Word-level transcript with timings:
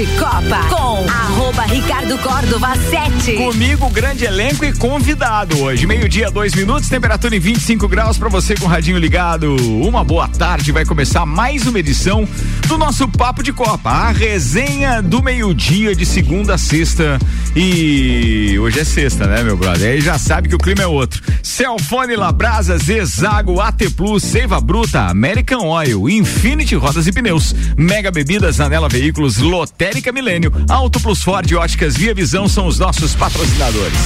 de 0.00 0.06
Copa 0.16 0.66
com 0.70 1.06
arroba 1.10 1.59
Ricardo 1.70 2.18
Córdova 2.18 2.74
7. 2.74 3.34
Comigo, 3.34 3.88
grande 3.90 4.24
elenco 4.24 4.64
e 4.64 4.72
convidado 4.72 5.56
hoje. 5.60 5.86
Meio-dia, 5.86 6.28
dois 6.28 6.52
minutos, 6.52 6.88
temperatura 6.88 7.36
em 7.36 7.38
25 7.38 7.86
graus 7.86 8.18
para 8.18 8.28
você 8.28 8.56
com 8.56 8.64
o 8.64 8.68
radinho 8.68 8.98
ligado. 8.98 9.54
Uma 9.80 10.02
boa 10.02 10.26
tarde, 10.26 10.72
vai 10.72 10.84
começar 10.84 11.24
mais 11.24 11.68
uma 11.68 11.78
edição 11.78 12.28
do 12.66 12.76
nosso 12.76 13.06
Papo 13.06 13.40
de 13.40 13.52
Copa. 13.52 13.88
A 13.88 14.10
resenha 14.10 15.00
do 15.00 15.22
meio-dia 15.22 15.94
de 15.94 16.04
segunda 16.04 16.54
a 16.54 16.58
sexta. 16.58 17.20
E 17.54 18.58
hoje 18.58 18.80
é 18.80 18.84
sexta, 18.84 19.26
né, 19.26 19.44
meu 19.44 19.56
brother? 19.56 19.92
Aí 19.92 20.00
já 20.00 20.18
sabe 20.18 20.48
que 20.48 20.56
o 20.56 20.58
clima 20.58 20.82
é 20.82 20.86
outro. 20.88 21.22
Celfone 21.40 22.16
Labrasa, 22.16 22.78
Zezago, 22.78 23.60
AT 23.60 23.90
Plus, 23.96 24.24
Seiva 24.24 24.60
Bruta, 24.60 25.02
American 25.02 25.68
Oil, 25.68 26.08
Infinity 26.08 26.74
Rodas 26.74 27.06
e 27.06 27.12
Pneus, 27.12 27.54
Mega 27.76 28.10
Bebidas, 28.10 28.58
Anela 28.58 28.88
Veículos, 28.88 29.38
Lotérica 29.38 30.10
Milênio, 30.10 30.52
Auto 30.68 30.98
Plus 30.98 31.22
Ford 31.22 31.59
Óticas 31.60 31.94
Via 31.94 32.14
Visão 32.14 32.48
são 32.48 32.66
os 32.66 32.78
nossos 32.78 33.14
patrocinadores. 33.14 33.98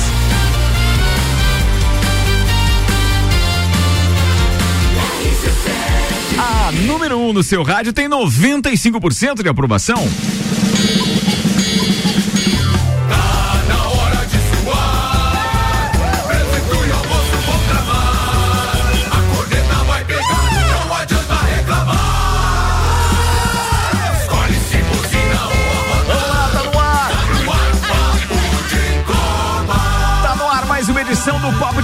A 6.37 6.73
número 6.73 7.17
1 7.17 7.29
um 7.29 7.33
no 7.33 7.45
seu 7.45 7.63
rádio 7.63 7.93
tem 7.93 8.09
95% 8.09 9.45
de 9.45 9.49
aprovação. 9.49 10.05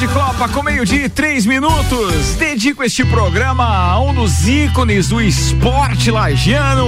De 0.01 0.09
Copa 0.09 0.49
com 0.49 0.63
meio-dia 0.63 1.05
e 1.05 1.09
três 1.11 1.45
minutos. 1.45 2.35
Dedico 2.37 2.83
este 2.83 3.05
programa 3.05 3.67
a 3.67 4.01
um 4.01 4.15
dos 4.15 4.49
ícones 4.49 5.09
do 5.09 5.21
esporte 5.21 6.11
lagiano 6.11 6.87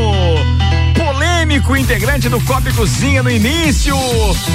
polêmico 0.97 1.32
integrante 1.53 2.31
do 2.31 2.41
Copa 2.41 2.73
Cozinha 2.73 3.23
no 3.23 3.31
início. 3.31 3.95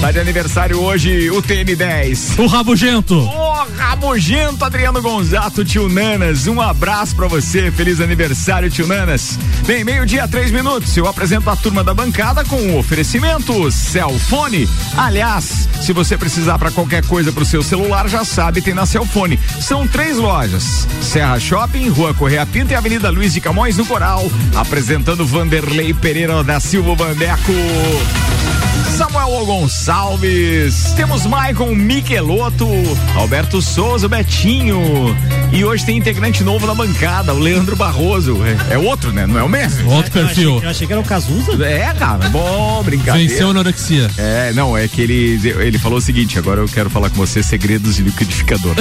Tá 0.02 0.12
de 0.12 0.20
aniversário 0.20 0.81
hoje 0.81 1.30
o 1.30 1.44
TN10. 1.44 2.40
O 2.40 2.48
Rabugento. 2.48 3.16
O 3.16 3.67
Rabugento 3.78 4.66
Adriano 4.66 5.00
Gonzato, 5.00 5.64
tio 5.64 5.88
Nanas. 5.88 6.48
Um 6.48 6.59
abraço 6.59 7.16
para 7.16 7.28
você. 7.28 7.70
Feliz 7.70 8.02
aniversário, 8.02 8.72
tio 8.72 8.88
Nanas. 8.88 9.38
Bem, 9.68 9.84
meio-dia, 9.84 10.28
três 10.28 10.50
minutos. 10.50 10.98
Eu 10.98 11.08
apresento 11.08 11.50
a 11.50 11.56
turma 11.56 11.84
da 11.84 11.94
bancada 11.94 12.44
com 12.44 12.56
o 12.56 12.72
um 12.72 12.80
oferecimento 12.80 13.72
Celfone. 13.72 14.68
Aliás, 14.98 15.70
se 15.81 15.94
você 15.94 16.18
precisar 16.18 16.58
para 16.58 16.72
qualquer 16.72 17.06
coisa 17.06 17.31
pro 17.31 17.45
seu 17.45 17.62
celular, 17.62 18.09
já 18.09 18.25
sabe, 18.25 18.62
tem 18.62 18.73
na 18.73 18.88
Celfone. 18.88 19.40
São 19.62 19.88
três 19.88 20.18
lojas: 20.18 20.88
Serra 21.02 21.40
Shopping, 21.40 21.90
Rua 21.90 22.14
Correia 22.14 22.45
Pinta 22.45 22.73
e 22.73 22.75
Avenida 22.75 23.12
Luiz 23.12 23.34
de 23.34 23.42
Camões, 23.42 23.78
no 23.78 23.86
Coral. 23.86 24.25
Apresentando 24.56 25.25
Vanderlei 25.25 25.94
Pereira 25.94 26.44
da 26.44 26.59
Silva 26.59 26.86
Bandeco. 26.95 28.86
Samuel 28.98 29.45
Gonçalves, 29.45 30.92
temos 30.95 31.28
Maicon 31.28 31.76
Michelotto, 31.76 32.67
Alberto 33.16 33.62
Souza, 33.62 34.09
Betinho. 34.09 35.16
E 35.52 35.64
hoje 35.64 35.86
tem 35.86 35.98
integrante 35.98 36.44
novo 36.44 36.66
na 36.66 36.73
bancada, 36.73 37.31
o 37.31 37.38
Leandro 37.38 37.75
Barroso. 37.75 38.40
É, 38.44 38.73
é 38.73 38.78
outro, 38.80 39.14
né? 39.14 39.28
Não 39.28 39.38
é 39.38 39.44
o 39.44 39.50
mesmo? 39.50 39.92
Outro 39.92 40.12
perfil. 40.12 40.50
Eu 40.50 40.56
achei, 40.56 40.66
eu 40.66 40.72
achei 40.72 40.88
que 40.88 40.94
era 40.94 41.02
o 41.02 41.06
Cazuza. 41.06 41.64
É, 41.64 41.94
cara, 41.94 42.28
bom, 42.30 42.81
brincadeira. 42.81 43.30
Venceu 43.30 43.48
a 43.48 43.52
anorexia. 43.52 44.09
É, 44.18 44.52
não, 44.53 44.75
é 44.75 44.88
que 44.88 45.00
ele, 45.00 45.40
ele 45.59 45.78
falou 45.78 46.00
o 46.00 46.02
seguinte: 46.02 46.40
agora 46.40 46.62
eu 46.62 46.68
quero 46.68 46.90
falar 46.90 47.12
com 47.12 47.18
você 47.18 47.44
segredos 47.44 47.98
de 47.98 48.02
liquidificador. 48.02 48.73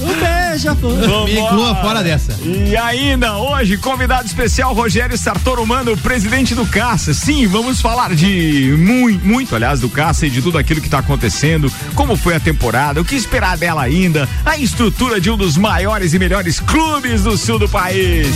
um 0.00 0.06
beijo, 0.20 1.24
Migua 1.24 1.74
fora 1.76 2.04
dessa. 2.04 2.38
E 2.44 2.76
ainda 2.76 3.36
hoje, 3.36 3.76
convidado 3.78 4.26
especial 4.26 4.72
Rogério 4.72 5.18
Sartoro 5.18 5.66
Mano, 5.66 5.96
presidente 5.96 6.54
do 6.54 6.64
Caça. 7.00 7.14
Sim, 7.14 7.46
vamos 7.46 7.80
falar 7.80 8.14
de 8.14 8.76
muito, 8.78 9.24
muito, 9.26 9.56
aliás, 9.56 9.80
do 9.80 9.88
Caça 9.88 10.26
e 10.26 10.30
de 10.30 10.42
tudo 10.42 10.58
aquilo 10.58 10.82
que 10.82 10.86
está 10.86 10.98
acontecendo, 10.98 11.72
como 11.94 12.14
foi 12.14 12.34
a 12.34 12.40
temporada, 12.40 13.00
o 13.00 13.04
que 13.04 13.14
esperar 13.14 13.56
dela 13.56 13.82
ainda, 13.82 14.28
a 14.44 14.58
estrutura 14.58 15.18
de 15.18 15.30
um 15.30 15.36
dos 15.36 15.56
maiores 15.56 16.12
e 16.12 16.18
melhores 16.18 16.60
clubes 16.60 17.22
do 17.22 17.38
sul 17.38 17.58
do 17.58 17.68
país. 17.68 18.26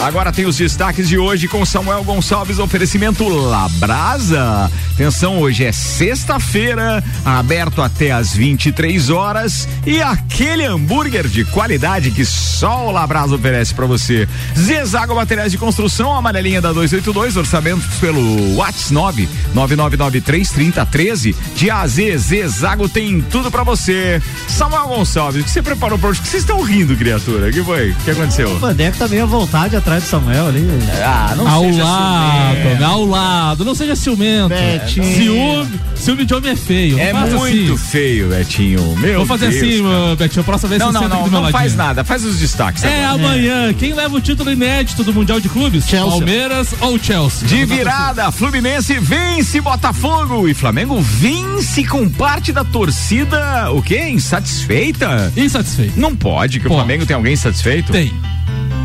Agora 0.00 0.32
tem 0.32 0.46
os 0.46 0.56
destaques 0.56 1.08
de 1.08 1.18
hoje 1.18 1.46
com 1.46 1.64
Samuel 1.66 2.04
Gonçalves, 2.04 2.58
oferecimento 2.58 3.28
Labrasa. 3.28 4.70
Atenção, 4.94 5.38
hoje 5.38 5.64
é 5.64 5.72
sexta-feira, 5.72 7.04
aberto 7.24 7.82
até 7.82 8.12
às 8.12 8.34
23 8.34 9.10
horas 9.10 9.68
e 9.84 10.00
aquele 10.00 10.64
hambúrguer 10.64 11.28
de 11.28 11.44
qualidade 11.44 12.10
que 12.10 12.24
só 12.24 12.88
o 12.88 12.90
Labrasa 12.90 13.34
oferece 13.34 13.74
para 13.74 13.84
você. 13.84 14.28
Zezago 14.56 15.14
Materiais 15.14 15.52
de 15.52 15.58
Construção, 15.58 16.14
amarelinha 16.14 16.62
da 16.62 16.72
282, 16.72 17.36
orçamentos 17.36 17.84
pelo 18.06 18.54
WhatsApp 18.54 19.28
999933013. 19.52 21.34
De 21.56 21.68
AZ, 21.68 21.96
Zezago 22.18 22.88
tem 22.88 23.20
tudo 23.20 23.50
para 23.50 23.64
você. 23.64 24.22
Samuel 24.46 24.86
Gonçalves, 24.86 25.40
o 25.40 25.44
que 25.44 25.50
você 25.50 25.60
preparou 25.60 25.98
para 25.98 26.10
hoje? 26.10 26.20
O 26.20 26.22
que 26.22 26.28
vocês 26.28 26.44
estão 26.44 26.62
rindo, 26.62 26.94
criatura? 26.96 27.48
O 27.48 27.52
que 27.52 27.64
foi? 27.64 27.90
O 27.90 27.96
que 27.96 28.10
aconteceu? 28.12 28.48
O 28.50 28.58
Vandeco 28.60 28.96
tá 28.96 29.08
meio 29.08 29.24
à 29.24 29.26
vontade 29.26 29.74
atrás 29.74 30.04
do 30.04 30.08
Samuel 30.08 30.46
ali. 30.46 30.64
Ah, 31.04 31.34
não 31.36 31.48
ao 31.48 31.64
seja 31.64 31.82
lado, 31.84 32.56
ciumento. 32.56 32.84
ao 32.84 33.04
lado, 33.06 33.64
não 33.64 33.74
seja 33.74 33.96
ciumento. 33.96 34.50
Betinho. 34.50 35.16
Ciúme, 35.16 35.80
ciúme 35.96 36.24
de 36.24 36.34
homem 36.34 36.52
é 36.52 36.56
feio. 36.56 36.98
É 37.00 37.12
muito 37.12 37.42
assim. 37.42 37.76
feio, 37.76 38.28
Betinho. 38.28 38.96
Meu 38.98 39.18
Vou 39.18 39.26
fazer 39.26 39.50
Deus, 39.50 39.62
assim, 39.62 39.82
cara. 39.82 40.16
Betinho, 40.16 40.40
a 40.42 40.44
próxima 40.44 40.68
vez 40.68 40.80
Não, 40.80 40.88
você 40.88 40.92
não, 40.92 41.02
senta 41.02 41.14
não, 41.14 41.20
aqui 41.22 41.30
do 41.30 41.32
meu 41.32 41.42
não 41.42 41.50
faz 41.50 41.74
nada. 41.74 42.04
Faz 42.04 42.24
os 42.24 42.38
destaques. 42.38 42.84
É 42.84 43.04
agora. 43.04 43.30
amanhã. 43.30 43.74
Quem 43.74 43.94
leva 43.94 44.14
o 44.14 44.20
título 44.20 44.52
inédito 44.52 45.02
do 45.02 45.12
Mundial 45.12 45.40
de 45.40 45.48
Clubes? 45.48 45.88
Chelsea. 45.88 46.08
Palmeiras 46.08 46.68
ou 46.80 46.96
Chelsea? 46.98 47.48
De 47.48 47.66
virada, 47.96 48.30
Fluminense 48.30 48.98
vence 49.00 49.60
Botafogo 49.60 50.46
e 50.46 50.52
Flamengo 50.52 51.00
vence 51.00 51.84
com 51.84 52.08
parte 52.08 52.52
da 52.52 52.62
torcida, 52.62 53.70
o 53.72 53.80
quê? 53.82 54.08
Insatisfeita? 54.10 55.32
Insatisfeito. 55.36 55.98
Não 55.98 56.14
pode, 56.14 56.60
que 56.60 56.66
o 56.66 56.68
Pode. 56.68 56.80
Flamengo 56.80 57.06
tem 57.06 57.16
alguém 57.16 57.32
insatisfeito? 57.32 57.92
Tem. 57.92 58.12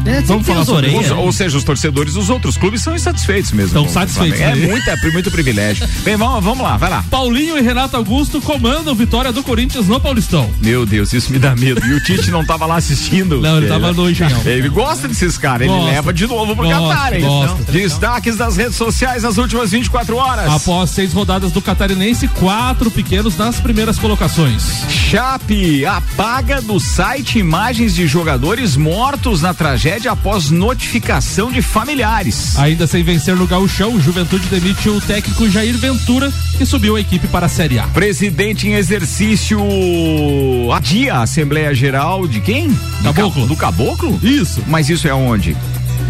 É, 0.05 0.21
Vamos 0.21 0.45
falar 0.47 0.65
sobre 0.65 0.89
Os- 0.89 1.11
ou 1.11 1.31
seja, 1.31 1.57
os 1.57 1.63
torcedores 1.63 2.13
dos 2.15 2.29
outros 2.29 2.57
clubes 2.57 2.81
são 2.81 2.95
insatisfeitos 2.95 3.51
mesmo. 3.51 3.67
Estão 3.67 3.83
com 3.83 3.89
o 3.89 3.93
satisfeitos. 3.93 4.39
É 4.39 4.55
né? 4.55 4.67
muito, 4.67 4.89
é 4.89 5.11
muito 5.11 5.31
privilégio. 5.31 5.87
Bem, 6.03 6.15
vamos, 6.15 6.43
vamos 6.43 6.63
lá, 6.63 6.77
vai 6.77 6.89
lá. 6.89 7.03
Paulinho 7.09 7.57
e 7.57 7.61
Renato 7.61 7.95
Augusto 7.97 8.41
comandam 8.41 8.95
vitória 8.95 9.31
do 9.31 9.43
Corinthians 9.43 9.87
no 9.87 9.99
Paulistão. 9.99 10.49
Meu 10.61 10.85
Deus, 10.85 11.13
isso 11.13 11.31
me 11.31 11.37
dá 11.37 11.55
medo. 11.55 11.85
E 11.85 11.93
o 11.93 12.03
Tite 12.03 12.31
não 12.31 12.43
tava 12.43 12.65
lá 12.65 12.77
assistindo. 12.77 13.39
Não, 13.41 13.57
ele 13.57 13.67
tava 13.67 13.93
no 13.93 14.09
Engenhão. 14.09 14.41
Ele 14.45 14.69
gosta 14.69 15.07
desses 15.07 15.37
caras, 15.37 15.67
ele 15.67 15.83
leva 15.85 16.11
de 16.13 16.25
novo 16.25 16.55
pro 16.55 16.67
Gosta, 16.67 17.15
hein? 17.15 17.21
gosta. 17.21 17.71
Destaques 17.71 18.37
das 18.37 18.57
redes 18.57 18.75
sociais 18.75 19.23
nas 19.23 19.37
últimas 19.37 19.71
24 19.71 20.15
horas. 20.15 20.51
Após 20.51 20.89
seis 20.89 21.13
rodadas 21.13 21.51
do 21.51 21.61
Catarinense, 21.61 22.27
quatro 22.27 22.89
pequenos 22.89 23.37
nas 23.37 23.59
primeiras 23.59 23.99
colocações. 23.99 24.63
Chape 24.89 25.85
apaga 25.85 26.61
do 26.61 26.79
site 26.79 27.37
imagens 27.39 27.93
de 27.93 28.07
jogadores 28.07 28.75
mortos 28.75 29.41
na 29.41 29.53
tragédia 29.53 29.90
após 30.07 30.49
notificação 30.49 31.51
de 31.51 31.61
familiares. 31.61 32.57
Ainda 32.57 32.87
sem 32.87 33.03
vencer 33.03 33.35
no 33.35 33.45
gauchão, 33.47 33.93
o 33.95 34.01
Juventude 34.01 34.47
demite 34.47 34.89
o 34.89 34.99
técnico 35.01 35.49
Jair 35.49 35.77
Ventura, 35.77 36.31
que 36.57 36.65
subiu 36.65 36.95
a 36.95 37.01
equipe 37.01 37.27
para 37.27 37.45
a 37.45 37.49
Série 37.49 37.77
A. 37.79 37.83
Presidente 37.87 38.67
em 38.67 38.73
exercício 38.73 39.59
adia 40.73 41.15
a 41.15 41.21
Assembleia 41.23 41.73
Geral 41.73 42.27
de 42.27 42.39
quem? 42.41 42.67
Do 43.01 43.13
Caboclo. 43.13 43.41
Ca- 43.41 43.47
Do 43.47 43.55
Caboclo? 43.55 44.19
Isso. 44.23 44.63
Mas 44.67 44.89
isso 44.89 45.07
é 45.07 45.13
onde? 45.13 45.55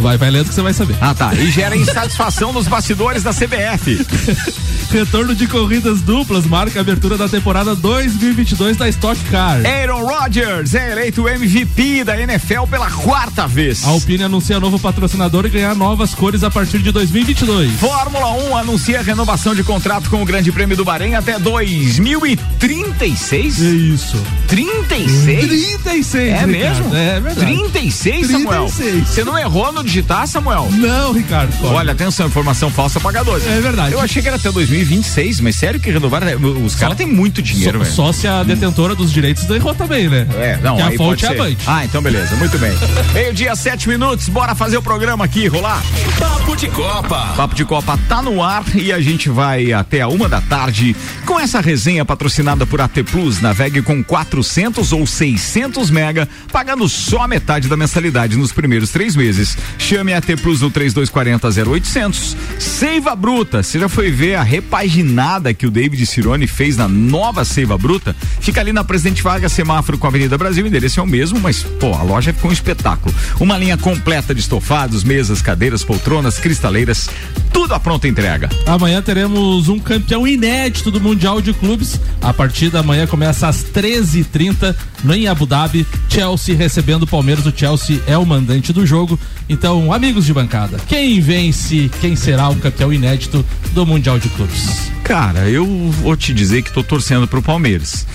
Vai, 0.01 0.17
vai 0.17 0.31
lendo 0.31 0.49
que 0.49 0.55
você 0.55 0.61
vai 0.61 0.73
saber. 0.73 0.95
Ah, 0.99 1.13
tá. 1.13 1.33
E 1.35 1.51
gera 1.51 1.77
insatisfação 1.77 2.51
nos 2.51 2.67
bastidores 2.67 3.21
da 3.21 3.31
CBF. 3.31 4.03
Retorno 4.91 5.33
de 5.33 5.47
corridas 5.47 6.01
duplas 6.01 6.45
marca 6.45 6.79
a 6.79 6.81
abertura 6.81 7.17
da 7.17 7.29
temporada 7.29 7.73
2022 7.75 8.75
da 8.75 8.89
Stock 8.89 9.17
Car. 9.25 9.61
Aaron 9.65 10.03
Rodgers 10.03 10.73
é 10.75 10.91
eleito 10.91 11.29
MVP 11.29 12.03
da 12.03 12.19
NFL 12.19 12.63
pela 12.69 12.89
quarta 12.89 13.47
vez. 13.47 13.85
A 13.85 13.89
Alpine 13.89 14.23
anuncia 14.23 14.59
novo 14.59 14.77
patrocinador 14.79 15.45
e 15.45 15.49
ganhar 15.49 15.75
novas 15.75 16.13
cores 16.13 16.43
a 16.43 16.51
partir 16.51 16.79
de 16.79 16.91
2022. 16.91 17.71
Fórmula 17.79 18.31
1 18.49 18.57
anuncia 18.57 18.99
a 18.99 19.03
renovação 19.03 19.55
de 19.55 19.63
contrato 19.63 20.09
com 20.09 20.21
o 20.21 20.25
Grande 20.25 20.51
Prêmio 20.51 20.75
do 20.75 20.83
Bahrein 20.83 21.15
até 21.15 21.39
2036? 21.39 23.59
Isso. 23.59 24.21
36? 24.47 25.47
36, 25.47 26.33
É 26.33 26.45
mesmo? 26.45 26.95
É 26.95 27.19
verdade. 27.19 27.39
36, 27.55 28.27
Samuel? 28.27 28.65
36. 28.65 29.07
Você 29.07 29.23
não 29.23 29.37
errou 29.37 29.71
no 29.71 29.83
digitar, 29.91 30.25
Samuel? 30.25 30.69
Não, 30.71 31.11
Ricardo. 31.11 31.51
pode. 31.57 31.73
Olha, 31.73 31.91
atenção, 31.91 32.27
informação 32.27 32.71
falsa 32.71 32.97
paga 32.97 33.23
12. 33.25 33.45
É 33.45 33.59
verdade. 33.59 33.93
Eu 33.93 33.99
achei 33.99 34.21
que 34.21 34.27
era 34.29 34.37
até 34.37 34.49
2026, 34.49 35.41
mas 35.41 35.57
sério 35.57 35.81
que 35.81 35.91
renovaram? 35.91 36.27
Os 36.65 36.75
caras 36.75 36.95
têm 36.95 37.05
muito 37.05 37.41
dinheiro, 37.41 37.79
só, 37.79 37.83
velho. 37.83 37.95
só 37.95 38.13
se 38.13 38.27
a 38.27 38.41
detentora 38.41 38.95
dos 38.95 39.11
direitos 39.11 39.49
errou 39.49 39.75
também, 39.75 40.07
né? 40.07 40.25
É, 40.35 40.57
não, 40.63 40.77
que 40.77 40.81
a 40.81 40.91
fonte 40.93 40.97
pode 40.97 41.25
é 41.25 41.27
a. 41.27 41.33
Band. 41.33 41.55
Ah, 41.67 41.83
então 41.83 42.01
beleza, 42.01 42.33
muito 42.37 42.57
bem. 42.57 42.71
Meio-dia, 43.13 43.53
sete 43.55 43.89
minutos, 43.89 44.29
bora 44.29 44.55
fazer 44.55 44.77
o 44.77 44.81
programa 44.81 45.25
aqui, 45.25 45.47
rolar. 45.47 45.83
Papo 46.17 46.55
de 46.55 46.69
Copa. 46.69 47.33
Papo 47.35 47.53
de 47.53 47.65
Copa 47.65 47.99
tá 48.07 48.21
no 48.21 48.41
ar 48.41 48.63
e 48.73 48.93
a 48.93 49.01
gente 49.01 49.29
vai 49.29 49.73
até 49.73 49.99
a 49.99 50.07
uma 50.07 50.29
da 50.29 50.39
tarde 50.39 50.95
com 51.25 51.37
essa 51.37 51.59
resenha 51.59 52.05
patrocinada 52.05 52.65
por 52.65 52.79
AT 52.79 53.03
Plus. 53.11 53.41
Navegue 53.41 53.81
com 53.81 54.01
400 54.01 54.93
ou 54.93 55.05
600 55.05 55.89
mega, 55.89 56.29
pagando 56.49 56.87
só 56.87 57.23
a 57.23 57.27
metade 57.27 57.67
da 57.67 57.75
mensalidade 57.75 58.37
nos 58.37 58.53
primeiros 58.53 58.89
três 58.89 59.17
meses. 59.17 59.57
Chame 59.77 60.13
a 60.13 60.17
AT 60.17 60.37
Plus 60.41 60.61
no 60.61 60.69
3240 60.69 61.71
0800. 61.71 62.37
Seiva 62.59 63.15
Bruta, 63.15 63.63
você 63.63 63.79
já 63.79 63.89
foi 63.89 64.11
ver 64.11 64.35
a 64.35 64.43
repaginada 64.43 65.53
que 65.53 65.65
o 65.65 65.71
David 65.71 66.05
Cirone 66.05 66.47
fez 66.47 66.77
na 66.77 66.87
nova 66.87 67.43
Seiva 67.43 67.77
Bruta? 67.77 68.15
Fica 68.39 68.61
ali 68.61 68.71
na 68.71 68.83
Presidente 68.83 69.21
Vargas, 69.21 69.51
semáforo 69.51 69.97
com 69.97 70.07
a 70.07 70.09
Avenida 70.09 70.37
Brasil, 70.37 70.63
o 70.63 70.67
endereço 70.67 70.99
é 70.99 71.03
o 71.03 71.07
mesmo, 71.07 71.39
mas 71.39 71.63
pô, 71.63 71.93
a 71.93 72.03
loja 72.03 72.33
ficou 72.33 72.49
um 72.49 72.53
espetáculo. 72.53 73.13
Uma 73.39 73.57
linha 73.57 73.77
completa 73.77 74.33
de 74.33 74.41
estofados, 74.41 75.03
mesas, 75.03 75.41
cadeiras, 75.41 75.83
poltronas, 75.83 76.37
cristaleiras, 76.37 77.09
tudo 77.51 77.73
à 77.73 77.79
pronta 77.79 78.07
entrega. 78.07 78.49
Amanhã 78.65 79.01
teremos 79.01 79.67
um 79.69 79.79
campeão 79.79 80.27
inédito 80.27 80.89
do 80.89 81.01
Mundial 81.01 81.41
de 81.41 81.53
Clubes. 81.53 81.99
A 82.21 82.33
partida 82.33 82.79
amanhã 82.79 83.05
começa 83.05 83.47
às 83.47 83.63
13h30 83.63 84.75
no 85.03 85.13
em 85.13 85.27
Abu 85.27 85.45
Dhabi. 85.45 85.85
Chelsea 86.09 86.55
recebendo 86.55 87.03
o 87.03 87.07
Palmeiras. 87.07 87.45
O 87.45 87.53
Chelsea 87.55 88.01
é 88.07 88.17
o 88.17 88.25
mandante 88.25 88.71
do 88.71 88.85
jogo. 88.85 89.19
Então, 89.49 89.60
amigos 89.93 90.25
de 90.25 90.33
bancada, 90.33 90.79
quem 90.87 91.19
vence, 91.19 91.89
quem 92.01 92.15
será 92.15 92.49
o 92.49 92.55
campeão 92.55 92.91
inédito 92.91 93.45
do 93.73 93.85
Mundial 93.85 94.17
de 94.17 94.27
Clubes? 94.29 94.91
Cara, 95.03 95.49
eu 95.49 95.65
vou 95.65 96.15
te 96.15 96.33
dizer 96.33 96.61
que 96.61 96.71
tô 96.71 96.83
torcendo 96.83 97.27
pro 97.27 97.41
Palmeiras. 97.41 98.05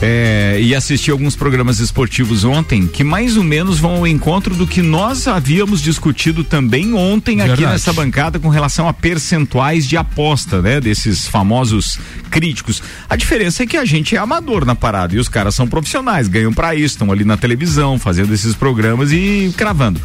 É, 0.00 0.58
e 0.60 0.76
assisti 0.76 1.10
alguns 1.10 1.34
programas 1.34 1.80
esportivos 1.80 2.44
ontem 2.44 2.86
que 2.86 3.02
mais 3.02 3.36
ou 3.36 3.42
menos 3.42 3.80
vão 3.80 3.96
ao 3.96 4.06
encontro 4.06 4.54
do 4.54 4.64
que 4.64 4.80
nós 4.80 5.26
havíamos 5.26 5.82
discutido 5.82 6.44
também 6.44 6.94
ontem 6.94 7.40
aqui 7.40 7.48
Verdade. 7.48 7.72
nessa 7.72 7.92
bancada 7.92 8.38
com 8.38 8.48
relação 8.48 8.86
a 8.86 8.92
percentuais 8.92 9.88
de 9.88 9.96
aposta, 9.96 10.62
né? 10.62 10.80
Desses 10.80 11.26
famosos 11.26 11.98
críticos. 12.30 12.80
A 13.10 13.16
diferença 13.16 13.64
é 13.64 13.66
que 13.66 13.76
a 13.76 13.84
gente 13.84 14.14
é 14.14 14.18
amador 14.18 14.64
na 14.64 14.76
parada 14.76 15.16
e 15.16 15.18
os 15.18 15.28
caras 15.28 15.56
são 15.56 15.66
profissionais, 15.66 16.28
ganham 16.28 16.52
pra 16.52 16.76
isso, 16.76 16.94
estão 16.94 17.10
ali 17.10 17.24
na 17.24 17.36
televisão 17.36 17.98
fazendo 17.98 18.32
esses 18.32 18.54
programas 18.54 19.10
e 19.10 19.52
cravando. 19.56 20.00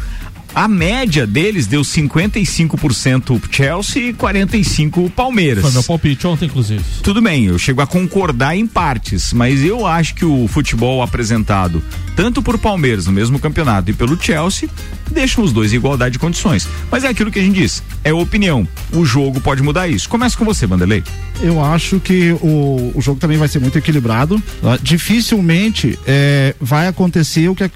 A 0.54 0.68
média 0.68 1.26
deles 1.26 1.66
deu 1.66 1.82
55% 1.82 3.42
Chelsea 3.50 4.10
e 4.10 4.14
45% 4.14 5.10
Palmeiras. 5.10 5.64
Foi 5.64 5.72
meu 5.72 5.82
palpite 5.82 6.26
ontem, 6.28 6.44
inclusive. 6.44 6.82
Tudo 7.02 7.20
bem, 7.20 7.46
eu 7.46 7.58
chego 7.58 7.80
a 7.80 7.86
concordar 7.86 8.56
em 8.56 8.64
partes, 8.64 9.32
mas 9.32 9.64
eu 9.64 9.84
acho 9.84 10.14
que 10.14 10.24
o 10.24 10.46
futebol 10.46 11.02
apresentado 11.02 11.82
tanto 12.14 12.40
por 12.40 12.56
Palmeiras 12.56 13.06
no 13.06 13.12
mesmo 13.12 13.38
campeonato 13.40 13.90
e 13.90 13.94
pelo 13.94 14.20
Chelsea 14.20 14.68
deixam 15.10 15.42
os 15.42 15.52
dois 15.52 15.72
em 15.72 15.76
igualdade 15.76 16.12
de 16.12 16.18
condições. 16.20 16.68
Mas 16.88 17.02
é 17.02 17.08
aquilo 17.08 17.32
que 17.32 17.40
a 17.40 17.42
gente 17.42 17.56
diz, 17.56 17.82
é 18.04 18.12
opinião. 18.12 18.66
O 18.92 19.04
jogo 19.04 19.40
pode 19.40 19.60
mudar 19.60 19.88
isso. 19.88 20.08
Começa 20.08 20.38
com 20.38 20.44
você, 20.44 20.66
Vanderlei. 20.66 21.02
Eu 21.42 21.62
acho 21.62 21.98
que 21.98 22.30
o, 22.40 22.92
o 22.94 23.02
jogo 23.02 23.18
também 23.18 23.36
vai 23.36 23.48
ser 23.48 23.58
muito 23.58 23.76
equilibrado. 23.76 24.40
tá? 24.62 24.78
Dificilmente 24.80 25.98
é, 26.06 26.54
vai 26.60 26.86
acontecer 26.86 27.48
o 27.48 27.56
que 27.56 27.68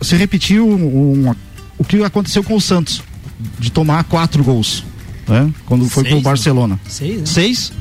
se 0.00 0.16
repetiu 0.16 0.68
um, 0.68 1.34
o 1.78 1.84
que 1.84 2.02
aconteceu 2.02 2.42
com 2.42 2.54
o 2.56 2.60
Santos 2.60 3.02
de 3.58 3.70
tomar 3.70 4.04
quatro 4.04 4.42
gols, 4.42 4.84
né? 5.26 5.50
Quando 5.66 5.88
foi 5.88 6.02
Seis, 6.02 6.12
com 6.14 6.18
o 6.20 6.22
né? 6.22 6.24
Barcelona. 6.24 6.80
Seis, 6.88 7.20
né? 7.20 7.26
Seis. 7.26 7.72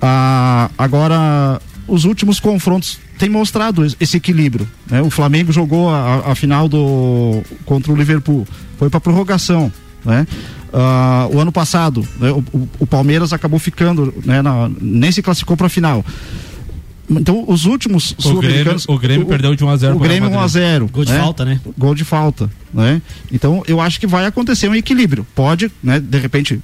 Ah, 0.00 0.70
agora 0.78 1.60
os 1.86 2.04
últimos 2.04 2.38
confrontos 2.40 2.98
têm 3.18 3.28
mostrado 3.28 3.84
es- 3.84 3.96
esse 4.00 4.16
equilíbrio. 4.16 4.66
Né? 4.88 5.02
O 5.02 5.10
Flamengo 5.10 5.52
jogou 5.52 5.90
a, 5.90 5.98
a- 6.26 6.32
a 6.32 6.34
final 6.34 6.68
do 6.68 7.42
contra 7.66 7.92
o 7.92 7.96
Liverpool, 7.96 8.46
foi 8.78 8.88
para 8.88 9.00
prorrogação. 9.00 9.70
Né? 10.04 10.26
Ah, 10.72 11.28
o 11.32 11.38
ano 11.40 11.50
passado, 11.52 12.06
né, 12.18 12.30
o, 12.30 12.38
o- 12.52 12.68
o 12.78 12.86
Palmeiras 12.86 13.32
acabou 13.32 13.58
ficando, 13.58 14.14
né, 14.24 14.40
na- 14.40 14.70
nem 14.80 15.10
se 15.12 15.20
classificou 15.20 15.56
para 15.56 15.66
a 15.66 15.70
final. 15.70 16.04
Então, 17.10 17.44
os 17.48 17.64
últimos 17.64 18.12
O 18.12 18.14
Grêmio, 18.14 18.32
sul-americanos. 18.40 18.84
o 18.88 18.98
Grêmio 18.98 19.26
perdeu 19.26 19.54
de 19.56 19.64
1 19.64 19.68
a 19.68 19.76
0 19.76 19.96
O 19.96 19.98
Grêmio 19.98 20.28
1 20.30 20.32
a 20.32 20.36
Madrid. 20.42 20.52
0 20.52 20.88
Gol 20.92 21.04
de 21.04 21.12
falta, 21.12 21.44
né? 21.44 21.60
Gol 21.76 21.94
de 21.94 22.04
falta, 22.04 22.50
né? 22.72 23.02
Então, 23.32 23.62
eu 23.66 23.80
acho 23.80 23.98
que 23.98 24.06
vai 24.06 24.26
acontecer 24.26 24.68
um 24.68 24.74
equilíbrio. 24.74 25.26
Pode, 25.34 25.70
né, 25.82 25.98
de 25.98 26.18
repente, 26.18 26.60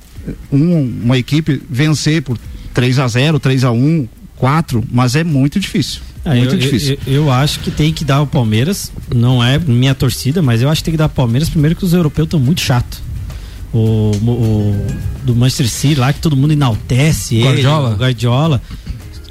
um- 0.53 1.01
uma 1.05 1.19
equipe 1.19 1.61
vencer 1.69 2.23
por 2.23 2.39
3 2.73 2.99
a 2.99 3.09
0 3.09 3.41
3 3.41 3.65
a 3.65 3.71
1 3.73 4.07
4 4.37 4.85
mas 4.93 5.17
é 5.17 5.25
muito 5.25 5.59
difícil. 5.59 6.01
Ah, 6.25 6.35
muito 6.35 6.55
eu, 6.55 6.59
difícil. 6.59 6.99
Eu, 7.07 7.13
eu 7.25 7.31
acho 7.33 7.61
que 7.61 7.71
tem 7.71 7.93
que 7.93 8.05
dar 8.05 8.21
o 8.21 8.27
Palmeiras, 8.27 8.93
não 9.15 9.43
é 9.43 9.59
minha 9.59 9.95
torcida, 9.95 10.43
mas 10.43 10.61
eu 10.61 10.69
acho 10.69 10.81
que 10.81 10.85
tem 10.87 10.93
que 10.93 10.99
dar 10.99 11.07
o 11.07 11.09
Palmeiras 11.11 11.49
primeiro 11.49 11.75
que 11.77 11.85
os 11.85 11.93
europeus 11.93 12.27
estão 12.27 12.39
muito 12.41 12.61
chato. 12.61 13.01
O, 13.73 13.79
o- 13.79 14.31
o 14.31 14.87
do 15.25 15.35
Manchester 15.35 15.69
City 15.69 15.95
lá 15.97 16.13
que 16.13 16.21
todo 16.21 16.37
mundo 16.37 16.53
enaltece 16.53 17.41
Guardiola. 17.43 17.87
ele, 17.89 17.95
o 17.95 17.99
Guardiola. 17.99 18.63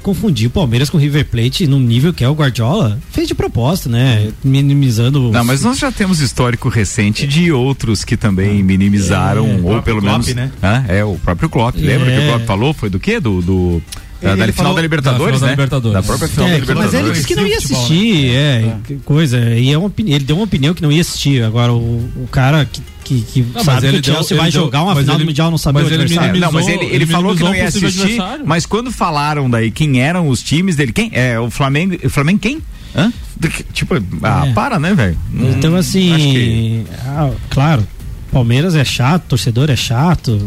Confundir 0.06 0.46
o 0.46 0.50
Palmeiras 0.50 0.88
com 0.88 0.96
o 0.98 1.00
River 1.00 1.24
Plate 1.26 1.66
no 1.66 1.80
nível 1.80 2.14
que 2.14 2.22
é 2.22 2.28
o 2.28 2.32
Guardiola, 2.32 2.96
fez 3.10 3.26
de 3.26 3.34
propósito, 3.34 3.88
né? 3.88 4.28
Minimizando. 4.44 5.32
Não, 5.32 5.42
mas 5.42 5.62
nós 5.62 5.78
já 5.80 5.90
temos 5.90 6.20
histórico 6.20 6.68
recente 6.68 7.26
de 7.26 7.50
outros 7.50 8.04
que 8.04 8.16
também 8.16 8.62
minimizaram, 8.62 9.44
É, 9.44 9.50
o 9.50 9.54
ou 9.56 9.62
próprio 9.62 9.82
pelo 9.82 10.00
Klopp, 10.02 10.12
menos. 10.28 10.34
né? 10.36 10.52
Hã? 10.62 10.84
É, 10.86 11.04
o 11.04 11.16
próprio 11.16 11.48
Klopp. 11.48 11.74
Lembra 11.76 12.06
que 12.12 12.18
o 12.18 12.20
É. 12.22 12.28
Klopp 12.28 12.46
falou? 12.46 12.72
Foi 12.72 12.88
do 12.88 13.00
quê? 13.00 13.18
Do. 13.18 13.42
do 13.42 13.82
da, 14.20 14.32
Ele 14.32 14.36
da 14.38 14.44
final 14.46 14.54
falou- 14.56 14.74
da 14.76 14.82
Libertadores, 14.82 15.20
da 15.20 15.24
final 15.26 15.40
da 15.40 15.46
né? 15.46 15.52
Libertadores. 15.52 15.94
Da 15.94 16.02
própria 16.02 16.28
final 16.28 16.46
da 16.46 16.52
É, 16.52 16.58
Libertadores. 16.58 16.92
mas 16.92 17.00
ele 17.04 17.12
disse 17.12 17.26
que 17.26 17.34
não 17.34 17.46
ia 17.46 17.56
assistir, 17.58 18.30
é, 18.30 18.76
que 18.86 18.94
coisa. 19.04 19.38
E 19.54 19.72
é 19.72 19.78
uma, 19.78 19.92
ele 19.98 20.18
deu 20.24 20.36
uma 20.36 20.44
opinião 20.44 20.74
que 20.74 20.82
não 20.82 20.90
ia 20.92 21.00
assistir. 21.00 21.42
Agora, 21.44 21.72
o, 21.72 22.10
o 22.16 22.28
cara 22.30 22.64
que, 22.64 22.80
que, 23.04 23.20
que 23.22 23.40
Não, 23.42 23.48
mas 23.54 23.64
sabe 23.64 23.86
ele 23.88 24.00
que 24.00 24.10
o 24.10 24.12
Chelsea 24.14 24.28
deu- 24.30 24.36
vai 24.38 24.46
ele 24.46 24.52
deu- 24.52 24.62
jogar 24.62 24.82
uma 24.82 24.96
final 24.96 25.14
ele- 25.16 25.24
do 25.24 25.26
Mundial 25.28 25.50
não 25.50 25.58
sabe 25.58 25.74
mas 25.78 25.84
o 25.84 25.94
ele 25.94 26.02
adversário. 26.02 26.36
É, 26.36 26.40
não, 26.40 26.52
mas 26.52 26.66
ele, 26.68 26.84
ele 26.84 26.94
ele 26.96 27.06
falou 27.06 27.34
que 27.36 27.42
não 27.42 27.54
ia 27.54 27.64
minimizou 27.66 27.88
assistir, 27.88 28.22
mas 28.44 28.66
quando 28.66 28.90
falaram 28.90 29.48
daí 29.50 29.70
quem 29.70 30.00
eram 30.00 30.28
os 30.28 30.42
times 30.42 30.76
dele, 30.76 30.92
quem? 30.92 31.10
É, 31.12 31.38
o 31.38 31.50
Flamengo. 31.50 31.96
O 32.04 32.10
Flamengo 32.10 32.38
quem? 32.40 32.60
Hã? 32.96 33.12
Tipo, 33.74 33.94
ah, 34.22 34.46
É. 34.46 34.52
para, 34.54 34.78
né, 34.78 34.94
velho? 34.94 35.18
Hum, 35.32 35.52
Então, 35.56 35.76
assim, 35.76 36.12
acho 36.14 36.24
que- 36.24 36.82
ah, 37.06 37.30
claro, 37.50 37.86
Palmeiras 38.32 38.74
é 38.74 38.84
chato, 38.84 39.24
torcedor 39.28 39.70
é 39.70 39.76
chato, 39.76 40.38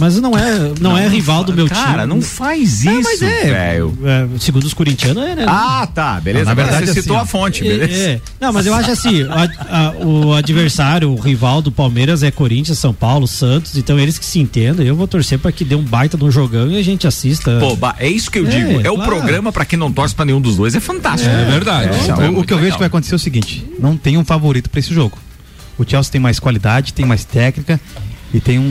mas 0.00 0.18
não 0.20 0.36
é, 0.36 0.72
não, 0.80 0.96
é 0.96 1.06
rival 1.08 1.44
do 1.44 1.52
meu 1.52 1.68
time. 1.68 1.78
Cara, 1.80 2.06
não 2.06 2.20
faz 2.20 2.84
É, 2.86 2.90
isso, 2.92 3.02
mas 3.04 3.22
é, 3.22 3.44
velho. 3.52 3.98
é, 4.04 4.26
segundo 4.40 4.64
os 4.64 4.74
corintianos, 4.74 5.22
é, 5.22 5.34
né? 5.36 5.44
Ah, 5.46 5.86
tá, 5.94 6.20
beleza. 6.20 6.46
Não, 6.46 6.50
na 6.50 6.54
verdade, 6.62 6.86
você 6.86 6.92
assim, 6.92 7.02
citou 7.02 7.16
a 7.16 7.24
fonte, 7.26 7.64
É, 7.66 7.68
beleza? 7.70 7.92
é. 8.10 8.20
Não, 8.40 8.52
mas 8.52 8.66
eu 8.66 8.74
acho 8.74 8.90
assim, 8.90 9.22
a- 9.24 9.88
a- 9.88 10.04
o 10.04 10.32
adversário, 10.32 11.10
o 11.10 11.16
rival 11.20 11.62
do 11.62 11.70
Palmeiras 11.70 12.22
é 12.22 12.30
Corinthians, 12.30 12.78
São 12.78 12.92
Paulo, 12.92 13.26
Santos, 13.28 13.76
então 13.76 13.98
eles 13.98 14.18
que 14.18 14.24
se 14.26 14.38
entendam, 14.40 14.84
eu 14.84 14.96
vou 14.96 15.06
torcer 15.06 15.38
para 15.38 15.52
que 15.52 15.64
dê 15.64 15.74
um 15.74 15.82
baita 15.84 16.16
de 16.16 16.24
um 16.24 16.30
jogão 16.30 16.70
e 16.70 16.76
a 16.76 16.82
gente 16.82 17.06
assista. 17.06 17.58
Pô, 17.60 17.76
é 17.98 18.08
isso 18.08 18.30
que 18.30 18.38
eu 18.38 18.46
É, 18.46 18.50
digo. 18.50 18.80
É 18.84 18.90
o 18.90 18.94
claro. 18.96 19.10
programa 19.10 19.52
pra 19.52 19.64
quem 19.64 19.78
não 19.78 19.92
torce 19.92 20.14
pra 20.14 20.24
nenhum 20.24 20.40
dos 20.40 20.56
dois, 20.56 20.74
é 20.74 20.80
fantástico. 20.80 21.30
É 21.32 21.44
verdade. 21.44 21.90
É, 22.08 22.28
O- 22.30 22.40
o, 22.40 22.44
que 22.44 22.52
eu 22.52 22.56
vejo 22.56 22.64
legal. 22.64 22.72
que 22.72 22.78
vai 22.78 22.86
acontecer 22.86 23.14
é 23.14 23.16
o 23.16 23.18
seguinte: 23.18 23.64
não 23.78 23.96
tem 23.96 24.16
um 24.16 24.24
favorito 24.24 24.68
para 24.70 24.80
esse 24.80 24.92
jogo. 24.92 25.18
O 25.78 25.84
Chelsea 25.88 26.10
tem 26.12 26.20
mais 26.20 26.38
qualidade, 26.38 26.92
tem 26.92 27.06
mais 27.06 27.24
técnica 27.24 27.80
e 28.34 28.40
tem 28.40 28.58
um, 28.58 28.62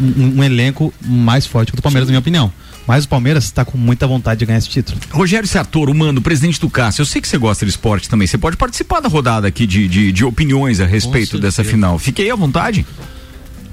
um- 0.00 0.34
um 0.38 0.44
elenco 0.44 0.92
mais 1.02 1.46
forte 1.46 1.70
que 1.70 1.76
o 1.76 1.80
do 1.80 1.82
Palmeiras, 1.82 2.08
na 2.08 2.12
minha 2.12 2.20
opinião. 2.20 2.52
Mas 2.86 3.04
o 3.04 3.08
Palmeiras 3.08 3.44
está 3.44 3.64
com 3.64 3.78
muita 3.78 4.06
vontade 4.06 4.40
de 4.40 4.46
ganhar 4.46 4.58
esse 4.58 4.68
título. 4.68 4.98
Rogério 5.10 5.48
Sartor, 5.48 5.88
humano, 5.88 6.20
presidente 6.20 6.60
do 6.60 6.68
Cássio, 6.68 7.00
eu 7.02 7.06
sei 7.06 7.20
que 7.22 7.28
você 7.28 7.38
gosta 7.38 7.64
de 7.64 7.70
esporte 7.70 8.08
também. 8.10 8.26
Você 8.26 8.36
pode 8.36 8.56
participar 8.58 9.00
da 9.00 9.08
rodada 9.08 9.46
aqui 9.48 9.66
de, 9.66 9.88
de, 9.88 10.12
de 10.12 10.24
opiniões 10.24 10.80
a 10.80 10.84
respeito 10.86 11.38
dessa 11.38 11.62
final. 11.64 11.98
Fique 11.98 12.20
aí 12.22 12.30
à 12.30 12.34
vontade. 12.36 12.84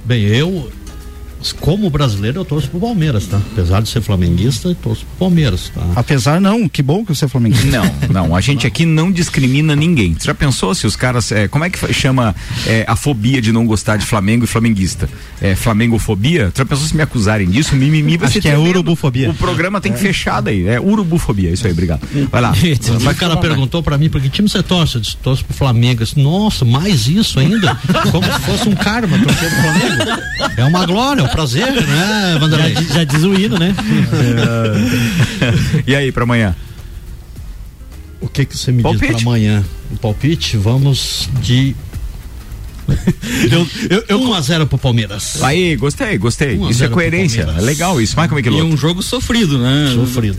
Bem, 0.05 0.23
eu, 0.23 0.71
como 1.59 1.89
brasileiro, 1.89 2.39
eu 2.41 2.45
torço 2.45 2.69
pro 2.69 2.79
Palmeiras, 2.79 3.25
tá? 3.25 3.37
Apesar 3.51 3.81
de 3.81 3.89
ser 3.89 4.01
flamenguista, 4.01 4.67
eu 4.69 4.75
torço 4.75 5.05
pro 5.05 5.27
Palmeiras, 5.27 5.71
tá? 5.73 5.81
Apesar 5.95 6.39
não, 6.39 6.67
que 6.69 6.81
bom 6.81 7.03
que 7.05 7.13
você 7.15 7.25
é 7.25 7.27
flamenguista. 7.27 7.67
Não, 7.67 7.93
não, 8.27 8.35
a 8.35 8.41
gente 8.41 8.67
aqui 8.67 8.85
não 8.85 9.11
discrimina 9.11 9.75
ninguém. 9.75 10.13
Você 10.17 10.25
já 10.25 10.33
pensou 10.35 10.73
se 10.75 10.85
os 10.85 10.95
caras. 10.95 11.31
é, 11.31 11.47
como 11.47 11.63
é 11.65 11.69
que 11.69 11.93
chama 11.93 12.35
é, 12.67 12.85
a 12.87 12.95
fobia 12.95 13.41
de 13.41 13.51
não 13.51 13.65
gostar 13.65 13.97
de 13.97 14.05
Flamengo 14.05 14.43
e 14.43 14.47
flamenguista? 14.47 15.09
É, 15.41 15.55
Flamengofobia? 15.55 16.51
Você 16.53 16.59
já 16.59 16.65
pensou 16.65 16.87
se 16.87 16.95
me 16.95 17.01
acusarem 17.01 17.49
disso? 17.49 17.75
Mimimi 17.75 18.17
vai 18.17 18.25
Acho 18.25 18.33
ser 18.33 18.41
que 18.41 18.47
é 18.47 18.51
tremendo. 18.51 18.69
urubufobia. 18.69 19.29
O 19.29 19.33
programa 19.33 19.81
tem 19.81 19.91
que 19.93 19.99
fechar 19.99 20.41
daí. 20.41 20.67
É 20.67 20.79
urubufobia, 20.79 21.49
isso 21.49 21.65
aí, 21.65 21.73
obrigado. 21.73 22.01
Vai 22.29 22.41
lá. 22.41 22.53
Mas 23.01 23.15
o 23.15 23.19
cara 23.19 23.37
perguntou 23.37 23.81
pra 23.81 23.97
mim, 23.97 24.09
pra 24.09 24.19
que 24.19 24.29
time 24.29 24.47
você 24.49 24.61
torce? 24.61 24.95
Eu 24.95 25.01
disse, 25.01 25.17
torço 25.17 25.43
pro 25.45 25.53
Flamengo. 25.55 26.01
Eu 26.01 26.05
disse, 26.05 26.19
Nossa, 26.19 26.63
mais 26.65 27.07
isso 27.07 27.39
ainda? 27.39 27.75
Como 28.11 28.23
se 28.25 28.39
fosse 28.41 28.69
um 28.69 28.75
karma 28.75 29.17
torcer 29.17 29.49
pro 29.49 29.61
Flamengo. 29.61 30.21
É 30.57 30.65
uma 30.65 30.85
glória, 30.85 31.21
é 31.21 31.23
prazer, 31.31 31.71
né, 31.71 31.81
já, 32.33 32.37
Vanderlei? 32.39 32.73
di- 32.75 32.93
já 32.93 33.03
diz 33.03 33.23
o 33.23 33.33
hino, 33.33 33.57
né? 33.57 33.73
E 35.87 35.95
aí, 35.95 36.11
pra 36.11 36.23
amanhã? 36.23 36.55
O 38.19 38.27
que 38.27 38.45
que 38.45 38.57
você 38.57 38.71
me 38.71 38.83
Palpite. 38.83 39.07
diz 39.07 39.15
pra 39.15 39.21
amanhã? 39.31 39.63
O 39.91 39.97
palpite? 39.97 40.57
Vamos 40.57 41.27
de 41.41 41.75
Eu, 43.51 43.67
eu, 43.89 44.03
eu, 44.07 44.19
1x0 44.19 44.67
pro 44.67 44.77
Palmeiras. 44.77 45.41
Aí, 45.41 45.75
gostei, 45.75 46.17
gostei. 46.17 46.61
A 46.63 46.69
Isso 46.69 46.83
é 46.83 46.87
coerência. 46.87 47.41
É 47.57 47.61
legal 47.61 47.99
isso. 47.99 48.19
É 48.19 48.27
que 48.27 48.49
E 48.49 48.61
um 48.61 48.77
jogo 48.77 49.01
sofrido, 49.01 49.57
né? 49.57 49.91
Sofrido. 49.95 50.37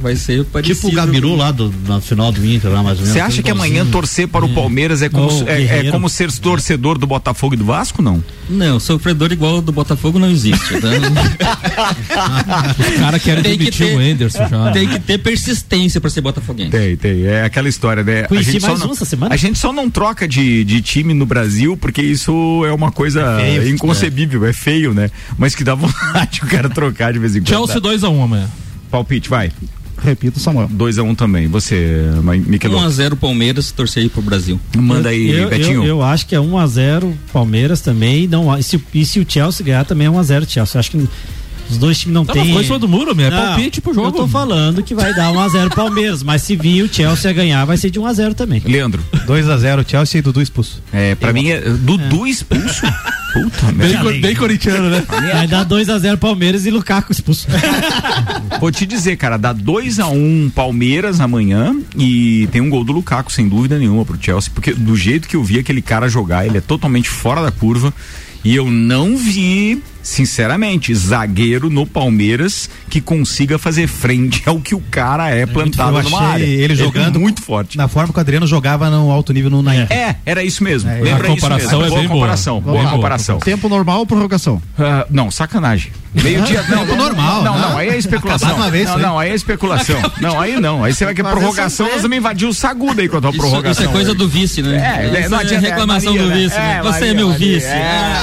Vai 0.00 0.16
ser 0.16 0.44
parecido. 0.44 0.76
Tipo 0.76 0.88
o 0.88 0.92
Gabiru 0.92 1.34
lá 1.36 1.50
do, 1.50 1.72
na 1.86 2.00
final 2.00 2.32
do 2.32 2.44
Inter, 2.44 2.70
lá 2.70 2.82
mais 2.82 2.98
ou 2.98 3.04
menos. 3.04 3.12
Você 3.12 3.20
acha 3.20 3.42
que 3.42 3.50
amanhã 3.50 3.84
torcer 3.86 4.28
para 4.28 4.44
o 4.44 4.54
Palmeiras 4.54 5.02
é 5.02 5.08
como, 5.08 5.28
Ô, 5.28 5.48
é- 5.48 5.86
é, 5.86 5.90
como 5.90 6.08
ser 6.08 6.30
torcedor 6.32 6.96
do 6.98 7.06
Botafogo 7.06 7.54
e 7.54 7.56
do 7.56 7.64
Vasco, 7.64 8.00
não? 8.00 8.22
Não, 8.48 8.80
sofredor 8.80 9.32
igual 9.32 9.60
do 9.60 9.72
Botafogo 9.72 10.18
não 10.18 10.30
existe. 10.30 10.80
Tá? 10.80 10.88
os 12.78 12.98
caras 12.98 13.22
querem 13.22 13.42
Tem 13.42 13.52
que 13.52 13.58
demitir 13.58 13.86
ter- 13.86 13.96
o 13.96 13.98
Anderson 13.98 14.48
já. 14.48 14.70
Tem 14.72 14.88
que 14.88 15.00
ter 15.00 15.18
persistência 15.18 16.00
pra 16.00 16.08
ser 16.10 16.20
botafoguense. 16.20 16.70
Tem, 16.70 16.96
tem. 16.96 17.24
É 17.24 17.44
aquela 17.44 17.68
história, 17.68 18.02
né? 18.02 18.22
Conheci 18.24 18.50
a 18.50 18.52
gente 18.52 18.62
mais 18.62 18.78
só 18.78 18.84
um 18.84 18.88
não, 18.88 18.94
essa 18.94 19.04
semana. 19.04 19.34
A 19.34 19.36
gente 19.36 19.58
só 19.58 19.72
não 19.72 19.90
troca 19.90 20.26
de, 20.26 20.64
de 20.64 20.80
time 20.80 21.12
no 21.14 21.26
Brasil 21.26 21.76
porque 21.88 22.02
isso 22.02 22.62
é 22.66 22.72
uma 22.72 22.92
coisa 22.92 23.38
inconcebível, 23.66 24.44
é. 24.44 24.52
feio, 24.52 24.92
né? 24.92 25.10
Mas 25.38 25.54
que 25.54 25.64
dá 25.64 25.72
vontade 25.74 26.40
o 26.42 26.46
cara 26.46 26.68
trocar 26.68 27.14
de 27.14 27.18
vez 27.18 27.34
em 27.34 27.40
quando. 27.40 27.48
Chelsea 27.48 27.80
2x1 27.80 28.22
amanhã. 28.22 28.46
Palpite, 28.90 29.26
vai. 29.30 29.50
Repito, 29.96 30.38
Samuel. 30.38 30.68
2x1 30.68 31.02
um 31.02 31.14
também. 31.14 31.48
Você, 31.48 32.02
Miquelon. 32.46 32.86
1x0 32.86 33.16
Palmeiras, 33.16 33.72
torcer 33.72 34.02
aí 34.02 34.08
pro 34.10 34.20
Brasil. 34.20 34.60
Manda 34.76 35.08
aí, 35.08 35.30
eu, 35.30 35.48
Betinho. 35.48 35.82
Eu, 35.82 35.86
eu 35.86 36.02
acho 36.02 36.26
que 36.26 36.36
é 36.36 36.38
1x0 36.38 37.10
Palmeiras 37.32 37.80
também. 37.80 38.28
Não, 38.28 38.56
e, 38.58 38.62
se, 38.62 38.78
e 38.92 39.06
se 39.06 39.18
o 39.18 39.24
Chelsea 39.26 39.64
ganhar 39.64 39.86
também 39.86 40.06
é 40.06 40.10
1x0 40.10 40.46
Chelsea. 40.46 40.76
Eu 40.76 40.80
acho 40.80 40.90
que 40.90 41.08
os 41.70 41.76
dois 41.78 41.98
times 41.98 42.14
não 42.14 42.24
Tá, 42.24 42.32
têm. 42.32 42.52
foi 42.52 42.62
em 42.62 42.64
cima 42.66 42.78
do 42.78 42.88
muro, 42.88 43.14
meu. 43.14 43.26
É 43.26 43.30
Não, 43.30 43.38
palpite 43.38 43.80
pro 43.80 43.94
jogo. 43.94 44.08
Eu 44.08 44.12
tô 44.12 44.28
falando 44.28 44.82
que 44.82 44.94
vai 44.94 45.14
dar 45.14 45.32
1x0 45.32 45.74
Palmeiras, 45.74 46.22
mas 46.22 46.42
se 46.42 46.56
vir 46.56 46.82
o 46.82 46.92
Chelsea 46.92 47.30
a 47.30 47.34
ganhar, 47.34 47.64
vai 47.64 47.76
ser 47.76 47.90
de 47.90 47.98
1x0 48.00 48.34
também. 48.34 48.60
Leandro. 48.64 49.02
2x0 49.26 49.88
Chelsea 49.88 50.18
e 50.18 50.22
Dudu 50.22 50.40
expulso. 50.42 50.82
É, 50.92 51.14
pra 51.14 51.32
mim 51.32 51.48
é 51.48 51.60
Dudu 51.60 52.26
expulso. 52.26 52.82
Puta 53.30 53.66
Bem, 53.72 53.90
merda. 53.90 54.10
bem 54.12 54.34
corintiano, 54.34 54.88
né? 54.88 55.04
Vai 55.06 55.46
dar 55.46 55.64
2x0 55.66 56.16
Palmeiras 56.16 56.64
e 56.64 56.70
Lukaku 56.70 57.12
expulso. 57.12 57.46
Vou 58.58 58.70
te 58.72 58.86
dizer, 58.86 59.16
cara, 59.16 59.36
dá 59.36 59.52
2 59.52 60.00
a 60.00 60.06
1 60.08 60.14
um 60.16 60.50
Palmeiras 60.50 61.20
amanhã 61.20 61.76
e 61.96 62.48
tem 62.50 62.62
um 62.62 62.70
gol 62.70 62.84
do 62.84 62.92
Lukaku, 62.92 63.30
sem 63.30 63.46
dúvida 63.46 63.78
nenhuma, 63.78 64.04
pro 64.04 64.18
Chelsea, 64.20 64.50
porque 64.54 64.72
do 64.72 64.96
jeito 64.96 65.28
que 65.28 65.36
eu 65.36 65.44
vi 65.44 65.58
aquele 65.58 65.82
cara 65.82 66.08
jogar, 66.08 66.46
ele 66.46 66.56
é 66.58 66.60
totalmente 66.62 67.08
fora 67.10 67.42
da 67.42 67.50
curva. 67.50 67.92
E 68.44 68.54
eu 68.56 68.70
não 68.70 69.16
vi, 69.16 69.82
sinceramente, 70.08 70.94
zagueiro 70.94 71.68
no 71.68 71.86
Palmeiras 71.86 72.68
que 72.88 73.00
consiga 73.00 73.58
fazer 73.58 73.86
frente 73.86 74.42
ao 74.48 74.58
que 74.58 74.74
o 74.74 74.80
cara 74.90 75.28
é 75.30 75.44
plantado 75.44 75.98
Eu 76.00 76.16
área. 76.16 76.42
ele 76.44 76.74
jogando 76.74 77.16
é 77.16 77.18
muito 77.18 77.42
forte. 77.42 77.76
Na 77.76 77.88
forma 77.88 78.12
que 78.12 78.18
o 78.18 78.20
Adriano 78.20 78.46
jogava 78.46 78.88
no 78.88 79.10
alto 79.10 79.32
nível 79.32 79.50
no 79.50 79.62
Naim. 79.62 79.86
É, 79.90 80.16
era 80.24 80.42
isso 80.42 80.64
mesmo. 80.64 80.88
É, 80.90 81.00
Lembra 81.00 81.28
a 81.28 81.30
comparação 81.30 81.66
isso 81.66 81.78
mesmo. 81.80 81.86
é 81.86 81.90
boa 81.90 82.08
comparação. 82.08 82.60
Boa 82.60 82.78
boa. 82.80 82.90
comparação. 82.90 83.38
Tempo 83.38 83.68
normal 83.68 83.98
ou 84.00 84.06
prorrogação? 84.06 84.62
Ah, 84.78 85.06
não, 85.10 85.30
sacanagem. 85.30 85.92
Meio 86.14 86.42
dia. 86.42 86.62
Não, 86.68 86.84
não, 86.86 86.96
normal, 86.96 87.42
Não, 87.44 87.58
não, 87.58 87.68
né? 87.74 87.80
aí 87.82 87.88
é 87.90 87.98
especulação. 87.98 88.48
Não, 88.58 88.98
não, 88.98 89.18
aí 89.18 89.30
é 89.30 89.34
especulação. 89.34 90.00
Não, 90.20 90.40
aí 90.40 90.58
não. 90.58 90.82
Aí 90.82 90.94
você 90.94 91.04
vai 91.04 91.14
querer 91.14 91.28
Mas 91.28 91.38
prorrogação, 91.38 91.86
é- 91.86 91.92
nós 91.92 92.02
vamos 92.02 92.16
invadir 92.16 92.48
o 92.48 92.54
sagudo 92.54 93.00
aí 93.02 93.08
com 93.08 93.18
a 93.18 93.20
tua 93.20 93.30
Isso, 93.30 93.38
prorrogação. 93.38 93.82
isso 93.84 93.90
é 93.90 93.92
coisa 93.92 94.14
do 94.14 94.26
vice, 94.26 94.62
né? 94.62 94.76
É, 94.78 95.20
é, 95.24 95.28
não 95.28 95.38
é 95.38 95.42
adianta. 95.42 95.66
reclamação 95.68 96.12
Maria, 96.14 96.22
do 96.26 96.34
né? 96.34 96.42
vice. 96.42 96.56
né? 96.56 96.78
Você 96.82 96.90
Maria, 96.90 97.10
é 97.10 97.14
meu 97.14 97.28
Maria, 97.28 97.54
vice. 97.58 97.66
É. 97.66 98.14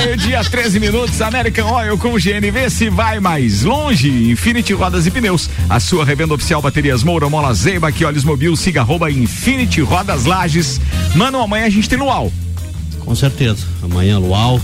Meio-dia, 0.06 0.44
13 0.44 0.80
minutos, 0.80 1.19
American 1.20 1.70
Oil 1.72 1.96
com 1.98 2.12
GNV 2.14 2.70
se 2.70 2.88
vai 2.90 3.20
mais 3.20 3.62
longe. 3.62 4.30
Infinity 4.30 4.72
Rodas 4.72 5.06
e 5.06 5.10
Pneus. 5.10 5.48
A 5.68 5.78
sua 5.80 6.04
revenda 6.04 6.34
oficial 6.34 6.60
Baterias 6.62 7.02
Moura, 7.02 7.28
Mola 7.28 7.52
Zeiba, 7.54 7.90
que 7.92 8.04
olhos 8.04 8.24
mobil, 8.24 8.54
siga 8.56 8.80
arroba 8.80 9.10
Infinity 9.10 9.80
Rodas 9.80 10.24
Lages. 10.24 10.80
Mano, 11.14 11.40
amanhã 11.40 11.66
a 11.66 11.70
gente 11.70 11.88
tem 11.88 11.98
Luau. 11.98 12.32
Com 13.00 13.14
certeza. 13.14 13.64
Amanhã, 13.82 14.18
Luau. 14.18 14.60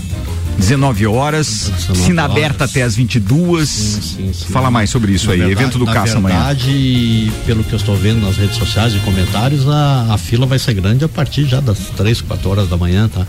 19 0.57 1.05
horas, 1.05 1.69
19 1.75 1.91
piscina 1.99 2.23
horas. 2.23 2.35
aberta 2.35 2.63
até 2.63 2.81
as 2.81 2.95
22. 2.95 3.69
Sim, 3.69 4.01
sim, 4.01 4.33
sim. 4.33 4.45
Fala 4.51 4.71
mais 4.71 4.89
sobre 4.89 5.11
isso 5.11 5.27
Na 5.27 5.33
aí, 5.33 5.37
verdade- 5.39 5.61
evento 5.61 5.77
do 5.77 5.85
na 5.85 5.93
Caça 5.93 6.17
amanhã. 6.17 6.35
verdade, 6.35 7.31
pelo 7.45 7.63
que 7.63 7.73
eu 7.73 7.77
estou 7.77 7.95
vendo 7.95 8.25
nas 8.25 8.37
redes 8.37 8.55
sociais 8.57 8.95
e 8.95 8.99
comentários, 8.99 9.67
a, 9.69 10.07
a 10.15 10.17
fila 10.17 10.47
vai 10.47 10.57
ser 10.57 10.73
grande 10.73 11.05
a 11.05 11.07
partir 11.07 11.45
já 11.45 11.59
das 11.59 11.77
3, 11.95 12.21
4 12.21 12.49
horas 12.49 12.67
da 12.69 12.75
manhã, 12.75 13.07
tá? 13.07 13.27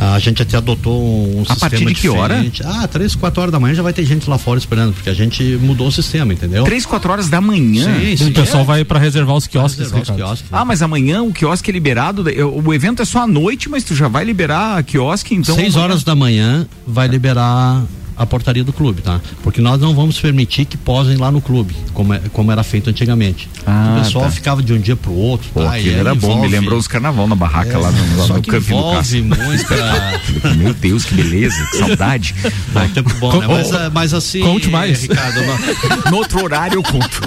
A 0.00 0.18
gente 0.20 0.40
até 0.40 0.56
adotou 0.56 1.02
um 1.02 1.42
A 1.42 1.56
partir 1.56 1.76
sistema 1.78 1.92
de 1.92 2.00
que 2.00 2.08
hora? 2.08 2.34
diferente. 2.36 2.62
Ah, 2.64 2.86
3, 2.86 3.16
4 3.16 3.40
horas 3.42 3.52
da 3.52 3.58
manhã 3.58 3.74
já 3.74 3.82
vai 3.82 3.92
ter 3.92 4.04
gente 4.04 4.30
lá 4.30 4.38
fora 4.38 4.56
esperando, 4.56 4.92
porque 4.94 5.10
a 5.10 5.14
gente 5.14 5.42
mudou 5.60 5.88
o 5.88 5.92
sistema, 5.92 6.32
entendeu? 6.32 6.62
3, 6.62 6.86
4 6.86 7.10
horas 7.10 7.28
da 7.28 7.40
manhã. 7.40 7.84
Sim, 7.84 8.14
O 8.14 8.18
sim. 8.18 8.32
pessoal 8.32 8.64
vai 8.64 8.84
pra 8.84 8.98
reservar 9.00 9.34
os 9.34 9.48
quiosques, 9.48 9.78
Reservar 9.80 10.02
os 10.02 10.10
quiosques. 10.10 10.48
Ah, 10.52 10.64
mas 10.64 10.82
amanhã 10.82 11.22
o 11.22 11.32
quiosque 11.32 11.70
é 11.70 11.72
liberado. 11.72 12.24
O 12.64 12.72
evento 12.72 13.02
é 13.02 13.04
só 13.04 13.22
à 13.22 13.26
noite, 13.26 13.68
mas 13.68 13.82
tu 13.82 13.92
já 13.94 14.06
vai 14.06 14.24
liberar 14.24 14.78
a 14.78 14.82
quiosque, 14.84 15.34
então. 15.34 15.56
6 15.56 15.74
amanhã- 15.74 15.84
horas 15.84 16.04
da 16.04 16.14
manhã 16.14 16.66
vai 16.86 17.08
liberar 17.08 17.82
a 18.18 18.26
portaria 18.26 18.64
do 18.64 18.72
clube, 18.72 19.00
tá? 19.02 19.20
Porque 19.42 19.60
nós 19.60 19.80
não 19.80 19.94
vamos 19.94 20.18
permitir 20.20 20.64
que 20.64 20.76
posem 20.76 21.16
lá 21.16 21.30
no 21.30 21.40
clube, 21.40 21.74
como, 21.94 22.12
é- 22.14 22.20
como 22.32 22.50
era 22.52 22.62
feito 22.62 22.90
antigamente. 22.90 23.48
Ah, 23.66 23.96
o 23.98 24.02
pessoal 24.04 24.24
tá. 24.24 24.30
ficava 24.30 24.62
de 24.62 24.72
um 24.72 24.78
dia 24.80 24.96
pro 24.96 25.12
outro. 25.12 25.48
Pô, 25.54 25.62
tá? 25.62 25.74
aquilo 25.76 25.96
era 25.98 26.14
bom, 26.14 26.28
me 26.28 26.34
envolve- 26.34 26.48
lembrou 26.56 26.78
os 26.78 26.88
carnaval 26.88 27.26
na 27.28 27.34
barraca 27.34 27.72
É, 27.72 27.76
lá 27.78 27.90
no, 27.90 28.26
só 28.26 28.34
no 28.34 28.42
que 28.42 28.50
campinho 28.50 28.80
do 28.80 28.88
envolve 28.88 29.22
muita 29.22 30.54
Meu 30.56 30.74
Deus, 30.74 31.04
que 31.04 31.14
beleza, 31.14 31.64
que 31.70 31.78
saudade. 31.78 32.34
Bom, 32.72 32.88
tempo 32.88 33.14
bom, 33.18 33.38
né? 33.40 33.46
Mas, 33.46 33.72
ah, 33.72 33.90
mas 33.92 34.14
assim. 34.14 34.40
Conte 34.40 34.68
mais. 34.68 35.02
Ricardo, 35.02 35.40
No 36.10 36.16
outro 36.18 36.42
horário 36.42 36.76
eu 36.76 36.82
conto. 36.82 37.20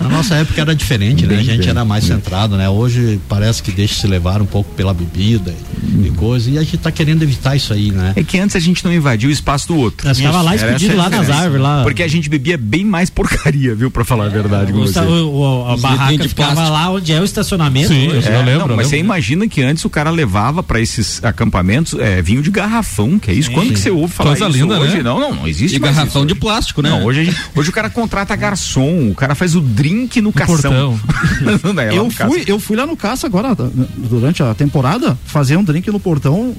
na 0.00 0.08
nossa 0.08 0.34
época 0.36 0.60
era 0.60 0.74
diferente, 0.74 1.22
né? 1.22 1.28
Bem 1.34 1.38
A 1.38 1.42
gente 1.44 1.58
bem. 1.60 1.68
era 1.68 1.84
mais 1.84 2.04
centrado, 2.04 2.56
né? 2.56 2.68
Hoje 2.68 3.20
parece 3.28 3.62
que 3.62 3.70
deixa 3.70 3.94
se 4.00 4.06
levar 4.06 4.40
um 4.42 4.46
pouco 4.46 4.72
pela 4.74 4.92
bebida 4.94 5.54
e, 5.82 6.06
e 6.06 6.10
coisa. 6.10 6.50
E 6.50 6.58
a 6.58 6.62
gente 6.62 6.78
tá 6.78 6.90
querendo 6.90 7.22
evitar 7.22 7.56
isso 7.56 7.72
aí, 7.72 7.90
né? 7.90 8.12
É 8.16 8.22
que 8.22 8.38
antes 8.38 8.56
a 8.56 8.60
gente 8.60 8.84
não 8.84 8.92
invadiu 8.92 9.28
o 9.28 9.32
espaço 9.32 9.67
do 9.68 9.76
outro. 9.76 10.06
Nós 10.06 10.16
ficava 10.16 10.42
lá 10.42 10.54
Era 10.54 10.66
escondido 10.72 10.94
a 10.94 11.04
lá 11.04 11.08
nas 11.10 11.30
árvores, 11.30 11.62
lá. 11.62 11.82
Porque 11.82 12.02
a 12.02 12.08
gente 12.08 12.28
bebia 12.28 12.58
bem 12.58 12.84
mais 12.84 13.08
porcaria, 13.10 13.74
viu, 13.74 13.90
pra 13.90 14.04
falar 14.04 14.26
a 14.26 14.28
verdade 14.28 14.72
com 14.72 14.78
O, 14.80 14.86
você. 14.86 14.98
o- 15.00 15.64
a 15.66 15.74
Os 15.74 15.80
barraca 15.80 16.16
de 16.18 16.28
ficava 16.28 16.52
plástico. 16.54 16.76
lá 16.76 16.90
onde 16.90 17.12
é 17.12 17.20
o 17.20 17.24
estacionamento. 17.24 17.88
Sim, 17.88 18.08
eu 18.08 18.20
É, 18.20 18.42
lembro. 18.42 18.68
não, 18.68 18.76
mas 18.76 18.88
você 18.88 18.98
imagina 18.98 19.46
que 19.46 19.62
antes 19.62 19.84
o 19.84 19.90
cara 19.90 20.10
levava 20.10 20.62
pra 20.62 20.80
esses 20.80 21.22
acampamentos 21.24 21.94
é, 21.98 22.20
vinho 22.22 22.42
de 22.42 22.50
garrafão, 22.50 23.18
que 23.18 23.30
é 23.30 23.34
isso? 23.34 23.50
Quando 23.50 23.72
que 23.72 23.78
você 23.78 23.90
ouve 23.90 24.12
falar 24.12 24.30
Coisa 24.30 24.48
isso 24.48 24.58
linda, 24.58 24.78
hoje? 24.80 24.96
né? 24.98 25.02
Não, 25.02 25.20
não, 25.20 25.34
não 25.34 25.46
existe 25.48 25.76
E 25.76 25.80
mais 25.80 25.94
garrafão 25.94 26.22
isso 26.22 26.34
de 26.34 26.34
plástico, 26.34 26.82
né? 26.82 26.90
Não, 26.90 27.04
hoje, 27.04 27.20
a 27.20 27.24
gente- 27.24 27.36
hoje 27.54 27.70
o 27.70 27.72
cara 27.72 27.90
contrata 27.90 28.34
garçom, 28.36 29.10
o 29.10 29.14
cara 29.14 29.34
faz 29.34 29.54
o 29.54 29.60
drink 29.60 30.20
no, 30.20 30.32
cação. 30.32 30.98
É 31.78 31.96
Eu 31.96 32.06
caça. 32.08 32.26
fui, 32.30 32.44
eu 32.46 32.58
fui 32.58 32.76
lá 32.76 32.86
no 32.86 32.96
caça 32.96 33.26
agora, 33.26 33.56
durante 33.96 34.42
a 34.42 34.54
temporada, 34.54 35.18
fazer 35.26 35.56
um 35.56 35.64
drink 35.64 35.90
no 35.90 36.00
portão. 36.00 36.54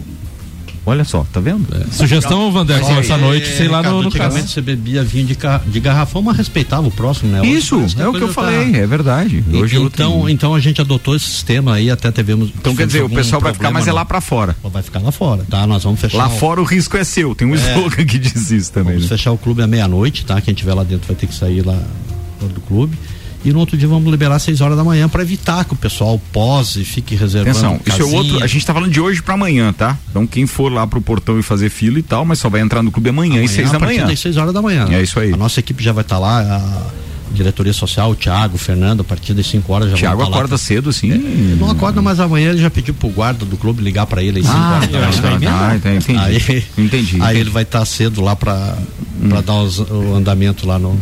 Olha 0.90 1.04
só, 1.04 1.26
tá 1.32 1.40
vendo? 1.40 1.66
Sugestão, 1.92 2.52
Vanderson, 2.52 3.00
essa 3.00 3.18
noite, 3.18 3.48
sei 3.48 3.68
lá 3.68 3.82
no, 3.84 4.02
no 4.02 4.08
Antigamente 4.08 4.42
caso. 4.42 4.54
você 4.54 4.62
bebia 4.62 5.04
vinho 5.04 5.26
de, 5.28 5.36
ca- 5.36 5.62
de 5.66 5.80
garrafão, 5.80 6.22
mas 6.22 6.38
respeitava 6.38 6.88
o 6.88 6.92
próximo, 6.92 7.32
né? 7.32 7.42
Hoje 7.42 7.52
Isso, 7.52 7.76
é 7.98 8.08
o 8.08 8.12
que 8.14 8.22
eu 8.22 8.28
tá- 8.28 8.34
falei, 8.34 8.76
é 8.76 8.88
verdade. 8.88 9.44
E- 9.48 9.56
Hoje 9.56 9.76
é 9.76 9.80
outro 9.80 10.02
então, 10.02 10.14
nível. 10.18 10.30
então 10.30 10.56
a 10.56 10.60
gente 10.60 10.82
adotou 10.82 11.16
esse 11.16 11.26
sistema 11.26 11.76
aí, 11.76 11.90
até 11.92 12.12
tivemos. 12.12 12.50
Então 12.58 12.76
quer 12.76 12.88
dizer, 12.88 13.04
o 13.04 13.10
pessoal 13.10 13.42
vai 13.42 13.54
ficar, 13.54 13.72
mas 13.72 13.86
é 13.88 13.92
no- 13.92 13.96
lá 13.98 14.06
pra 14.06 14.20
fora. 14.22 14.56
Vai 14.64 14.82
ficar 14.82 15.00
lá 15.00 15.12
fora, 15.12 15.46
tá? 15.50 15.66
Nós 15.68 15.84
vamos 15.84 16.00
fechar. 16.00 16.18
Lá 16.18 16.28
o- 16.28 16.38
fora 16.38 16.60
o 16.62 16.64
risco 16.64 16.98
é 16.98 17.04
seu, 17.04 17.36
tem 17.36 17.48
um 17.48 17.56
slogan 17.56 18.06
que 18.06 18.18
diz 18.18 18.50
isso 18.52 18.72
também. 18.72 18.94
Vamos 18.96 19.10
né? 19.10 19.16
fechar 19.18 19.32
o 19.32 19.38
clube 19.38 19.62
à 19.62 19.68
meia-noite, 19.68 20.26
tá? 20.26 20.40
Quem 20.42 20.54
tiver 20.54 20.74
lá 20.74 20.84
dentro 20.84 21.08
vai 21.08 21.16
ter 21.16 21.28
que 21.28 21.36
sair 21.36 21.62
lá 21.66 21.78
do 22.42 22.62
clube. 22.62 22.98
E 23.46 23.54
no 23.54 23.60
outro 23.60 23.78
dia 23.78 23.88
vamos 23.88 24.12
liberar 24.12 24.36
às 24.36 24.44
6 24.44 24.60
horas 24.60 24.76
da 24.78 24.84
manhã 24.84 25.08
para 25.08 25.22
evitar 25.22 25.64
que 25.64 25.72
o 25.74 25.76
pessoal 25.76 26.20
pose, 26.32 26.84
fique 26.84 27.16
reservando. 27.16 27.52
Atenção, 27.58 27.80
isso 27.86 27.96
é 27.96 28.00
casinha. 28.00 28.18
outro. 28.18 28.44
A 28.44 28.48
gente 28.48 28.66
tá 28.66 28.74
falando 28.74 28.92
de 28.92 29.00
hoje 29.00 29.22
pra 29.22 29.36
amanhã, 29.36 29.72
tá? 29.72 29.98
Então 30.10 30.28
quem 30.28 30.46
for 30.46 30.70
lá 30.72 30.86
pro 30.86 31.02
portão 31.02 31.40
e 31.40 31.42
fazer 31.44 31.70
fila 31.70 31.98
e 32.00 32.04
tal, 32.04 32.26
mas 32.26 32.38
só 32.40 32.50
vai 32.50 32.60
entrar 32.60 32.84
no 32.84 32.92
clube 32.92 33.10
amanhã, 33.10 33.34
Amanhã, 33.36 33.46
às 33.46 33.52
seis 33.52 33.72
da 33.72 33.78
a 33.78 33.80
partir 33.80 33.96
manhã. 33.96 34.08
das 34.08 34.20
6 34.20 34.36
horas 34.38 34.54
da 34.54 34.62
manhã. 34.62 34.88
É 34.92 35.02
isso 35.02 35.18
aí. 35.20 35.32
A 35.34 35.38
nossa 35.38 35.60
equipe 35.62 35.82
já 35.82 35.94
vai 35.94 36.02
estar 36.04 36.20
lá, 36.20 36.42
a 36.42 37.34
diretoria 37.34 37.72
social, 37.72 38.12
o 38.12 38.16
Thiago, 38.16 38.56
o 38.56 38.58
Fernando, 38.58 39.02
a 39.02 39.04
partir 39.06 39.34
das 39.34 39.46
5 39.48 39.72
horas 39.72 39.92
já 39.92 39.96
Thiago 39.96 40.22
tá 40.24 40.28
acorda 40.30 40.58
cedo, 40.58 40.90
assim. 40.90 41.10
Ele 41.12 41.56
não 41.60 41.70
acorda, 41.72 42.02
mas 42.02 42.20
amanhã 42.20 42.50
ele 42.50 42.60
já 42.62 42.70
pediu 42.70 42.94
pro 42.94 43.08
guarda 43.08 43.46
do 43.46 43.56
clube 43.56 43.82
ligar 43.82 44.06
para 44.06 44.22
ele 44.22 44.40
às 44.42 44.48
5 44.48 44.58
Ah, 44.58 44.76
horas 44.76 45.20
da 45.20 45.30
manhã. 45.32 45.50
tá, 45.52 45.70
tá, 45.76 45.80
tá, 45.80 45.96
entendi. 45.96 46.20
Aí, 46.20 46.64
Entendi. 46.78 47.18
aí 47.22 47.40
ele 47.40 47.50
vai 47.50 47.64
estar 47.64 47.86
cedo 47.86 48.20
lá 48.22 48.36
para 48.36 48.76
Hum. 49.22 49.30
dar 49.46 49.54
os- 49.62 49.80
o 49.80 50.14
andamento 50.16 50.68
lá 50.68 50.78
no. 50.78 51.00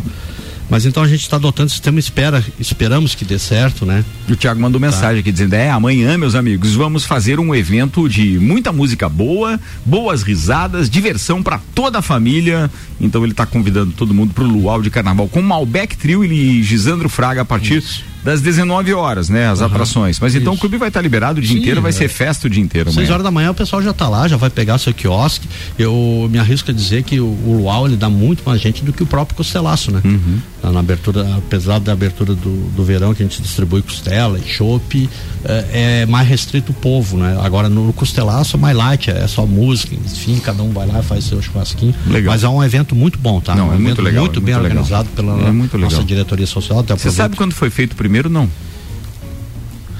Mas 0.69 0.85
então 0.85 1.01
a 1.01 1.07
gente 1.07 1.21
está 1.21 1.37
adotando 1.37 1.67
o 1.67 1.71
sistema, 1.71 1.99
espera, 1.99 2.43
esperamos 2.59 3.15
que 3.15 3.23
dê 3.23 3.39
certo, 3.39 3.85
né? 3.85 4.03
O 4.29 4.35
Thiago 4.35 4.59
mandou 4.59 4.81
mensagem 4.81 5.19
aqui 5.21 5.31
dizendo: 5.31 5.53
é, 5.53 5.69
amanhã, 5.69 6.17
meus 6.17 6.35
amigos, 6.35 6.75
vamos 6.75 7.05
fazer 7.05 7.39
um 7.39 7.55
evento 7.55 8.09
de 8.09 8.37
muita 8.37 8.71
música 8.71 9.07
boa, 9.07 9.59
boas 9.85 10.23
risadas, 10.23 10.89
diversão 10.89 11.41
pra 11.41 11.59
toda 11.73 11.99
a 11.99 12.01
família. 12.01 12.69
Então 12.99 13.23
ele 13.23 13.33
tá 13.33 13.45
convidando 13.45 13.93
todo 13.93 14.13
mundo 14.13 14.33
pro 14.33 14.45
Luau 14.45 14.81
de 14.81 14.89
Carnaval 14.89 15.27
com 15.27 15.41
Malbec 15.41 15.95
Trio 15.95 16.25
e 16.25 16.61
Gisandro 16.63 17.07
Fraga 17.07 17.41
a 17.41 17.45
partir 17.45 17.83
das 18.23 18.41
19 18.41 18.93
horas, 18.93 19.29
né? 19.29 19.47
As 19.49 19.61
atrações. 19.61 20.19
Mas 20.19 20.35
então 20.35 20.53
o 20.53 20.57
clube 20.57 20.77
vai 20.77 20.89
estar 20.89 21.01
liberado 21.01 21.39
o 21.39 21.41
dia 21.41 21.53
Sim, 21.53 21.59
inteiro, 21.61 21.81
vai 21.81 21.89
é. 21.89 21.93
ser 21.93 22.07
festa 22.07 22.47
o 22.47 22.49
dia 22.49 22.61
inteiro. 22.61 22.89
Amanhã. 22.89 23.11
horas 23.13 23.23
da 23.23 23.31
manhã 23.31 23.51
o 23.51 23.53
pessoal 23.53 23.81
já 23.81 23.93
tá 23.93 24.07
lá, 24.09 24.27
já 24.27 24.37
vai 24.37 24.49
pegar 24.49 24.77
seu 24.77 24.93
quiosque. 24.93 25.47
Eu 25.77 26.27
me 26.29 26.37
arrisco 26.39 26.71
a 26.71 26.73
dizer 26.73 27.03
que 27.03 27.19
o, 27.19 27.25
o 27.25 27.57
Luau 27.61 27.87
ele 27.87 27.95
dá 27.95 28.09
muito 28.09 28.43
mais 28.45 28.59
gente 28.61 28.83
do 28.83 28.91
que 28.91 29.03
o 29.03 29.05
próprio 29.05 29.35
Costelaço, 29.37 29.91
né? 29.91 30.01
Uhum. 30.03 30.39
Tá 30.61 30.71
Na 30.71 30.79
abertura, 30.79 31.35
apesar 31.37 31.79
da 31.79 31.91
abertura 31.93 32.33
do, 32.35 32.69
do 32.71 32.83
verão 32.83 33.13
que 33.13 33.23
a 33.23 33.25
gente 33.25 33.41
distribui 33.41 33.81
costela 33.81 34.39
e 34.39 34.47
chopp, 34.47 35.09
é, 35.45 36.01
é 36.01 36.05
mais 36.05 36.27
restrito 36.27 36.71
o 36.71 36.75
povo, 36.75 37.17
né? 37.17 37.37
Agora 37.41 37.69
no 37.69 37.93
Costelaço 37.93 38.57
é 38.57 38.59
mais 38.59 38.75
light, 38.75 39.09
é 39.09 39.27
só 39.27 39.45
música, 39.45 39.95
enfim, 39.95 40.39
cada 40.39 40.61
um 40.63 40.71
vai 40.71 40.87
lá 40.87 40.99
e 40.99 41.03
faz 41.03 41.23
seu 41.25 41.41
churrasquinho. 41.41 41.93
Legal. 42.07 42.33
Mas 42.33 42.43
é 42.43 42.49
um 42.49 42.63
evento 42.63 42.95
muito 42.95 43.17
bom, 43.19 43.39
tá? 43.39 43.55
Não, 43.55 43.69
um 43.69 43.73
é 43.73 43.77
muito 43.77 44.01
legal, 44.01 44.23
muito 44.23 44.39
é 44.39 44.41
bem 44.43 44.53
muito 44.55 44.63
legal. 44.63 44.83
organizado 44.83 45.09
pela 45.15 45.47
É 45.47 45.51
muito 45.51 45.77
nossa 45.77 45.95
legal. 45.97 46.07
diretoria 46.07 46.47
social. 46.47 46.83
Você 46.83 47.11
sabe 47.11 47.35
quando 47.35 47.53
foi 47.53 47.69
feito 47.69 47.93
o 47.93 47.95
primeiro? 48.07 48.29
Não. 48.29 48.49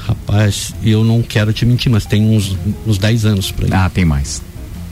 Rapaz, 0.06 0.74
eu 0.84 1.04
não 1.04 1.22
quero 1.22 1.52
te 1.52 1.66
mentir, 1.66 1.92
mas 1.92 2.06
tem 2.06 2.22
uns, 2.30 2.58
uns 2.86 2.98
10 2.98 3.26
anos 3.26 3.52
por 3.52 3.66
aí. 3.66 3.72
Ah, 3.74 3.90
tem 3.90 4.06
mais. 4.06 4.42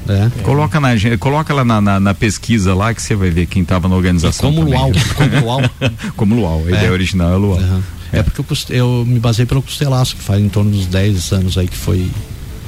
É. 0.07 0.29
Coloca, 0.43 0.79
na, 0.79 0.89
coloca 1.17 1.53
lá 1.53 1.63
na, 1.65 1.81
na- 1.81 1.99
na 1.99 2.13
pesquisa 2.13 2.75
lá 2.75 2.93
que 2.93 3.01
você 3.01 3.15
vai 3.15 3.29
ver 3.31 3.45
quem 3.47 3.63
estava 3.63 3.87
na 3.87 3.95
organização. 3.95 4.53
Como 4.53 4.65
também. 4.65 4.77
Luau, 4.79 4.91
como 5.15 5.39
Luau. 5.41 5.61
como 6.17 6.35
Luau. 6.35 6.63
A 6.67 6.69
ideia 6.69 6.91
original 6.91 7.33
é 7.33 7.37
Luau. 7.37 7.59
Aham. 7.59 7.83
É 8.11 8.21
porque 8.21 8.41
eu, 8.41 8.75
eu 8.75 9.05
me 9.05 9.19
basei 9.19 9.45
pelo 9.45 9.61
Costelaço, 9.61 10.15
que 10.15 10.21
faz 10.21 10.41
em 10.41 10.47
torno 10.49 10.71
dos 10.71 10.85
10 10.85 11.31
anos 11.31 11.57
aí 11.57 11.67
que 11.67 11.75
foi. 11.77 12.09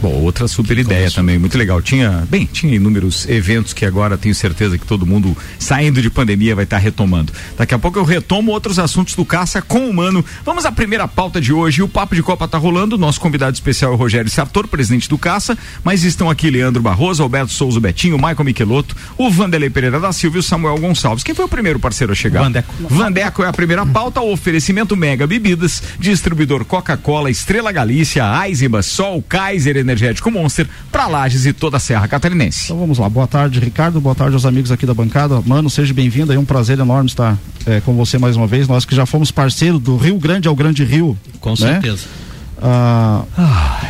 Bom, 0.02 0.22
outra 0.22 0.48
super 0.48 0.78
ideia 0.78 1.10
também, 1.10 1.40
muito 1.40 1.58
legal. 1.58 1.82
Tinha, 1.82 2.28
bem, 2.30 2.46
tinha 2.46 2.76
inúmeros 2.76 3.28
eventos 3.28 3.74
que 3.74 3.86
agora 3.86 4.18
tenho 4.18 4.36
certeza 4.36 4.78
que 4.78 4.86
todo 4.86 5.06
mundo 5.06 5.36
saindo 5.58 6.02
de 6.02 6.10
pandemia 6.10 6.56
vai 6.56 6.66
estar 6.66 6.78
retomando. 6.78 7.34
Daqui 7.58 7.74
a 7.74 7.80
pouco 7.80 7.98
eu 7.98 8.04
retomo 8.04 8.52
outros 8.52 8.78
assuntos 8.78 9.16
do 9.16 9.26
caça 9.26 9.62
com 9.62 9.90
o 9.90 9.94
Mano. 9.94 10.24
Vamos 10.46 10.66
à 10.66 10.72
primeira 10.72 11.08
pauta 11.08 11.42
de 11.42 11.52
hoje. 11.52 11.82
O 11.82 11.88
Papo 11.88 12.16
de 12.16 12.22
Copa 12.22 12.48
tá 12.48 12.58
rolando. 12.58 12.98
Nosso 12.98 13.20
convidado 13.20 13.54
especial 13.54 13.92
é 13.92 13.96
o 13.96 13.98
Rogério 13.98 14.30
Sartor, 14.30 14.68
presidente 14.68 15.10
do 15.10 15.18
Caça, 15.18 15.58
mas 15.84 16.04
estão 16.04 16.30
aqui 16.30 16.50
Leandro 16.50 16.82
Barroso, 16.82 17.24
Alberto 17.24 17.52
Souza 17.52 17.80
Betinho, 17.80 18.18
Michael 18.18 18.44
Michelotto, 18.44 18.96
o 19.18 19.32
Vanderlei 19.32 19.70
Pereira 19.70 20.00
da 20.00 20.12
Silva 20.12 20.38
e 20.38 20.40
o 20.40 20.44
Samuel 20.44 20.78
Gonçalves. 20.78 21.24
Quem 21.24 21.34
foi 21.34 21.46
o 21.46 21.50
primeiro 21.50 21.80
parceiro 21.80 22.14
a 22.14 22.16
chegar? 22.16 22.44
Vandeco. 22.44 22.74
Vandeco 22.88 23.44
é 23.44 23.48
a 23.48 23.54
primeira 23.54 23.86
pauta, 23.86 24.22
o 24.22 24.32
oferecimento 24.32 24.96
Mega 24.96 25.26
Bebidas, 25.26 25.82
distribuidor 26.00 26.66
Coca-Cola, 26.66 27.32
Estrela 27.32 27.72
Galícia, 27.72 28.24
Eisenbahn, 28.46 28.82
Sol, 28.84 29.24
Kaiser 29.28 29.87
Energético 29.88 30.30
Monster, 30.30 30.68
pra 30.92 31.08
Lages 31.08 31.46
e 31.46 31.54
toda 31.54 31.78
a 31.78 31.80
Serra 31.80 32.08
Catarinense. 32.08 32.66
Então 32.66 32.78
vamos 32.78 32.98
lá. 32.98 33.08
Boa 33.10 33.26
tarde, 33.28 33.60
Ricardo. 33.60 34.02
Boa 34.02 34.14
tarde 34.16 34.34
aos 34.34 34.46
amigos 34.46 34.72
aqui 34.72 34.86
da 34.86 34.94
bancada. 34.94 35.42
Mano, 35.46 35.70
seja 35.70 35.94
bem-vindo. 35.94 36.34
É 36.34 36.38
um 36.38 36.46
prazer 36.46 36.78
enorme 36.80 37.10
estar 37.10 37.38
eh, 37.66 37.82
com 37.86 37.94
você 37.96 38.18
mais 38.18 38.36
uma 38.36 38.46
vez. 38.48 38.68
Nós 38.68 38.84
que 38.86 38.96
já 38.96 39.06
fomos 39.06 39.32
parceiro 39.32 39.80
do 39.80 39.96
Rio 39.98 40.18
Grande 40.20 40.48
ao 40.48 40.56
Grande 40.56 40.84
Rio. 40.84 41.18
Com 41.40 41.52
né? 41.52 41.56
certeza. 41.56 42.06
Ah, 42.60 43.24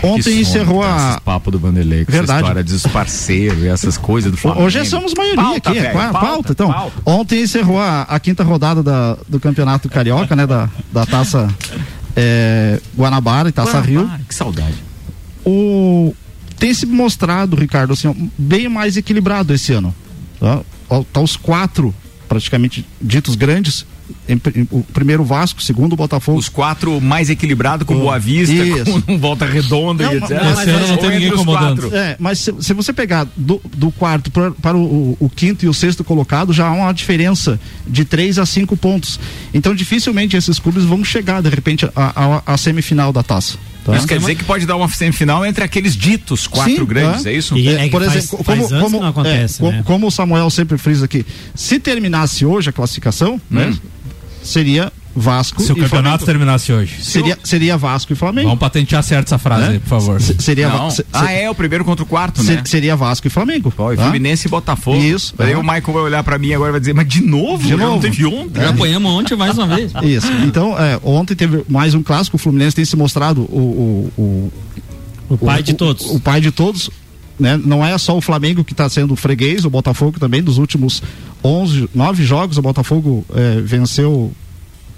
ontem 0.04 0.42
encerrou 0.42 0.84
a. 0.84 1.22
Papo 1.24 1.50
do 1.52 1.58
Vanderlei, 1.58 2.04
com 2.04 2.12
essa 2.12 2.18
Verdade. 2.20 2.42
história 2.42 2.64
dos 2.64 2.84
parceiros 2.88 3.64
e 3.64 3.68
essas 3.70 3.98
coisas 3.98 4.30
do 4.30 4.38
Flamengo. 4.38 4.66
Hoje 4.66 4.84
somos 4.86 5.14
maioria 5.14 5.42
Pauta, 5.42 5.70
aqui, 5.70 5.80
é 5.80 5.90
pauta, 5.92 6.20
pauta, 6.20 6.52
Então, 6.52 6.72
pauta. 6.74 6.94
ontem 7.06 7.42
encerrou 7.44 7.80
a, 7.80 8.02
a 8.02 8.20
quinta 8.20 8.44
rodada 8.44 8.84
da- 8.84 9.18
do 9.28 9.40
Campeonato 9.40 9.88
Carioca, 9.88 10.36
né? 10.36 10.46
Da, 10.46 10.70
da 10.92 11.06
taça 11.06 11.48
eh, 12.16 12.80
Guanabara 12.98 13.48
e 13.48 13.52
Taça 13.54 13.80
Rio. 13.80 14.02
Guanabara, 14.02 14.22
Que 14.28 14.36
saudade. 14.36 14.76
O 15.48 16.14
tem 16.60 16.74
se 16.74 16.86
mostrado, 16.86 17.56
Ricardo, 17.56 17.94
assim, 17.94 18.32
bem 18.38 18.68
mais 18.68 18.98
equilibrado 18.98 19.54
esse 19.54 19.72
ano. 19.74 19.94
Tá, 20.40 20.62
tá 21.14 21.22
os 21.22 21.36
quatro, 21.36 21.94
praticamente 22.28 22.86
ditos 23.02 23.36
grandes. 23.36 23.86
em 24.28 24.36
em- 24.56 24.68
o 24.72 24.82
primeiro 24.94 25.24
Vasco, 25.26 25.62
segundo 25.62 25.92
o 25.94 25.96
Botafogo. 25.98 26.40
Os 26.40 26.48
quatro 26.48 27.02
mais 27.02 27.30
equilibrados 27.30 27.86
com 27.86 27.94
Boa 28.00 28.18
Vista, 28.18 28.54
Isso. 28.56 29.02
com 29.04 29.18
Volta 29.20 29.46
Redonda 29.46 30.06
Não, 30.06 30.14
e 30.14 30.20
mas- 30.22 30.32
etc. 30.32 30.44
mas- 30.46 30.60
Esse 30.60 30.70
ano 30.70 30.88
não 30.88 30.92
Ou 30.94 30.98
tem 30.98 31.10
ninguém 31.12 31.28
incomodando. 31.28 31.94
É, 31.96 32.16
mas 32.18 32.40
se, 32.40 32.54
se 32.62 32.74
você 32.74 32.94
pegar 32.94 33.28
do, 33.36 33.62
do 33.76 33.92
quarto 33.92 34.32
pra- 34.32 34.52
para, 34.52 34.78
o, 34.78 35.18
o 35.20 35.30
quinto 35.30 35.66
e 35.66 35.68
o 35.68 35.74
sexto 35.74 36.04
colocado, 36.06 36.54
já 36.54 36.68
há 36.68 36.72
uma 36.72 36.94
diferença 36.94 37.60
de 37.86 38.06
três 38.06 38.40
a 38.40 38.46
cinco 38.46 38.78
pontos. 38.78 39.20
Então, 39.54 39.76
dificilmente 39.76 40.38
esses 40.38 40.58
clubes 40.58 40.86
vão 40.86 41.04
chegar, 41.04 41.42
de 41.42 41.50
repente, 41.50 41.86
à 41.96 42.58
semifinal 42.58 43.12
da 43.12 43.22
taça. 43.24 43.58
Tá? 43.92 43.98
Isso 43.98 44.08
quer 44.08 44.20
dizer 44.20 44.36
que 44.36 44.44
pode 44.44 44.66
dar 44.66 44.76
uma 44.76 44.88
semifinal 44.90 45.46
entre 45.46 45.64
aqueles 45.64 45.96
ditos 45.96 46.46
quatro 46.48 46.76
Sim, 46.76 46.86
grandes, 46.86 47.26
é. 47.26 47.32
é 47.32 47.38
isso? 47.38 47.58
E- 47.58 47.68
É, 47.68 47.74
É 47.74 47.84
que 47.86 47.90
por 47.90 48.04
faz- 48.04 48.16
exemplo, 48.16 48.44
faz 48.44 48.60
como, 48.60 48.70
anos 48.74 48.84
como, 48.84 48.96
que 48.98 49.02
não 49.04 49.10
acontece, 49.10 49.56
é, 49.56 49.58
como- 49.60 49.72
né? 49.78 49.84
como 49.86 50.08
o 50.08 50.12
Samuel 50.12 50.50
sempre 50.50 50.78
frisa 50.78 51.06
aqui, 51.06 51.26
se 51.56 51.80
terminasse 51.80 52.46
hoje 52.46 52.70
a 52.70 52.74
classificação, 52.74 53.40
né, 53.50 53.74
seria 54.44 54.92
Vasco 55.20 55.64
Se 55.64 55.72
o 55.72 55.76
campeonato 55.76 55.90
Flamengo. 56.20 56.26
terminasse 56.26 56.72
hoje. 56.72 57.04
Seria, 57.04 57.38
seria 57.44 57.76
Vasco 57.76 58.14
e 58.14 58.16
Flamengo. 58.16 58.50
Vamos 58.50 58.60
patentear 58.60 59.02
certo 59.02 59.26
essa 59.28 59.40
frase 59.40 59.62
né? 59.64 59.70
aí, 59.74 59.80
por 59.80 59.88
favor. 59.90 60.22
Se- 60.22 60.36
Seria, 60.40 60.70
Não. 60.70 60.92
se- 60.92 61.04
ah, 61.12 61.32
é, 61.32 61.50
o 61.50 61.56
primeiro 61.56 61.84
contra 61.84 62.04
o 62.04 62.08
quarto, 62.08 62.44
se- 62.44 62.52
né? 62.54 62.62
seria 62.66 62.96
Vasco 62.96 63.26
e 63.26 63.30
Flamengo. 63.30 63.74
Ó, 63.78 63.92
e 63.92 63.96
tá? 63.98 64.04
Fluminense 64.04 64.48
e 64.48 64.50
Botafogo. 64.52 64.98
Isso. 64.98 65.34
Daí 65.36 65.54
Aham. 65.54 65.62
o 65.62 65.64
Michael 65.64 65.94
vai 65.94 66.04
olhar 66.04 66.24
pra 66.24 66.38
mim 66.38 66.54
agora 66.54 66.70
e 66.70 66.72
vai 66.74 66.80
dizer, 66.80 66.94
mas 66.94 67.08
de 67.08 67.22
novo? 67.22 67.64
De 67.64 67.70
Já 67.70 67.78
Não 67.78 67.88
novo. 67.94 68.02
teve 68.02 68.26
ontem. 68.26 68.62
Já 68.62 68.70
apanhamos 68.70 69.12
ontem 69.12 69.36
mais 69.36 69.58
uma 69.58 69.76
vez. 69.76 69.92
Isso. 70.04 70.32
Então, 70.46 70.78
é, 70.78 71.00
ontem 71.04 71.36
teve 71.36 71.64
mais 71.68 71.96
um 71.96 72.04
clássico. 72.04 72.36
O 72.36 72.40
Fluminense 72.40 72.76
tem 72.76 72.86
se 72.86 72.96
mostrado 72.96 73.42
o, 73.42 74.12
o, 74.18 74.22
o, 74.22 74.52
O 75.30 75.38
pai 75.40 75.64
de 75.64 75.72
o- 75.72 75.76
todos. 75.76 76.06
O, 76.12 76.20
pai 76.20 76.40
de 76.40 76.52
todos. 76.52 76.90
Né? 77.40 77.56
Não 77.64 77.86
é 77.86 77.96
só 78.00 78.18
o 78.18 78.22
Flamengo 78.22 78.64
que 78.64 78.74
está 78.74 78.90
sendo 78.90 79.16
freguês, 79.16 79.64
o 79.66 79.70
Botafogo 79.70 80.20
também. 80.20 80.42
Dos 80.42 80.58
últimos 80.58 81.04
11, 81.44 81.88
nove 81.94 82.24
jogos, 82.24 82.58
o 82.58 82.62
Botafogo 82.64 83.24
é, 83.36 83.62
venceu 83.62 84.32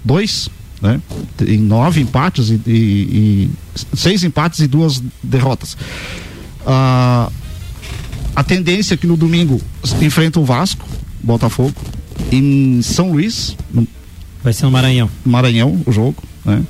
dois, 0.04 0.48
né? 0.80 1.00
Em 1.46 1.58
nove 1.58 2.00
empates 2.00 2.48
e, 2.50 2.60
e- 2.66 2.70
e 2.72 3.50
seis 3.96 4.24
empates 4.24 4.60
e 4.60 4.66
duas 4.66 5.02
derrotas. 5.22 5.76
Ah, 6.66 7.30
a 8.34 8.44
tendência 8.44 8.94
é 8.94 8.96
que 8.96 9.06
no 9.06 9.16
domingo 9.16 9.60
enfrenta 10.00 10.38
o 10.40 10.44
Vasco, 10.44 10.86
Botafogo, 11.22 11.74
em 12.30 12.80
São 12.82 13.12
Luís, 13.12 13.56
no 13.72 13.86
Vai 14.42 14.52
ser 14.54 14.64
no 14.64 14.70
Maranhão. 14.70 15.10
Maranhão 15.24 15.82
o 15.86 15.92
jogo, 15.92 16.22
né? 16.44 16.62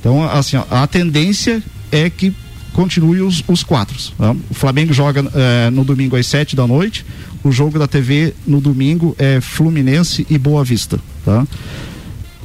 Então, 0.00 0.28
assim, 0.28 0.56
ó, 0.56 0.64
a 0.70 0.84
tendência 0.88 1.62
é 1.92 2.10
que 2.10 2.34
continue 2.72 3.20
os, 3.20 3.44
os 3.46 3.62
quatro. 3.62 3.96
tá? 4.18 4.34
O 4.50 4.54
Flamengo 4.54 4.92
joga 4.92 5.24
eh, 5.32 5.70
no 5.70 5.84
domingo 5.84 6.16
às 6.16 6.26
sete 6.26 6.56
da 6.56 6.66
noite. 6.66 7.04
O 7.44 7.52
jogo 7.52 7.78
da 7.78 7.86
TV 7.86 8.34
no 8.44 8.60
domingo 8.60 9.14
é 9.18 9.40
Fluminense 9.40 10.26
e 10.28 10.36
Boa 10.36 10.64
Vista, 10.64 10.98
tá? 11.24 11.46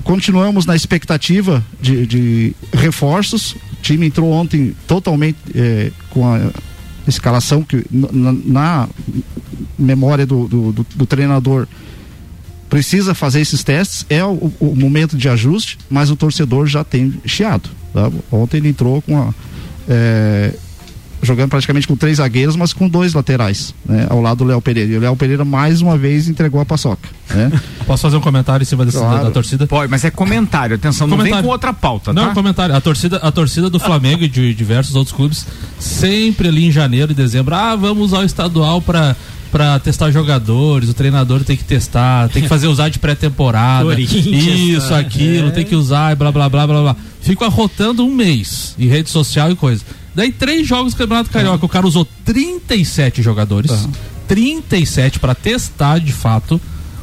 Continuamos 0.07 0.65
na 0.65 0.73
expectativa 0.73 1.61
de, 1.81 2.07
de 2.07 2.55
reforços. 2.73 3.51
O 3.51 3.81
time 3.81 4.07
entrou 4.07 4.31
ontem 4.31 4.73
totalmente 4.87 5.37
eh, 5.53 5.91
com 6.09 6.25
a 6.25 6.49
escalação 7.05 7.61
que 7.61 7.83
na, 7.91 8.31
na 8.31 8.89
memória 9.77 10.25
do, 10.25 10.47
do, 10.47 10.71
do- 10.71 10.87
do 10.95 11.05
treinador 11.05 11.67
precisa 12.69 13.13
fazer 13.13 13.41
esses 13.41 13.65
testes, 13.65 14.05
é 14.09 14.23
o, 14.23 14.49
o 14.61 14.73
momento 14.77 15.17
de 15.17 15.27
ajuste, 15.27 15.77
mas 15.89 16.09
o 16.09 16.15
torcedor 16.15 16.67
já 16.67 16.85
tem 16.85 17.13
chiado. 17.25 17.69
tá? 17.93 18.09
Ontem 18.31 18.57
ele 18.57 18.69
entrou 18.69 19.01
com 19.01 19.17
a, 19.17 19.33
é, 19.89 20.53
jogando 21.21 21.49
praticamente 21.49 21.87
com 21.87 21.95
três 21.95 22.17
zagueiros, 22.17 22.55
mas 22.55 22.73
com 22.73 22.87
dois 22.87 23.13
laterais, 23.13 23.73
né, 23.85 24.05
ao 24.09 24.21
lado 24.21 24.37
do 24.39 24.43
Léo 24.45 24.61
Pereira. 24.61 24.91
E 24.93 24.97
o 24.97 24.99
Léo 24.99 25.15
Pereira 25.15 25.43
mais 25.43 25.81
uma 25.81 25.97
vez 25.97 26.27
entregou 26.29 26.61
a 26.61 26.65
paçoca. 26.65 27.09
Né? 27.29 27.51
Posso 27.87 28.03
fazer 28.03 28.17
um 28.17 28.21
comentário 28.21 28.61
em 28.63 28.65
cima 28.65 28.85
desse, 28.85 28.97
Claro. 28.97 29.17
da, 29.17 29.23
da 29.25 29.31
torcida? 29.31 29.65
Pode, 29.67 29.89
mas 29.89 30.03
é 30.05 30.11
comentário. 30.11 30.75
Atenção, 30.75 31.07
não 31.07 31.17
vem 31.17 31.25
Comentário. 31.25 31.45
com 31.45 31.51
outra 31.51 31.73
pauta, 31.73 32.13
Não, 32.13 32.27
tá? 32.29 32.33
comentário. 32.33 32.75
A 32.75 32.81
torcida, 32.81 33.17
a 33.17 33.31
torcida 33.31 33.69
do 33.69 33.79
Flamengo 33.79 34.23
e 34.23 34.27
de 34.29 34.53
diversos 34.53 34.95
outros 34.95 35.15
clubes, 35.15 35.45
sempre 35.79 36.47
ali 36.47 36.65
em 36.65 36.71
janeiro 36.71 37.11
e 37.11 37.15
dezembro, 37.15 37.55
ah, 37.55 37.75
vamos 37.75 38.07
usar 38.07 38.19
o 38.19 38.23
estadual 38.25 38.81
pra, 38.81 39.15
pra 39.51 39.79
testar 39.79 40.11
jogadores, 40.11 40.89
o 40.89 40.93
treinador 40.93 41.43
tem 41.43 41.57
que 41.57 41.63
testar, 41.63 42.29
tem 42.29 42.43
que 42.43 42.49
fazer 42.49 42.67
usar 42.67 42.89
de 42.89 42.99
pré-temporada. 42.99 43.93
Isso, 43.99 44.89
tá? 44.89 44.99
aquilo, 44.99 45.47
É. 45.47 45.51
tem 45.51 45.65
que 45.65 45.75
usar 45.75 46.13
e 46.13 46.15
blá 46.15 46.31
blá 46.31 46.47
blá 46.49 46.67
blá 46.67 46.81
blá. 46.81 46.95
Fico 47.21 47.43
arrotando 47.43 48.05
um 48.05 48.13
mês 48.13 48.75
em 48.79 48.87
rede 48.87 49.09
social 49.09 49.51
e 49.51 49.55
coisa. 49.55 49.83
Daí 50.17 50.31
três 50.31 50.67
jogos 50.67 50.95
do 50.95 50.97
Campeonato 50.97 51.29
Carioca, 51.29 51.63
o 51.63 51.69
cara 51.69 51.85
usou 51.85 52.03
37 52.25 53.21
jogadores. 53.21 53.87
37 54.27 55.19
pra 55.19 55.35
testar 55.35 55.99
de 55.99 56.11
fato 56.11 56.59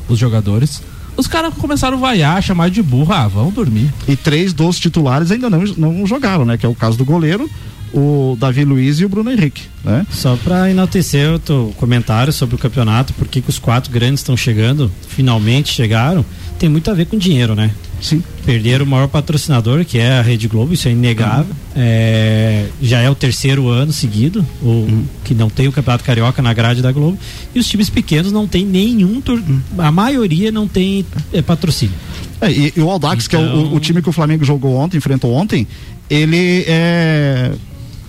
os 0.08 0.18
jogadores. 0.18 0.82
Os 1.16 1.28
caras 1.28 1.54
começaram 1.54 1.96
a 1.96 2.00
vaiar, 2.00 2.42
chamar 2.42 2.70
de 2.70 2.82
burra, 2.82 3.22
ah, 3.22 3.28
vão 3.28 3.52
dormir. 3.52 3.88
E 4.08 4.16
três 4.16 4.52
dos 4.52 4.80
titulares 4.80 5.30
ainda 5.30 5.48
não, 5.48 5.60
não 5.76 6.04
jogaram, 6.04 6.44
né? 6.44 6.58
Que 6.58 6.66
é 6.66 6.68
o 6.68 6.74
caso 6.74 6.98
do 6.98 7.04
goleiro, 7.04 7.48
o 7.92 8.36
Davi 8.36 8.64
Luiz 8.64 8.98
e 8.98 9.04
o 9.04 9.08
Bruno 9.08 9.30
Henrique. 9.30 9.62
Né? 9.84 10.04
Só 10.10 10.36
para 10.36 10.68
enaltecer 10.68 11.34
o 11.34 11.38
teu 11.38 11.72
comentário 11.76 12.32
sobre 12.32 12.56
o 12.56 12.58
campeonato, 12.58 13.12
por 13.12 13.28
que 13.28 13.40
que 13.40 13.48
os 13.48 13.60
quatro 13.60 13.92
grandes 13.92 14.20
estão 14.20 14.36
chegando, 14.36 14.90
finalmente 15.06 15.72
chegaram, 15.72 16.26
tem 16.58 16.68
muito 16.68 16.90
a 16.90 16.94
ver 16.94 17.06
com 17.06 17.16
dinheiro, 17.16 17.54
né? 17.54 17.70
Sim. 18.04 18.22
Perderam 18.44 18.84
o 18.84 18.88
maior 18.88 19.08
patrocinador, 19.08 19.82
que 19.84 19.98
é 19.98 20.18
a 20.18 20.22
Rede 20.22 20.46
Globo, 20.46 20.74
isso 20.74 20.86
é 20.86 20.90
inegável. 20.90 21.46
É, 21.74 22.66
já 22.82 23.00
é 23.00 23.08
o 23.08 23.14
terceiro 23.14 23.68
ano 23.70 23.94
seguido 23.94 24.44
o, 24.62 25.04
que 25.24 25.34
não 25.34 25.48
tem 25.48 25.66
o 25.68 25.72
Campeonato 25.72 26.04
Carioca 26.04 26.42
na 26.42 26.52
grade 26.52 26.82
da 26.82 26.92
Globo. 26.92 27.18
E 27.54 27.58
os 27.58 27.66
times 27.66 27.88
pequenos 27.88 28.30
não 28.30 28.46
tem 28.46 28.66
nenhum. 28.66 29.22
tor- 29.22 29.42
A 29.78 29.90
maioria 29.90 30.52
não 30.52 30.68
tem 30.68 31.04
é, 31.32 31.40
patrocínio. 31.40 31.94
É, 32.42 32.50
e, 32.52 32.74
e 32.76 32.80
o 32.80 32.90
Aldax, 32.90 33.26
que 33.26 33.34
é 33.34 33.38
o- 33.38 33.42
Então- 33.42 33.72
o, 33.74 33.80
time 33.80 34.02
que 34.02 34.08
o 34.08 34.12
Flamengo 34.12 34.44
jogou 34.44 34.74
ontem, 34.76 34.98
enfrentou 34.98 35.32
ontem, 35.32 35.66
ele 36.10 36.64
é 36.68 37.52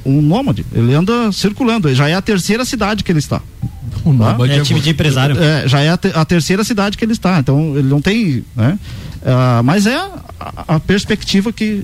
um 0.06 0.22
nômade. 0.22 0.66
Ele 0.74 0.94
anda 0.94 1.32
circulando. 1.32 1.96
Já 1.96 2.10
é 2.10 2.16
a 2.16 2.22
terceira 2.22 2.66
cidade 2.66 3.02
que 3.02 3.12
ele 3.12 3.20
está. 3.20 3.42
O 4.04 4.12
Nômade 4.14 4.52
É 4.52 4.58
é 4.58 4.62
time 4.62 4.82
de 4.82 4.90
empresário. 4.90 5.36
É, 5.42 5.68
já 5.68 5.80
é 5.80 5.90
a, 5.90 5.98
te- 5.98 6.12
a 6.14 6.26
terceira 6.26 6.64
cidade 6.66 6.98
que 6.98 7.06
ele 7.06 7.14
está. 7.14 7.40
Então 7.40 7.76
ele 7.78 7.88
não 7.88 8.02
tem. 8.02 8.44
Né? 8.56 8.78
Ah, 9.26 9.62
mas 9.64 9.88
é 9.88 9.96
a, 9.96 10.76
a 10.76 10.80
perspectiva 10.80 11.52
que 11.52 11.84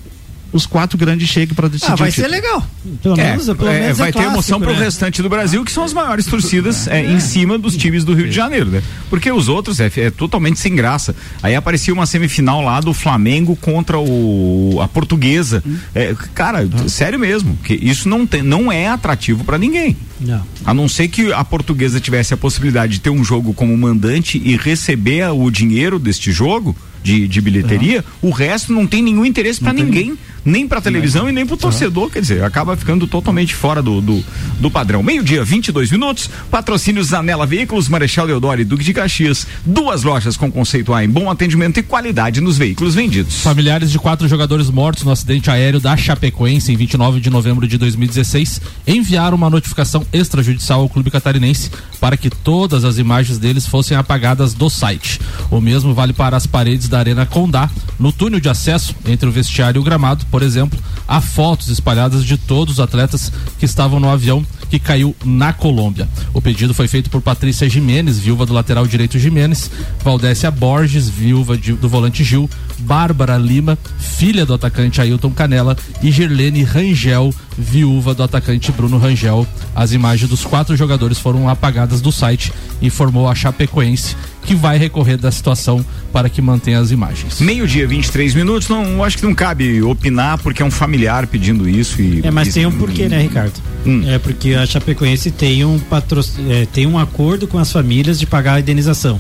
os 0.54 0.66
quatro 0.66 0.98
grandes 0.98 1.30
cheguem 1.30 1.56
para 1.56 1.70
decidir. 1.70 1.94
Ah, 1.94 1.96
vai 1.96 2.10
o 2.10 2.12
ser 2.12 2.28
legal. 2.28 2.62
Pelo 3.02 3.18
É, 3.18 3.30
menos, 3.32 3.46
pelo 3.46 3.70
é, 3.70 3.80
menos 3.80 3.98
vai 3.98 4.10
é 4.10 4.12
ter 4.12 4.18
clássico, 4.18 4.34
emoção 4.36 4.60
pro 4.60 4.74
né? 4.74 4.80
restante 4.84 5.22
do 5.22 5.30
Brasil, 5.30 5.64
que 5.64 5.72
são 5.72 5.82
as 5.82 5.94
maiores 5.94 6.26
torcidas 6.26 6.90
é, 6.90 7.06
em 7.06 7.22
cima 7.22 7.58
dos 7.58 7.78
times 7.78 8.04
do 8.04 8.14
Rio 8.14 8.28
de 8.28 8.36
Janeiro, 8.36 8.70
né? 8.70 8.84
Porque 9.10 9.32
os 9.32 9.48
outros 9.48 9.80
é, 9.80 9.90
é 9.96 10.10
totalmente 10.12 10.60
sem 10.60 10.76
graça. 10.76 11.16
Aí 11.42 11.56
aparecia 11.56 11.94
uma 11.94 12.06
semifinal 12.06 12.62
lá 12.62 12.82
do 12.82 12.94
Flamengo 12.94 13.56
contra 13.56 13.98
o 13.98 14.78
a 14.84 14.90
Portuguesa. 14.90 15.64
É, 15.96 16.14
cara, 16.36 16.68
sério 16.90 17.18
mesmo, 17.18 17.58
que 17.64 17.74
isso 17.74 18.10
não 18.10 18.28
tem, 18.28 18.42
não 18.44 18.70
é 18.70 18.90
atrativo 18.90 19.46
pra 19.46 19.58
ninguém. 19.58 19.96
Não. 20.20 20.44
A 20.66 20.74
não 20.74 20.90
ser 20.90 21.08
que 21.08 21.32
a 21.32 21.46
portuguesa 21.46 22.02
tivesse 22.02 22.34
a 22.34 22.38
possibilidade 22.38 22.92
de 22.96 23.00
ter 23.00 23.10
um 23.10 23.24
jogo 23.24 23.54
como 23.54 23.76
mandante 23.78 24.38
e 24.44 24.58
receber 24.58 25.32
o 25.32 25.50
dinheiro 25.50 25.98
deste 25.98 26.30
jogo 26.34 26.76
de, 27.04 27.28
de 27.28 27.42
bilheteria, 27.42 28.04
o 28.22 28.30
resto 28.30 28.72
não 28.74 28.86
tem 28.86 29.02
nenhum 29.02 29.26
interesse 29.26 29.60
pra 29.60 29.74
ninguém, 29.74 30.18
nem 30.44 30.68
pra 30.68 30.82
televisão 30.82 31.30
e 31.30 31.32
nem 31.32 31.46
pro 31.46 31.58
torcedor, 31.58 32.10
quer 32.10 32.22
dizer, 32.22 32.44
acaba 32.44 32.76
ficando 32.76 33.08
totalmente 33.08 33.54
fora 33.54 33.82
do, 33.82 34.02
do, 34.02 34.24
do 34.60 34.72
padrão. 34.72 35.04
Meio-dia, 35.04 35.44
22 35.44 35.92
minutos, 35.92 36.30
patrocínios 36.50 37.08
Zanela 37.08 37.46
Veículos, 37.46 37.88
Marechal 37.88 38.28
Deodoro 38.28 38.62
e 38.62 38.66
Duque 38.66 38.84
de 38.84 38.94
Caxias, 38.94 39.46
duas 39.66 40.04
lojas 40.04 40.38
com 40.38 40.52
conceito 40.52 40.94
A 40.94 41.04
em 41.04 41.10
bom 41.10 41.30
atendimento 41.30 41.80
e 41.80 41.84
qualidade 41.84 42.42
nos 42.42 42.58
veículos 42.58 42.96
vendidos. 42.96 43.42
Familiares 43.42 43.92
de 43.92 44.00
quatro 44.00 44.28
jogadores 44.28 44.70
mortos 44.70 45.04
no 45.04 45.12
acidente 45.12 45.50
aéreo 45.50 45.80
da 45.80 45.96
Chapecoense 45.96 46.72
em 46.72 46.76
29 46.76 47.20
de 47.20 47.30
novembro 47.30 47.68
de 47.68 47.78
2016 47.78 48.62
enviaram 48.88 49.38
uma 49.38 49.50
notificação 49.50 50.06
extrajudicial 50.12 50.82
ao 50.82 50.90
clube 50.90 51.12
catarinense 51.12 51.70
para 52.00 52.18
que 52.18 52.30
todas 52.30 52.84
as 52.84 52.98
imagens 52.98 53.38
deles 53.38 53.68
fossem 53.68 53.96
apagadas 53.96 54.54
do 54.54 54.70
site. 54.70 55.20
O 55.50 55.62
mesmo 55.62 55.94
vale 55.94 56.14
para 56.14 56.36
as 56.36 56.48
paredes 56.48 56.88
da 56.88 57.00
Arena 57.00 57.26
Condá. 57.26 57.70
No 58.00 58.12
túnel 58.12 58.40
de 58.40 58.50
acesso 58.50 58.96
entre 59.06 59.30
o 59.30 59.32
vestiário 59.32 59.78
e 59.78 59.82
o 59.82 59.84
gramado, 59.84 60.26
por 60.32 60.42
exemplo, 60.42 60.80
há 61.08 61.20
fotos 61.20 61.68
espalhadas 61.68 62.24
de 62.24 62.38
todos 62.38 62.76
os 62.76 62.80
atletas 62.80 63.32
que 63.60 63.66
estavam 63.66 64.00
no 64.00 64.10
avião 64.10 64.46
que 64.72 64.80
caiu 64.80 65.14
na 65.26 65.52
Colômbia. 65.52 66.08
O 66.34 66.42
pedido 66.42 66.74
foi 66.74 66.88
feito 66.88 67.10
por 67.10 67.22
Patrícia 67.22 67.70
Jimenez, 67.70 68.18
viúva 68.20 68.46
do 68.46 68.54
lateral 68.54 68.88
direito 68.88 69.20
Jimenez, 69.20 69.70
Valdécia 70.02 70.50
Borges, 70.50 71.10
viúva 71.10 71.58
de- 71.58 71.74
do 71.74 71.90
volante 71.90 72.24
Gil, 72.24 72.50
Bárbara 72.80 73.38
Lima, 73.38 73.78
filha 74.00 74.46
do 74.46 74.54
atacante 74.54 75.02
Ailton 75.02 75.30
Canela 75.32 75.76
e 76.02 76.10
Gerlene 76.10 76.64
Rangel, 76.64 77.34
viúva 77.58 78.14
do 78.16 78.24
atacante 78.24 78.72
Bruno 78.72 78.98
Rangel. 78.98 79.46
As 79.76 79.92
imagens 79.92 80.30
dos 80.30 80.46
quatro 80.46 80.76
jogadores 80.78 81.20
foram 81.20 81.50
apagadas 81.50 82.00
do 82.00 82.12
site, 82.12 82.54
informou 82.82 83.28
a 83.28 83.36
Chapecoense, 83.36 84.16
que 84.44 84.56
vai 84.56 84.78
recorrer 84.78 85.18
da 85.18 85.32
situação 85.32 85.86
para 86.14 86.30
que 86.30 86.42
mantenha 86.42 86.80
as 86.80 86.92
imagens. 86.92 87.40
Meio-dia, 87.42 87.86
23 87.86 88.34
minutos, 88.34 88.70
não, 88.70 89.04
acho 89.04 89.18
que 89.18 89.24
não 89.26 89.36
cabe 89.36 89.82
opinar 89.84 90.38
porque 90.40 90.62
é 90.64 90.66
um 90.66 90.72
familiar 90.72 91.28
pedindo 91.28 91.70
isso 91.70 92.02
e. 92.02 92.22
É, 92.24 92.32
mas 92.32 92.48
e- 92.48 92.54
tem 92.54 92.66
um 92.66 92.72
porquê, 92.72 93.08
né, 93.10 93.22
Ricardo? 93.22 93.54
Hum. 93.86 94.04
É 94.08 94.18
porque 94.18 94.54
a 94.62 94.66
Chapecoense 94.66 95.32
tem 95.32 95.64
um 95.66 95.80
patro... 95.80 96.22
é, 96.50 96.66
tem 96.72 96.86
um 96.88 96.98
acordo 96.98 97.48
com 97.48 97.58
as 97.58 97.72
famílias 97.72 98.20
de 98.20 98.26
pagar 98.26 98.56
a 98.56 98.60
indenização. 98.60 99.20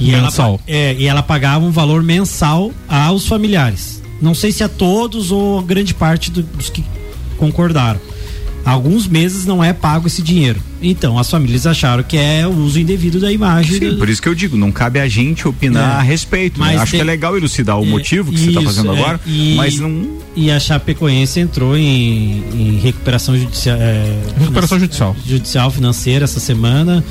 E 0.00 0.12
ela, 0.12 0.24
Mensal. 0.24 0.58
pa- 0.58 0.64
é, 0.66 0.94
e 0.98 1.06
ela 1.06 1.22
pagava 1.22 1.64
um 1.64 1.70
valor 1.70 2.02
mensal 2.02 2.72
aos 2.88 3.26
familiares. 3.26 4.02
Não 4.20 4.34
sei 4.34 4.50
se 4.52 4.62
a 4.64 4.68
todos 4.68 5.30
ou 5.30 5.60
grande 5.62 5.94
parte 5.94 6.30
do- 6.30 6.42
dos 6.42 6.70
que 6.70 6.84
concordaram. 7.38 8.00
Alguns 8.64 9.06
meses 9.08 9.44
não 9.44 9.62
é 9.62 9.72
pago 9.72 10.06
esse 10.06 10.22
dinheiro. 10.22 10.60
Então, 10.80 11.18
as 11.18 11.28
famílias 11.30 11.66
acharam 11.66 12.02
que 12.02 12.16
é 12.16 12.46
o 12.46 12.50
uso 12.50 12.78
indevido 12.78 13.18
da 13.20 13.30
imagem. 13.32 13.78
Sim, 13.78 13.90
do- 13.90 13.96
por 13.98 14.08
isso 14.08 14.22
que 14.22 14.28
eu 14.28 14.34
digo, 14.34 14.56
não 14.56 14.70
cabe 14.70 15.00
a 15.00 15.08
gente 15.08 15.46
opinar 15.48 15.96
É. 15.96 15.98
a 15.98 16.02
respeito. 16.02 16.60
né? 16.60 16.66
Mas 16.66 16.80
Acho 16.82 16.92
tem- 16.92 16.98
que 16.98 17.02
é 17.02 17.04
legal 17.04 17.36
elucidar 17.36 17.78
o 17.78 17.84
É, 17.84 17.86
motivo 17.86 18.30
que 18.32 18.38
você 18.38 18.48
está 18.48 18.60
isso, 18.60 18.68
fazendo 18.74 18.94
é, 18.94 18.98
agora, 18.98 19.20
e- 19.26 19.54
mas 19.56 19.78
não. 19.78 20.20
E 20.36 20.50
a 20.50 20.58
Chapecoense 20.60 21.40
entrou 21.40 21.76
em, 21.76 22.42
em 22.54 22.78
recuperação 22.80 23.36
judicial. 23.36 23.78
Recuperação 24.38 24.78
judicial. 24.78 25.16
Judicial 25.26 25.70
financeira 25.70 26.24
essa 26.24 26.40
semana. 26.40 27.04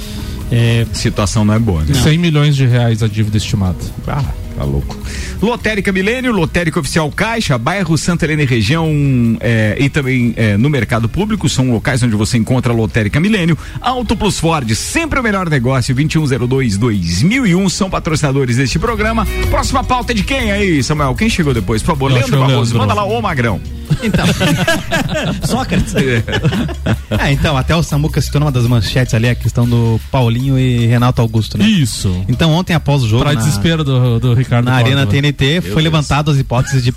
É, 0.52 0.86
Situação 0.94 1.46
não 1.46 1.54
é 1.54 1.60
boa, 1.60 1.84
né? 1.84 1.94
100 1.94 2.18
milhões 2.18 2.56
de 2.56 2.66
reais 2.66 3.02
a 3.04 3.08
dívida 3.08 3.38
estimada. 3.38 3.78
Ah, 4.08 4.24
tá 4.58 4.64
louco. 4.64 4.98
Lotérica 5.42 5.92
Milênio, 5.92 6.32
Lotérica 6.32 6.80
Oficial 6.80 7.12
Caixa, 7.12 7.58
bairro 7.58 7.98
Santa 7.98 8.26
Helena 8.26 8.44
e 8.44 8.46
região 8.46 8.90
é, 9.40 9.76
e 9.80 9.90
também 9.90 10.34
é, 10.38 10.56
no 10.58 10.70
mercado 10.70 11.10
público, 11.10 11.50
são 11.50 11.72
locais 11.72 12.04
onde 12.04 12.16
você 12.16 12.38
encontra 12.38 12.72
a 12.72 12.76
Lotérica 12.76 13.20
Milênio. 13.20 13.58
Auto 13.80 14.16
Plus 14.16 14.40
Ford, 14.40 14.70
sempre 14.76 15.20
o 15.20 15.24
melhor 15.24 15.50
negócio, 15.50 15.96
2102-2001, 15.96 17.70
são 17.70 17.90
patrocinadores 17.90 18.58
deste 18.58 18.78
programa. 18.78 19.28
Próxima 19.50 19.84
pauta 19.84 20.12
é 20.12 20.16
de 20.16 20.24
quem 20.24 20.52
aí, 20.52 20.84
Samuel? 20.84 21.16
Quem 21.16 21.30
chegou 21.30 21.54
depois? 21.54 21.82
Por 21.82 21.88
favor, 21.88 22.12
Leandro 22.12 22.36
é 22.36 22.40
o 22.40 22.48
Barroso, 22.48 22.78
manda 22.78 22.94
lá, 22.94 23.04
ô 23.04 23.22
Magrão. 23.22 23.60
Então, 24.04 24.26
Sócrates. 25.48 25.94
é, 25.96 27.32
então, 27.32 27.56
até 27.58 27.76
o 27.76 27.84
Samuca 27.84 28.22
citou 28.22 28.40
numa 28.40 28.52
das 28.52 28.66
manchetes 28.66 29.14
ali 29.14 29.30
a 29.30 29.36
questão 29.36 29.68
do 29.68 30.00
Paulinho 30.12 30.58
e 30.58 30.86
Renato 30.86 31.22
Augusto, 31.22 31.58
né? 31.58 31.66
Isso. 31.66 32.24
Então, 32.28 32.52
ontem 32.52 32.74
após 32.74 33.04
o 33.04 33.08
jogo, 33.08 33.24
Para 33.24 33.34
na, 33.34 33.40
desespero 33.40 33.84
do, 33.84 34.20
do 34.20 34.34
Ricardo 34.34 34.66
na 34.66 34.74
Arena. 34.74 35.06
TNT, 35.06 35.62
foi 35.62 35.82
levantado 35.82 36.32
as 36.32 36.38
hipóteses 36.38 36.84
de 36.84 36.94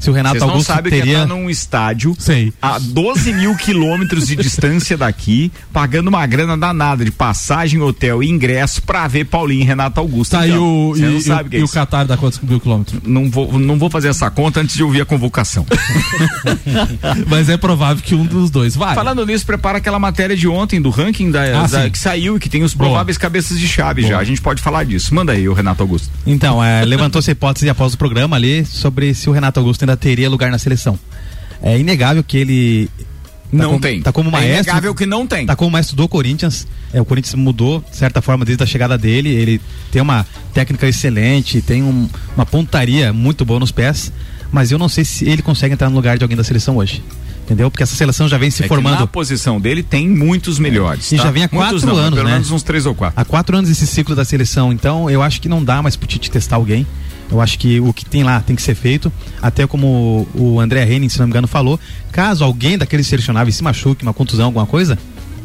se 0.00 0.10
o 0.10 0.12
Renato 0.12 0.34
Vocês 0.34 0.42
não 0.46 0.50
Augusto 0.50 0.66
sabem 0.72 0.88
o 0.88 0.90
que 0.90 0.96
é 0.96 1.00
teria. 1.02 1.22
estar 1.22 1.26
num 1.26 1.48
estádio 1.48 2.16
Sei. 2.18 2.52
a 2.60 2.78
12 2.80 3.32
mil 3.32 3.54
quilômetros 3.54 4.26
de 4.26 4.34
distância 4.34 4.96
daqui, 4.96 5.52
pagando 5.72 6.08
uma 6.08 6.26
grana 6.26 6.56
danada 6.56 7.04
de 7.04 7.12
passagem, 7.12 7.80
hotel 7.80 8.22
e 8.22 8.28
ingresso 8.28 8.82
pra 8.82 9.06
ver 9.06 9.26
Paulinho 9.26 9.62
e 9.62 9.64
Renato 9.64 10.00
Augusto. 10.00 10.32
Tá, 10.32 10.46
e 10.46 10.50
Então, 10.50 10.62
o, 10.90 10.94
Você 10.96 11.02
e, 11.02 11.06
não 11.06 11.16
e 11.18 11.20
sabe 11.22 11.42
o 11.42 11.46
o, 11.46 11.50
que 11.50 11.56
é 11.56 11.60
e 11.60 11.62
o. 11.62 11.68
Qatar 11.68 12.06
dá 12.06 12.16
quantos 12.16 12.40
mil 12.40 12.58
quilômetros? 12.58 13.00
Não 13.04 13.30
vou, 13.30 13.58
não 13.58 13.78
vou 13.78 13.88
fazer 13.90 14.08
essa 14.08 14.30
conta 14.30 14.60
antes 14.60 14.74
de 14.74 14.82
ouvir 14.82 15.02
a 15.02 15.04
convocação. 15.04 15.66
Mas 17.28 17.48
é 17.48 17.56
provável 17.56 18.02
que 18.02 18.14
um 18.14 18.24
dos 18.24 18.50
dois 18.50 18.74
vai. 18.74 18.94
Falando 18.94 19.24
nisso, 19.26 19.44
prepara 19.46 19.78
aquela 19.78 19.98
matéria 19.98 20.36
de 20.36 20.48
ontem 20.48 20.80
do 20.80 20.90
ranking 20.90 21.30
da, 21.30 21.64
Ah, 21.64 21.66
da- 21.66 21.90
que 21.90 21.98
saiu 21.98 22.36
e 22.36 22.40
que 22.40 22.48
tem 22.48 22.62
os 22.62 22.74
prováveis 22.74 23.18
cabeças 23.18 23.58
de 23.58 23.66
chave 23.68 24.02
já. 24.02 24.18
A 24.18 24.24
gente 24.24 24.40
pode 24.40 24.62
falar 24.62 24.84
disso. 24.84 25.14
Manda 25.14 25.32
aí, 25.32 25.48
o 25.48 25.52
Renato 25.52 25.82
Augusto. 25.82 26.08
Então, 26.26 26.62
é, 26.62 26.84
levantou-se 26.84 27.30
a 27.30 27.32
hipótese 27.32 27.68
após 27.68 27.94
o 27.94 27.98
programa 27.98 28.36
ali 28.36 28.64
sobre 28.64 29.14
se 29.14 29.28
o 29.28 29.32
Renato 29.32 29.60
Augusto 29.60 29.82
ainda 29.82 29.89
teria 29.96 30.28
lugar 30.28 30.50
na 30.50 30.58
seleção. 30.58 30.98
É 31.62 31.78
inegável 31.78 32.22
que 32.24 32.36
ele. 32.36 32.88
tá 32.96 33.02
não 33.52 33.66
como- 33.70 33.80
tem. 33.80 34.00
Tá 34.02 34.12
como 34.12 34.28
é 34.28 34.32
maestro. 34.32 34.54
inegável 34.62 34.94
que 34.94 35.06
não 35.06 35.26
tem. 35.26 35.46
Tá 35.46 35.54
como 35.56 35.70
maestro 35.70 35.96
do 35.96 36.08
Corinthians. 36.08 36.66
É, 36.92 37.00
o 37.00 37.04
Corinthians 37.04 37.34
mudou, 37.34 37.84
de 37.90 37.96
certa 37.96 38.20
forma, 38.22 38.44
desde 38.44 38.62
a 38.64 38.66
chegada 38.66 38.96
dele. 38.96 39.28
Ele 39.30 39.60
tem 39.92 40.00
uma 40.00 40.26
técnica 40.54 40.86
excelente, 40.88 41.60
tem 41.60 41.82
um- 41.82 42.08
uma 42.36 42.46
pontaria 42.46 43.12
muito 43.12 43.44
boa 43.44 43.60
nos 43.60 43.70
pés. 43.70 44.12
Mas 44.52 44.72
eu 44.72 44.78
não 44.78 44.88
sei 44.88 45.04
se 45.04 45.28
ele 45.28 45.42
consegue 45.42 45.74
entrar 45.74 45.88
no 45.88 45.94
lugar 45.96 46.18
de 46.18 46.24
alguém 46.24 46.36
da 46.36 46.42
seleção 46.44 46.76
hoje. 46.78 47.02
Entendeu? 47.44 47.68
Porque 47.70 47.82
essa 47.82 47.96
seleção 47.96 48.28
já 48.28 48.38
vem 48.38 48.48
se 48.50 48.62
É 48.64 48.68
formando 48.68 49.00
na 49.00 49.06
posição 49.08 49.60
dele 49.60 49.82
tem 49.82 50.08
muitos 50.08 50.58
melhores. 50.60 51.10
E 51.10 51.16
tá? 51.16 51.24
já 51.24 51.30
vem 51.32 51.42
há 51.44 51.48
Muitos 51.52 51.70
quatro 51.82 51.86
não, 51.88 51.96
anos, 51.96 52.14
Pelo 52.16 52.28
né? 52.28 52.34
menos 52.34 52.50
uns 52.52 52.62
três 52.62 52.86
ou 52.86 52.94
quatro. 52.94 53.20
há 53.20 53.24
quatro 53.24 53.56
anos 53.56 53.68
esse 53.68 53.86
ciclo 53.88 54.14
da 54.14 54.24
seleção. 54.24 54.72
Então 54.72 55.10
eu 55.10 55.20
acho 55.20 55.40
que 55.40 55.48
não 55.48 55.62
dá 55.62 55.82
mais 55.82 55.96
pro 55.96 56.06
Tite 56.06 56.30
testar 56.30 56.56
alguém. 56.56 56.86
Eu 57.30 57.40
acho 57.40 57.58
que 57.58 57.78
o 57.80 57.92
que 57.92 58.04
tem 58.04 58.22
lá 58.24 58.40
tem 58.40 58.56
que 58.56 58.62
ser 58.62 58.74
feito. 58.74 59.12
Até 59.40 59.66
como 59.66 60.26
o 60.34 60.58
André 60.60 60.82
Henning, 60.90 61.08
se 61.08 61.18
não 61.18 61.26
me 61.26 61.30
engano, 61.30 61.46
falou. 61.46 61.78
Caso 62.10 62.42
alguém 62.44 62.76
daqueles 62.76 63.06
selecionáveis 63.06 63.54
se 63.56 63.62
machuque, 63.62 64.02
uma 64.02 64.12
contusão, 64.12 64.46
alguma 64.46 64.66
coisa, 64.66 64.98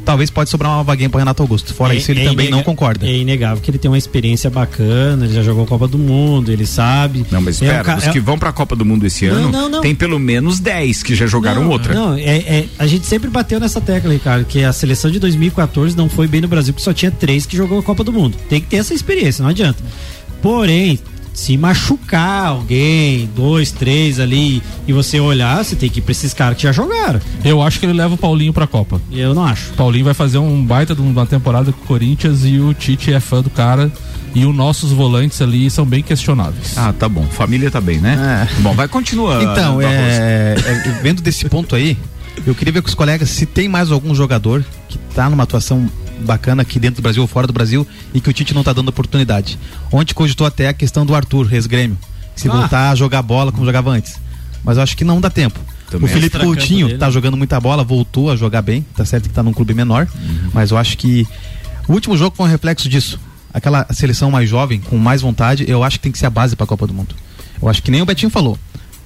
talvez 0.04 0.30
pode 0.30 0.50
sobrar 0.50 0.71
uma 0.71 0.84
vaguinha 0.84 1.10
pro 1.10 1.19
Renato 1.19 1.41
Augusto. 1.43 1.74
Fora 1.74 1.93
É- 1.93 1.98
isso, 1.98 2.10
ele 2.12 2.21
é 2.21 2.26
também 2.26 2.50
não 2.50 2.63
concorda. 2.63 3.08
É 3.08 3.15
inegável 3.15 3.62
que 3.62 3.69
ele 3.71 3.78
tem 3.78 3.89
uma 3.89 3.98
experiência 3.98 4.50
bacana, 4.50 5.26
ele 5.26 5.34
já 5.34 5.41
jogou 5.43 5.63
a 5.63 5.67
Copa 5.67 5.88
do 5.88 5.98
Mundo, 5.98 6.52
ele 6.52 6.65
sabe. 6.65 7.24
Não, 7.32 7.39
mas 7.41 7.62
É 7.62 7.65
um 7.65 7.67
espera, 7.67 7.84
ca- 7.84 7.98
os 7.98 8.04
é- 8.08 8.12
que 8.12 8.19
vão 8.19 8.38
pra 8.38 8.52
Copa 8.52 8.76
do 8.76 8.84
Mundo 8.86 9.06
esse 9.06 9.28
Não, 9.28 9.36
ano, 9.36 9.52
não, 9.52 9.69
não. 9.69 9.82
tem 9.82 9.93
pelo 9.95 10.19
menos 10.19 10.60
10 10.60 11.02
que 11.04 11.13
já 11.15 11.26
jogaram 11.28 11.63
não, 11.63 11.69
outra. 11.71 11.93
Não, 11.93 12.13
é, 12.15 12.21
é- 12.38 12.65
a 12.80 12.88
gente 12.88 13.06
sempre 13.06 13.30
bateu 13.30 13.60
nessa 13.60 13.80
tecla, 13.82 14.12
Ricardo, 14.12 14.45
que 14.45 14.63
a 14.63 14.74
seleção 14.74 15.10
de 15.12 15.19
2014 15.19 15.95
não 15.95 16.10
foi 16.10 16.28
bem 16.28 16.41
no 16.41 16.48
Brasil, 16.48 16.74
porque 16.74 16.84
só 16.84 16.93
tinha 16.93 17.12
três 17.12 17.45
que 17.45 17.56
jogou 17.58 17.80
a 17.80 17.84
Copa 17.84 18.04
do 18.04 18.12
Mundo. 18.12 18.38
Tem 18.50 18.60
que 18.62 18.67
ter 18.67 18.78
essa 18.78 18.93
experiência, 18.93 19.43
não 19.43 19.50
adianta. 19.50 19.84
Porém, 20.41 21.00
se 21.36 21.58
machucar 21.58 22.48
alguém, 22.48 23.30
dois, 23.36 23.71
três 23.71 24.19
ali, 24.19 24.63
e 24.88 24.93
você 24.93 25.19
olhar, 25.19 25.63
você 25.63 25.76
tem 25.76 25.89
que 25.89 26.00
ir 26.00 26.02
pra 26.02 26.13
esses 26.13 26.34
caras 26.34 26.58
que 26.58 26.63
já 26.63 26.71
jogaram. 26.71 27.19
Eu 27.43 27.62
acho 27.62 27.80
que 27.80 27.86
ele 27.86 27.93
leva 27.93 28.15
o 28.15 28.17
Paulinho 28.17 28.54
pra 28.54 28.65
Copa. 28.65 29.02
Eu 29.12 29.36
não 29.36 29.43
acho. 29.43 29.71
O 29.71 29.76
Paulinho 29.76 30.06
vai 30.06 30.13
fazer 30.13 30.38
um 30.38 30.65
baita 30.65 30.95
de 30.95 31.02
uma 31.02 31.26
temporada 31.26 31.74
com 31.74 31.84
o 31.84 31.86
Corinthians 31.86 32.45
e 32.45 32.58
o 32.60 32.74
Tite 32.74 33.13
é 33.13 33.19
fã 33.19 33.41
do 33.41 33.50
cara. 33.50 33.91
E 34.34 34.45
os 34.45 34.56
nossos 34.56 34.91
volantes 34.91 35.41
ali 35.41 35.69
são 35.69 35.86
bem 35.86 36.04
questionáveis. 36.04 36.78
Ah, 36.78 36.91
tá 36.91 37.08
bom. 37.08 37.24
Família 37.24 37.71
tá 37.71 37.80
bem, 37.80 38.00
né? 38.00 38.48
Bom, 38.60 38.74
vai 38.74 38.88
continuar. 38.88 39.41
Então, 39.41 39.82
é, 39.82 40.56
é, 40.58 41.00
vendo 41.02 41.21
desse 41.21 41.48
ponto 41.48 41.74
aí, 41.74 41.98
eu 42.45 42.54
queria 42.54 42.74
ver 42.74 42.82
com 42.82 42.88
os 42.89 42.95
colegas 42.95 43.30
se 43.30 43.45
tem 43.45 43.69
mais 43.69 43.91
algum 43.91 44.13
jogador 44.13 44.63
que 44.89 44.98
tá 45.13 45.30
numa 45.30 45.43
atuação 45.43 45.89
bacana 46.21 46.62
aqui 46.62 46.80
dentro 46.80 46.97
do 46.97 47.04
Brasil 47.04 47.21
ou 47.21 47.28
fora 47.28 47.47
do 47.47 47.54
Brasil 47.54 47.88
e 48.13 48.21
que 48.21 48.30
o 48.30 48.34
Tite 48.34 48.54
não 48.54 48.63
tá 48.63 48.73
dando 48.73 48.89
oportunidade. 48.89 49.58
Ontem 49.91 50.13
cogitou 50.13 50.45
até 50.47 50.67
a 50.67 50.73
questão 50.73 51.06
do 51.06 51.15
Arthur, 51.15 51.54
ex-grêmio. 51.54 51.97
Se 52.36 52.49
Ah. 52.49 52.51
voltar 52.54 52.89
a 52.91 52.95
jogar 52.95 53.21
bola 53.21 53.51
como 53.51 53.65
jogava 53.65 53.89
antes. 53.91 54.19
Mas 54.63 54.78
eu 54.78 54.84
acho 54.84 54.97
que 54.97 55.04
não 55.04 55.21
dá 55.21 55.30
tempo. 55.30 55.60
Também. 55.89 56.06
O 56.06 56.08
Felipe 56.08 56.25
Extra 56.28 56.39
campo 56.41 56.56
Coutinho 56.56 56.88
dele. 56.88 56.99
tá 56.99 57.10
jogando 57.12 57.38
muita 57.38 57.60
bola, 57.60 57.84
voltou 57.84 58.32
a 58.32 58.36
jogar 58.36 58.62
bem, 58.63 58.84
tá 58.95 59.06
certo 59.06 59.30
que 59.30 59.36
tá 59.36 59.43
num 59.43 59.54
clube 59.54 59.73
menor, 59.75 60.08
mas 60.51 60.71
eu 60.71 60.78
acho 60.78 60.97
que 60.97 61.28
o 61.88 61.93
último 61.93 62.17
jogo 62.17 62.36
foi 62.36 62.47
um 62.47 62.49
reflexo 62.49 62.89
disso. 62.89 63.19
Aquela 63.54 63.86
seleção 63.93 64.32
mais 64.32 64.49
jovem, 64.49 64.80
com 64.82 64.97
mais 64.97 65.21
vontade, 65.21 65.63
eu 65.67 65.84
acho 65.84 65.97
que 65.99 66.04
tem 66.04 66.12
que 66.12 66.17
ser 66.17 66.25
a 66.25 66.30
base 66.32 66.56
pra 66.56 66.65
Copa 66.65 66.88
do 66.88 66.93
Mundo. 66.93 67.15
Eu 67.62 67.69
acho 67.69 67.82
que 67.84 67.91
nem 67.91 68.01
o 68.01 68.06
Betinho 68.06 68.30
falou. 68.32 68.58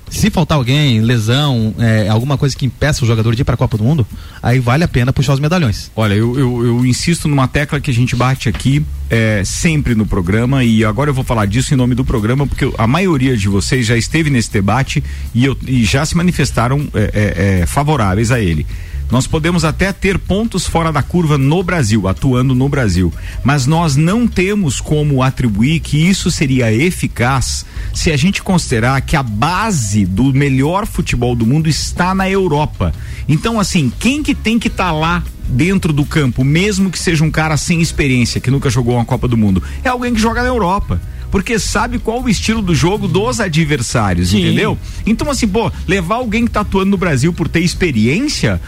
Se 0.09 0.29
faltar 0.29 0.57
alguém, 0.57 1.01
lesão, 1.01 1.73
é, 1.77 2.07
alguma 2.09 2.37
coisa 2.37 2.55
que 2.55 2.65
impeça 2.65 3.03
o 3.03 3.07
jogador 3.07 3.35
de 3.35 3.41
ir 3.41 3.45
pra 3.45 3.55
Copa 3.55 3.77
do 3.77 3.83
Mundo, 3.83 4.05
aí 4.41 4.59
vale 4.59 4.83
a 4.83 4.87
pena 4.87 5.13
puxar 5.13 5.33
os 5.33 5.39
medalhões. 5.39 5.91
Olha, 5.95 6.13
eu, 6.13 6.37
eu, 6.37 6.65
eu 6.65 6.85
insisto 6.85 7.27
numa 7.27 7.47
tecla 7.47 7.79
que 7.79 7.91
a 7.91 7.93
gente 7.93 8.15
bate 8.15 8.49
aqui 8.49 8.83
é, 9.09 9.43
sempre 9.45 9.93
no 9.95 10.05
programa 10.05 10.63
e 10.63 10.83
agora 10.83 11.09
eu 11.09 11.13
vou 11.13 11.23
falar 11.23 11.45
disso 11.45 11.73
em 11.73 11.77
nome 11.77 11.93
do 11.95 12.03
programa 12.03 12.45
porque 12.47 12.71
a 12.77 12.87
maioria 12.87 13.37
de 13.37 13.47
vocês 13.47 13.85
já 13.85 13.95
esteve 13.97 14.29
nesse 14.29 14.51
debate 14.51 15.03
e, 15.33 15.45
eu- 15.45 15.57
e 15.67 15.83
já 15.85 16.05
se 16.05 16.15
manifestaram 16.17 16.87
é, 16.93 16.99
é, 17.13 17.59
é, 17.61 17.65
favoráveis 17.65 18.31
a 18.31 18.39
ele. 18.39 18.65
Nós 19.11 19.25
podemos 19.25 19.65
até 19.65 19.91
ter 19.91 20.19
pontos 20.19 20.67
fora 20.67 20.91
da 20.91 21.01
curva 21.01 21.37
no 21.37 21.63
Brasil, 21.63 22.07
atuando 22.07 22.53
no 22.53 22.69
Brasil, 22.69 23.11
mas 23.43 23.65
nós 23.65 23.95
não 23.95 24.27
temos 24.27 24.79
como 24.79 25.23
atribuir 25.23 25.79
que 25.79 25.97
isso 25.97 26.29
seria 26.29 26.71
eficaz 26.71 27.65
se 27.93 28.11
a 28.11 28.17
gente 28.17 28.43
considerar 28.43 29.01
que 29.01 29.15
a 29.15 29.23
base 29.23 30.05
do 30.05 30.31
melhor 30.33 30.85
futebol 30.85 31.35
do 31.35 31.45
mundo 31.45 31.67
está 31.67 32.13
na 32.13 32.29
Europa. 32.29 32.93
Então, 33.27 33.59
assim, 33.59 33.91
quem 33.99 34.21
que 34.21 34.35
tem 34.35 34.59
que 34.59 34.67
estar 34.67 34.91
lá 34.91 35.23
dentro 35.47 35.91
do 35.91 36.05
campo, 36.05 36.43
mesmo 36.43 36.91
que 36.91 36.99
seja 36.99 37.23
um 37.23 37.31
cara 37.31 37.57
sem 37.57 37.81
experiência, 37.81 38.39
que 38.39 38.51
nunca 38.51 38.69
jogou 38.69 38.95
uma 38.95 39.05
Copa 39.05 39.27
do 39.27 39.35
Mundo, 39.35 39.63
é 39.83 39.89
alguém 39.89 40.13
que 40.13 40.21
joga 40.21 40.43
na 40.43 40.47
Europa. 40.47 41.01
Porque 41.31 41.59
sabe 41.59 41.99
qual 41.99 42.23
o 42.23 42.29
estilo 42.29 42.61
do 42.61 42.73
jogo 42.73 43.07
dos 43.07 43.39
adversários, 43.39 44.29
Sim. 44.29 44.39
entendeu? 44.41 44.77
Então, 45.05 45.29
assim, 45.29 45.47
pô, 45.47 45.71
levar 45.87 46.15
alguém 46.15 46.45
que 46.45 46.51
tá 46.51 46.61
atuando 46.61 46.91
no 46.91 46.97
Brasil 46.97 47.31
por 47.31 47.47
ter 47.47 47.59
experiência, 47.59 48.59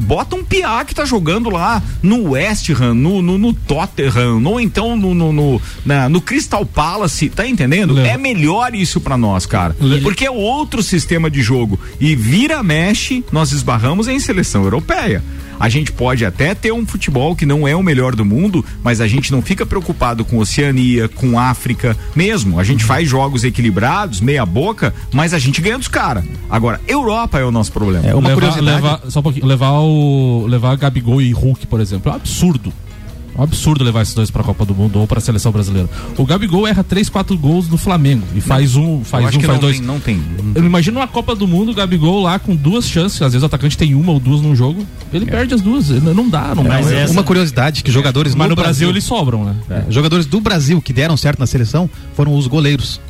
bota 0.00 0.36
um 0.36 0.44
piá 0.44 0.84
que 0.84 0.94
tá 0.94 1.04
jogando 1.04 1.48
lá 1.50 1.82
no 2.02 2.30
West 2.32 2.68
Ham, 2.70 2.94
no, 2.94 3.22
no, 3.22 3.38
no 3.38 3.52
Tottenham, 3.52 4.42
ou 4.44 4.60
então 4.60 4.96
no, 4.96 5.14
no, 5.14 5.32
no, 5.32 5.62
na- 5.84 6.08
no 6.08 6.20
Crystal 6.20 6.64
Palace, 6.66 7.28
tá 7.30 7.46
entendendo? 7.46 7.94
Leva- 7.94 8.08
É 8.08 8.18
melhor 8.18 8.74
isso 8.74 9.00
pra 9.00 9.16
nós, 9.16 9.46
cara. 9.46 9.74
Le- 9.80 10.00
Porque 10.00 10.26
é 10.26 10.30
outro 10.30 10.82
sistema 10.82 11.30
de 11.30 11.42
jogo. 11.42 11.78
E 12.00 12.14
vira, 12.14 12.62
mexe, 12.62 13.24
nós 13.32 13.52
esbarramos 13.52 14.08
em 14.08 14.18
seleção 14.20 14.62
europeia. 14.64 15.22
A 15.58 15.68
gente 15.68 15.92
pode 15.92 16.24
até 16.24 16.54
ter 16.54 16.72
um 16.72 16.86
futebol 16.86 17.36
que 17.36 17.44
não 17.44 17.68
é 17.68 17.76
o 17.76 17.82
melhor 17.82 18.16
do 18.16 18.24
mundo, 18.24 18.64
mas 18.82 18.98
a 18.98 19.06
gente 19.06 19.30
não 19.30 19.42
fica 19.42 19.66
preocupado 19.66 20.24
com 20.24 20.38
Oceania, 20.38 21.06
com 21.06 21.38
África, 21.38 21.94
mesmo. 22.14 22.58
A 22.58 22.64
gente 22.64 22.84
faz 22.84 23.08
jogos 23.08 23.44
equilibrados, 23.44 24.20
meia 24.20 24.44
boca, 24.46 24.94
mas 25.12 25.32
a 25.34 25.38
gente 25.38 25.60
ganha 25.60 25.78
dos 25.78 25.88
caras. 25.88 26.24
Agora, 26.48 26.80
Europa 26.86 27.38
é 27.38 27.44
o 27.44 27.50
nosso 27.50 27.72
problema. 27.72 28.06
É, 28.06 28.14
uma 28.14 28.28
levar, 28.28 28.40
curiosidade. 28.40 28.82
levar- 28.82 29.00
só 29.08 29.20
um 29.20 29.22
pouquinho, 29.22 29.46
levar 29.46 29.72
o 29.80 30.46
levar 30.48 30.76
Gabigol 30.76 31.20
e 31.22 31.32
Hulk, 31.32 31.66
por 31.66 31.80
exemplo, 31.80 32.10
é 32.10 32.14
um 32.14 32.16
absurdo. 32.16 32.72
É 33.36 33.40
um 33.40 33.44
absurdo 33.44 33.84
levar 33.84 34.02
esses 34.02 34.14
dois 34.14 34.30
pra 34.30 34.42
Copa 34.42 34.64
do 34.64 34.74
Mundo 34.74 34.98
ou 34.98 35.06
pra 35.06 35.20
seleção 35.20 35.50
brasileira. 35.52 35.88
O 36.18 36.24
Gabigol 36.26 36.66
erra 36.66 36.82
3, 36.84 37.08
4 37.08 37.38
gols 37.38 37.68
no 37.68 37.78
Flamengo 37.78 38.22
e 38.34 38.40
faz 38.40 38.76
um, 38.76 38.98
Eu 38.98 39.04
faz 39.04 39.24
um, 39.36 39.40
faz 39.40 39.46
não 39.48 39.58
dois. 39.58 39.76
tem, 39.78 39.86
não 39.86 40.00
tem. 40.00 40.22
Eu 40.54 40.64
imagino 40.64 40.98
uma 41.00 41.06
Copa 41.08 41.34
do 41.34 41.46
Mundo, 41.46 41.70
o 41.70 41.74
Gabigol 41.74 42.22
lá 42.22 42.38
com 42.38 42.54
duas 42.56 42.86
chances, 42.88 43.22
às 43.22 43.32
vezes 43.32 43.42
o 43.42 43.46
atacante 43.46 43.78
tem 43.78 43.94
uma 43.94 44.12
ou 44.12 44.20
duas 44.20 44.40
num 44.40 44.54
jogo, 44.54 44.84
ele 45.12 45.26
perde 45.26 45.54
as 45.54 45.60
duas. 45.60 45.88
Não 45.90 46.28
dá, 46.28 46.54
não 46.54 46.64
Mas 46.64 46.86
dá. 46.86 46.92
essa- 46.96 47.12
Uma 47.12 47.22
curiosidade 47.22 47.82
que 47.82 47.90
jogadores 47.90 48.34
Mas 48.34 48.48
no 48.48 48.56
Brasil 48.56 48.88
eles 48.90 49.04
sobram, 49.04 49.44
né? 49.44 49.54
É, 49.70 49.84
jogadores 49.90 50.26
do 50.26 50.40
Brasil 50.40 50.80
que 50.82 50.92
deram 50.92 51.16
certo 51.16 51.38
na 51.38 51.46
seleção 51.46 51.88
foram 52.14 52.36
os 52.36 52.46
goleiros. 52.46 53.00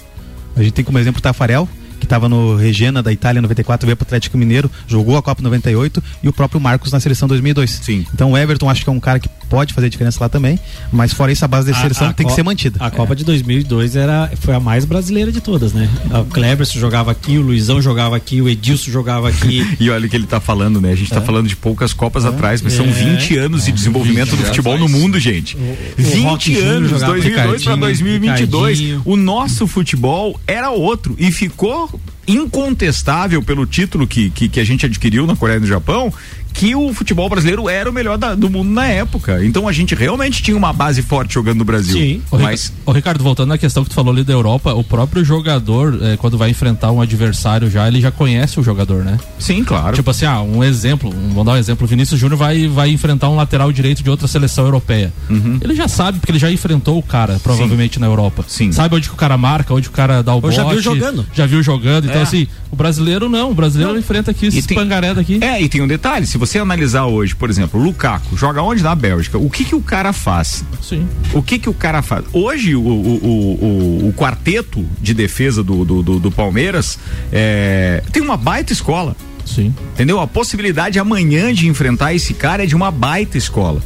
A 0.56 0.62
gente 0.62 0.72
tem 0.72 0.84
como 0.84 0.98
exemplo 0.98 1.18
o 1.18 1.22
Tafarel, 1.22 1.68
estava 2.10 2.28
no 2.28 2.56
Regena 2.56 3.00
da 3.02 3.12
Itália 3.12 3.38
em 3.38 3.42
94, 3.42 3.86
veio 3.86 3.96
para 3.96 4.04
o 4.04 4.06
Atlético 4.08 4.36
Mineiro, 4.36 4.68
jogou 4.88 5.16
a 5.16 5.22
Copa 5.22 5.40
98 5.42 6.02
e 6.24 6.28
o 6.28 6.32
próprio 6.32 6.60
Marcos 6.60 6.90
na 6.90 6.98
seleção 6.98 7.28
2002. 7.28 7.70
Sim. 7.70 8.04
Então 8.12 8.32
o 8.32 8.36
Everton 8.36 8.68
acho 8.68 8.82
que 8.82 8.90
é 8.90 8.92
um 8.92 8.98
cara 8.98 9.20
que 9.20 9.28
pode 9.48 9.72
fazer 9.72 9.88
diferença 9.88 10.18
lá 10.20 10.28
também, 10.28 10.58
mas 10.92 11.12
fora 11.12 11.30
isso 11.30 11.44
a 11.44 11.48
base 11.48 11.70
da 11.70 11.78
seleção 11.78 12.08
a 12.08 12.12
tem 12.12 12.26
que 12.26 12.32
ser 12.32 12.42
mantida. 12.42 12.78
A 12.84 12.90
Copa 12.90 13.14
de 13.14 13.24
2002 13.24 13.94
era, 13.94 14.30
foi 14.40 14.54
a 14.54 14.60
mais 14.60 14.84
brasileira 14.84 15.30
de 15.30 15.40
todas, 15.40 15.72
né? 15.72 15.88
O 16.10 16.24
Kleberson 16.24 16.78
jogava 16.80 17.12
aqui, 17.12 17.38
o 17.38 17.42
Luizão 17.42 17.80
jogava 17.80 18.16
aqui, 18.16 18.40
o 18.42 18.48
Edilson 18.48 18.90
jogava 18.90 19.28
aqui. 19.28 19.60
E 19.80 19.88
olha 19.88 20.06
o 20.06 20.10
que 20.10 20.16
ele 20.16 20.26
tá 20.26 20.40
falando, 20.40 20.80
né? 20.80 20.92
A 20.92 20.94
gente 20.96 21.10
tá 21.10 21.22
falando 21.22 21.48
de 21.48 21.56
poucas 21.56 21.92
Copas 21.92 22.24
atrás, 22.24 22.60
mas 22.60 22.74
são 22.74 22.84
É. 22.86 22.88
20 22.88 23.36
anos 23.38 23.64
de 23.64 23.72
desenvolvimento 23.72 24.36
do 24.36 24.44
futebol 24.44 24.76
no 24.76 24.88
mundo, 24.88 25.18
gente. 25.18 25.56
o 25.56 25.76
20 25.96 26.22
Rock 26.24 26.54
Júnior 26.54 26.70
anos, 26.70 26.90
jogava 26.90 27.12
2002 27.12 27.44
para 27.44 27.52
Ricardinho, 27.54 27.76
2022. 27.80 28.78
Ricardinho. 28.78 29.02
O 29.04 29.16
nosso 29.16 29.66
futebol 29.66 30.38
era 30.46 30.70
outro 30.70 31.14
e 31.18 31.30
ficou 31.30 31.99
incontestável 32.26 33.42
pelo 33.42 33.66
título 33.66 34.06
que, 34.06 34.30
que, 34.30 34.48
que 34.48 34.60
a 34.60 34.64
gente 34.64 34.86
adquiriu 34.86 35.26
na 35.26 35.36
Coreia 35.36 35.58
e 35.58 35.60
no 35.60 35.66
Japão, 35.66 36.12
que 36.52 36.74
o 36.74 36.92
futebol 36.92 37.28
brasileiro 37.28 37.68
era 37.68 37.88
o 37.88 37.92
melhor 37.92 38.18
da- 38.18 38.34
do 38.34 38.50
mundo 38.50 38.70
na 38.70 38.86
época. 38.86 39.44
Então 39.44 39.66
a 39.68 39.72
gente 39.72 39.94
realmente 39.94 40.42
tinha 40.42 40.56
uma 40.56 40.72
base 40.72 41.02
forte 41.02 41.34
jogando 41.34 41.58
no 41.58 41.64
Brasil. 41.64 41.94
Sim. 41.94 42.22
Ô, 42.30 42.38
Mas 42.38 42.64
Rica- 42.64 42.74
Ô, 42.86 42.92
Ricardo, 42.92 43.22
voltando 43.24 43.48
na 43.48 43.58
questão 43.58 43.82
que 43.84 43.90
tu 43.90 43.94
falou 43.94 44.12
ali 44.12 44.24
da 44.24 44.32
Europa, 44.32 44.74
o 44.74 44.82
próprio 44.84 45.24
jogador, 45.24 45.98
eh, 46.02 46.16
quando 46.16 46.36
vai 46.36 46.50
enfrentar 46.50 46.90
um 46.90 47.00
adversário 47.00 47.70
já, 47.70 47.86
ele 47.88 48.00
já 48.00 48.10
conhece 48.10 48.58
o 48.60 48.62
jogador, 48.62 49.04
né? 49.04 49.18
sim, 49.38 49.62
claro. 49.64 49.94
Tipo 49.96 50.10
assim, 50.10 50.26
ah, 50.26 50.40
um 50.42 50.62
exemplo, 50.62 51.08
um- 51.10 51.28
vamos 51.30 51.44
dar 51.46 51.52
um 51.52 51.56
exemplo, 51.56 51.84
o 51.84 51.88
Vinícius 51.88 52.18
Júnior 52.20 52.38
vai, 52.38 52.66
vai 52.68 52.90
enfrentar 52.90 53.28
um 53.30 53.36
lateral 53.36 53.72
direito 53.72 54.02
de 54.02 54.10
outra 54.10 54.26
seleção 54.28 54.64
europeia. 54.64 55.12
Ele 55.60 55.74
já 55.74 55.88
sabe, 55.88 56.18
porque 56.18 56.32
ele 56.32 56.38
já 56.38 56.50
enfrentou 56.50 56.98
o 56.98 57.02
cara, 57.02 57.38
provavelmente 57.42 57.98
na 57.98 58.06
Europa. 58.06 58.44
Sim. 58.48 58.72
Sabe 58.72 58.96
onde 58.96 59.08
que 59.08 59.14
o 59.14 59.18
cara 59.18 59.36
marca, 59.38 59.72
onde 59.72 59.88
que 59.88 59.94
o 59.94 59.96
cara 59.96 60.22
dá 60.22 60.34
o 60.34 60.40
Ou 60.42 60.50
já 60.50 60.62
bote, 60.62 60.74
viu 60.74 60.82
jogando. 60.82 61.26
Já 61.34 61.46
viu 61.46 61.62
jogando. 61.62 62.04
Então, 62.06 62.20
É. 62.20 62.22
assim, 62.22 62.46
o 62.70 62.76
brasileiro 62.76 63.28
não, 63.28 63.50
o 63.50 63.54
brasileiro 63.54 63.98
enfrenta 63.98 64.30
aqui 64.30 64.46
esses 64.46 64.64
tem- 64.66 64.76
pangaré 64.76 65.12
daqui. 65.14 65.38
É, 65.42 65.60
e 65.60 65.68
tem 65.68 65.80
um 65.82 65.88
detalhe, 65.88 66.26
se 66.26 66.38
você 66.38 66.58
analisar 66.58 67.06
hoje, 67.06 67.34
por 67.34 67.50
exemplo, 67.50 67.80
o 67.80 67.82
Lukaku 67.82 68.36
joga 68.36 68.62
onde? 68.62 68.82
Na 68.82 68.94
Bélgica. 68.94 69.38
O 69.38 69.50
que 69.50 69.64
que 69.64 69.74
o 69.74 69.80
cara 69.80 70.12
faz? 70.12 70.64
Sim. 70.82 71.06
O 71.34 71.42
que 71.42 71.58
que 71.58 71.68
o 71.68 71.74
cara 71.74 72.00
faz? 72.02 72.24
Hoje, 72.32 72.74
o, 72.76 72.80
o, 72.80 72.84
o, 72.84 73.64
o- 74.04 74.08
o 74.08 74.12
quarteto 74.12 74.84
de 75.00 75.12
defesa 75.14 75.62
do, 75.62 75.84
do, 75.84 76.02
do- 76.02 76.20
do 76.20 76.30
Palmeiras 76.30 76.98
é, 77.32 78.02
tem 78.12 78.22
uma 78.22 78.36
baita 78.36 78.72
escola. 78.72 79.16
Sim. 79.44 79.74
Entendeu? 79.94 80.20
A 80.20 80.26
possibilidade 80.26 80.98
amanhã 80.98 81.52
de 81.52 81.66
enfrentar 81.66 82.14
esse 82.14 82.34
cara 82.34 82.62
é 82.62 82.66
de 82.66 82.74
uma 82.76 82.90
baita 82.90 83.36
escola. 83.36 83.82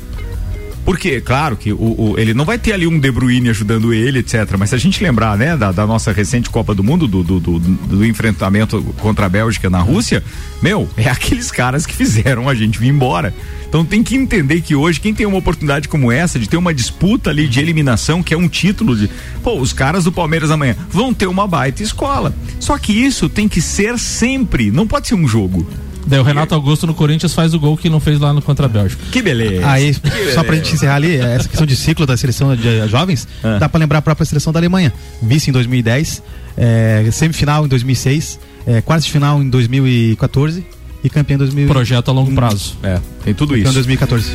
Porque, 0.85 1.21
claro, 1.21 1.57
que 1.57 1.73
o, 1.73 1.77
o- 1.77 2.15
ele 2.19 2.35
não 2.35 2.45
vai 2.45 2.59
ter 2.59 2.73
ali 2.75 2.87
um 2.87 2.99
De 3.01 3.11
Bruyne 3.11 3.49
ajudando 3.49 3.95
ele, 3.95 4.19
etc. 4.19 4.55
Mas 4.59 4.69
se 4.69 4.75
a 4.75 4.79
gente 4.79 5.03
lembrar, 5.03 5.37
né, 5.39 5.57
da, 5.57 5.73
da 5.73 5.87
nossa 5.87 6.13
recente 6.13 6.51
Copa 6.51 6.75
do 6.75 6.85
Mundo, 6.85 7.09
do, 7.09 7.23
do, 7.23 7.41
do- 7.41 7.59
do 7.59 8.05
enfrentamento 8.05 8.83
contra 9.01 9.25
a 9.25 9.29
Bélgica 9.29 9.71
na 9.71 9.79
Rússia, 9.81 10.23
meu, 10.63 10.87
é 10.97 11.09
aqueles 11.09 11.51
caras 11.51 11.87
que 11.87 11.95
fizeram 11.95 12.49
a 12.49 12.55
gente 12.55 12.79
vir 12.79 12.89
embora. 12.89 13.35
Então 13.67 13.85
tem 13.85 14.03
que 14.03 14.15
entender 14.15 14.61
que 14.61 14.75
hoje, 14.75 15.01
quem 15.01 15.15
tem 15.15 15.27
uma 15.27 15.39
oportunidade 15.39 15.89
como 15.89 16.13
essa, 16.13 16.39
de 16.39 16.49
ter 16.49 16.57
uma 16.59 16.73
disputa 16.75 17.31
ali 17.31 17.49
de 17.49 17.59
eliminação, 17.61 18.23
que 18.23 18.35
é 18.35 18.37
um 18.37 18.47
título 18.49 18.95
de. 18.97 19.09
Pô, 19.43 19.59
os 19.59 19.73
caras 19.73 20.05
do 20.05 20.13
Palmeiras 20.13 20.51
amanhã 20.51 20.77
vão 20.91 21.13
ter 21.15 21.27
uma 21.27 21.47
baita 21.49 21.83
escola. 21.83 22.33
Só 22.61 22.77
que 22.79 22.93
isso 22.93 23.29
tem 23.29 23.49
que 23.49 23.61
ser 23.61 23.99
sempre, 23.99 24.71
não 24.71 24.87
pode 24.87 25.09
ser 25.09 25.15
um 25.15 25.27
jogo. 25.27 25.67
Daí 26.07 26.19
o 26.19 26.23
Renato 26.23 26.55
Augusto 26.55 26.87
no 26.87 26.95
Corinthians 26.95 27.33
faz 27.33 27.55
o 27.55 27.59
gol 27.61 27.77
que 27.77 27.89
não 27.89 27.99
fez 28.01 28.19
lá 28.21 28.33
no 28.33 28.43
contra 28.43 28.67
a 28.67 28.69
Bélgica. 28.69 29.03
Que 29.11 29.23
beleza. 29.23 29.67
Aí, 29.69 29.95
só 30.35 30.43
pra 30.45 30.55
gente 30.57 30.75
encerrar 30.75 30.97
ali, 30.97 31.17
essa 31.17 31.49
questão 31.49 31.67
de 31.67 31.75
ciclo 31.77 32.05
da 32.07 32.17
seleção 32.17 32.55
de 32.55 32.87
jovens, 32.89 33.27
Ah. 33.43 33.59
dá 33.59 33.69
pra 33.69 33.79
lembrar 33.81 33.99
a 33.99 34.03
própria 34.03 34.25
seleção 34.27 34.53
da 34.53 34.59
Alemanha. 34.59 34.93
Vice 35.23 35.49
em 35.51 35.53
2010, 35.53 36.23
eh, 36.57 37.09
semifinal 37.13 37.65
em 37.65 37.69
2006, 37.69 38.39
eh, 38.67 38.81
quartos 38.83 39.07
de 39.07 39.13
final 39.13 39.43
em 39.43 39.49
2014 39.49 40.65
e 41.03 41.09
campeão 41.09 41.37
em 41.37 41.39
2000, 41.39 41.69
Projeto 41.69 42.11
a 42.11 42.13
longo 42.13 42.33
prazo. 42.35 42.77
É, 42.83 42.99
tem 43.25 43.33
tudo 43.35 43.51
campeão 43.51 43.61
em 43.61 43.65
isso. 43.65 43.75
2014. 43.75 44.31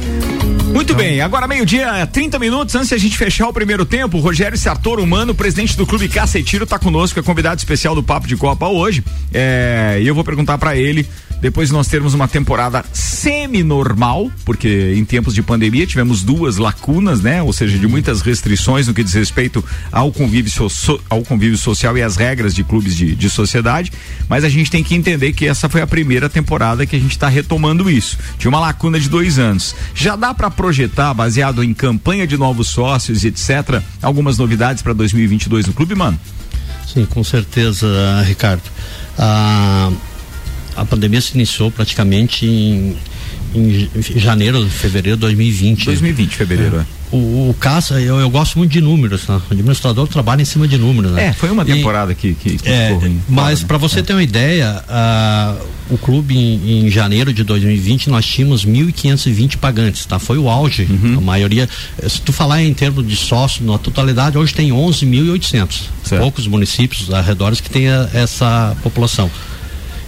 Muito 0.73 0.93
bem, 0.93 1.19
agora 1.21 1.47
meio-dia, 1.47 2.05
30 2.11 2.37
minutos 2.37 2.75
antes 2.75 2.89
de 2.89 2.95
a 2.95 2.97
gente 2.99 3.17
fechar 3.17 3.47
o 3.47 3.53
primeiro 3.53 3.85
tempo, 3.85 4.17
o 4.17 4.21
Rogério 4.21 4.55
Sartor 4.57 4.99
Humano, 4.99 5.33
presidente 5.33 5.75
do 5.75 5.83
Clube 5.85 6.07
Cacetiro, 6.07 6.65
tá 6.67 6.77
conosco, 6.77 7.19
é 7.19 7.23
convidado 7.23 7.57
especial 7.57 7.95
do 7.95 8.03
Papo 8.03 8.27
de 8.27 8.35
Copa 8.37 8.67
hoje. 8.67 9.03
É, 9.33 9.97
e 9.99 10.07
eu 10.07 10.13
vou 10.13 10.23
perguntar 10.23 10.59
pra 10.59 10.75
ele, 10.75 11.07
depois 11.41 11.69
de 11.69 11.73
nós 11.73 11.87
termos 11.87 12.13
uma 12.13 12.27
temporada 12.27 12.83
semi-normal, 12.93 14.31
porque 14.45 14.93
em 14.97 15.05
tempos 15.05 15.33
de 15.33 15.41
pandemia 15.41 15.85
tivemos 15.87 16.23
duas 16.23 16.57
lacunas, 16.57 17.21
né? 17.21 17.41
Ou 17.41 17.53
seja, 17.53 17.77
de 17.77 17.87
muitas 17.87 18.21
restrições 18.21 18.87
no 18.87 18.93
que 18.93 19.03
diz 19.03 19.13
respeito 19.13 19.63
ao 19.91 20.11
convívio, 20.11 20.51
so- 20.69 20.99
ao 21.09 21.21
convívio 21.23 21.57
social 21.57 21.97
e 21.97 22.01
às 22.01 22.15
regras 22.15 22.53
de 22.53 22.63
clubes 22.63 22.95
de, 22.95 23.15
de 23.15 23.29
sociedade. 23.29 23.91
Mas 24.27 24.43
a 24.43 24.49
gente 24.49 24.69
tem 24.69 24.83
que 24.83 24.95
entender 24.95 25.33
que 25.33 25.45
essa 25.47 25.69
foi 25.69 25.81
a 25.81 25.87
primeira 25.87 26.29
temporada 26.29 26.85
que 26.85 26.95
a 26.95 26.99
gente 26.99 27.11
está 27.11 27.27
retomando 27.29 27.89
isso. 27.89 28.17
Tinha 28.37 28.49
uma 28.49 28.59
lacuna 28.59 28.99
de 28.99 29.07
dois 29.09 29.39
anos. 29.39 29.75
Já 29.95 30.15
dá 30.15 30.33
para 30.33 30.49
projetar, 30.51 31.13
baseado 31.13 31.63
em 31.63 31.73
campanha 31.73 32.27
de 32.27 32.37
novos 32.37 32.67
sócios 32.69 33.23
e 33.23 33.27
etc., 33.29 33.81
algumas 34.01 34.37
novidades 34.37 34.81
para 34.83 34.93
2022 34.93 35.67
no 35.67 35.73
clube, 35.73 35.95
mano? 35.95 36.19
Sim, 36.91 37.05
com 37.05 37.23
certeza, 37.23 37.87
Ricardo. 38.25 38.63
A, 39.17 39.91
a 40.81 40.85
pandemia 40.85 41.21
se 41.21 41.33
iniciou 41.35 41.69
praticamente 41.71 42.45
em, 42.45 42.95
em 43.55 43.89
janeiro, 44.19 44.67
fevereiro 44.69 45.17
de 45.17 45.21
2020. 45.21 45.85
2020, 45.85 46.35
fevereiro, 46.35 46.77
é. 46.79 46.85
O, 47.11 47.49
o 47.49 47.55
Caça, 47.59 47.99
eu, 47.99 48.19
eu 48.19 48.29
gosto 48.29 48.59
muito 48.59 48.69
de 48.71 48.79
números, 48.81 49.27
né? 49.27 49.41
O 49.49 49.51
administrador 49.53 50.07
trabalha 50.07 50.43
em 50.43 50.45
cima 50.45 50.67
de 50.67 50.77
números, 50.77 51.11
né? 51.13 51.27
É, 51.29 51.33
foi 51.33 51.49
uma 51.49 51.63
E- 51.63 51.65
temporada 51.65 52.13
que, 52.13 52.35
que, 52.35 52.57
que 52.57 52.69
é, 52.69 52.95
mas 53.27 53.61
Foda, 53.61 53.67
para 53.67 53.77
né? 53.77 53.81
você 53.81 54.03
ter 54.03 54.13
uma 54.13 54.21
ideia, 54.21 54.83
o 55.89 55.97
clube 55.97 56.37
em, 56.37 56.85
em 56.85 56.91
janeiro 56.91 57.33
de 57.33 57.43
2020 57.43 58.11
nós 58.11 58.23
tínhamos 58.27 58.63
1.520 58.63 59.57
pagantes, 59.57 60.05
tá? 60.05 60.19
Foi 60.19 60.37
o 60.37 60.47
auge. 60.47 60.83
Uhum. 60.87 61.17
A 61.17 61.21
maioria, 61.21 61.67
se 62.07 62.21
tu 62.21 62.31
falar 62.31 62.61
em 62.61 62.73
termos 62.75 63.07
de 63.07 63.15
sócio 63.15 63.65
na 63.65 63.79
totalidade, 63.79 64.37
hoje 64.37 64.53
tem 64.53 64.69
11.800. 64.69 65.67
Certo. 66.03 66.21
Poucos 66.21 66.45
municípios 66.45 67.11
arredores 67.11 67.59
que 67.59 67.71
tem 67.71 67.89
a- 67.89 68.07
essa 68.13 68.77
população. 68.83 69.31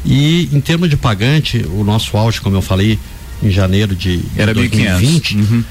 E 0.05 0.49
em 0.51 0.59
termos 0.59 0.89
de 0.89 0.97
pagante, 0.97 1.65
o 1.69 1.83
nosso 1.83 2.17
auge, 2.17 2.41
como 2.41 2.55
eu 2.55 2.61
falei, 2.61 2.97
em 3.43 3.49
janeiro 3.49 3.95
de 3.95 4.21
Era 4.35 4.53
2020, 4.53 5.35
1.500. 5.35 5.39
Uhum. 5.39 5.63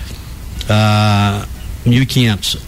ah, 0.69 1.45
1.500. 1.87 2.59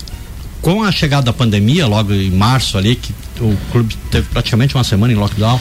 Com 0.60 0.82
a 0.82 0.92
chegada 0.92 1.26
da 1.26 1.32
pandemia, 1.32 1.86
logo 1.86 2.12
em 2.12 2.30
março 2.30 2.78
ali, 2.78 2.94
que 2.96 3.12
o 3.40 3.56
clube 3.70 3.96
teve 4.10 4.28
praticamente 4.28 4.74
uma 4.76 4.84
semana 4.84 5.12
em 5.12 5.16
lockdown, 5.16 5.60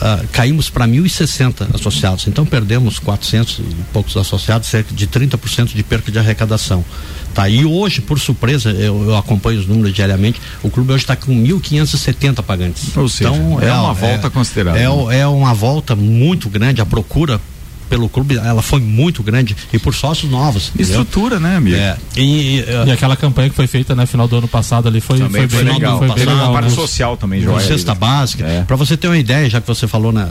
ah, 0.00 0.22
caímos 0.32 0.68
para 0.70 0.86
1.060 0.86 1.74
associados. 1.74 2.26
Então 2.26 2.44
perdemos 2.44 2.98
400 2.98 3.58
e 3.58 3.62
poucos 3.92 4.16
associados, 4.16 4.68
cerca 4.68 4.94
de 4.94 5.06
30% 5.06 5.74
de 5.74 5.82
perca 5.82 6.10
de 6.10 6.18
arrecadação. 6.18 6.84
Tá, 7.34 7.48
e 7.48 7.64
hoje, 7.64 8.00
por 8.00 8.18
surpresa, 8.18 8.70
eu, 8.70 9.06
eu 9.06 9.16
acompanho 9.16 9.58
os 9.58 9.66
números 9.66 9.92
diariamente, 9.92 10.40
o 10.62 10.70
clube 10.70 10.92
hoje 10.92 11.02
está 11.02 11.16
com 11.16 11.32
1.570 11.32 12.42
pagantes. 12.42 12.96
Ou 12.96 13.08
seja, 13.08 13.30
é 13.30 13.72
uma 13.72 13.92
volta 13.92 14.30
considerável. 14.30 15.10
É, 15.10 15.18
é 15.18 15.26
uma 15.26 15.52
volta 15.52 15.96
muito 15.96 16.48
grande, 16.48 16.80
a 16.80 16.86
procura 16.86 17.40
pelo 17.88 18.08
clube, 18.08 18.36
ela 18.36 18.62
foi 18.62 18.80
muito 18.80 19.22
grande 19.22 19.56
e 19.72 19.78
por 19.78 19.94
sócios 19.94 20.30
novos. 20.30 20.70
entendeu? 20.74 21.02
Estrutura, 21.02 21.38
né, 21.38 21.56
amigo? 21.56 21.76
É, 21.76 21.96
e, 22.16 22.64
E 22.86 22.90
aquela 22.90 23.16
campanha 23.16 23.50
que 23.50 23.54
foi 23.54 23.66
feita, 23.66 23.94
né, 23.94 24.06
final 24.06 24.26
do 24.26 24.36
ano 24.36 24.48
passado 24.48 24.88
ali 24.88 25.00
foi, 25.00 25.18
Também 25.18 25.42
foi, 25.42 25.58
foi 25.58 25.64
bem 25.64 25.74
legal. 25.74 25.98
Foi 25.98 26.08
bem 26.08 26.24
legal, 26.24 26.52
parte 26.52 26.70
né? 26.70 26.74
social 26.74 27.16
também, 27.16 27.42
Joia. 27.42 27.60
cesta 27.60 27.94
básica. 27.94 28.44
É. 28.44 28.62
Para 28.62 28.76
você 28.76 28.96
ter 28.96 29.08
uma 29.08 29.18
ideia, 29.18 29.48
já 29.50 29.60
que 29.60 29.66
você 29.66 29.86
falou 29.86 30.12
na, 30.12 30.28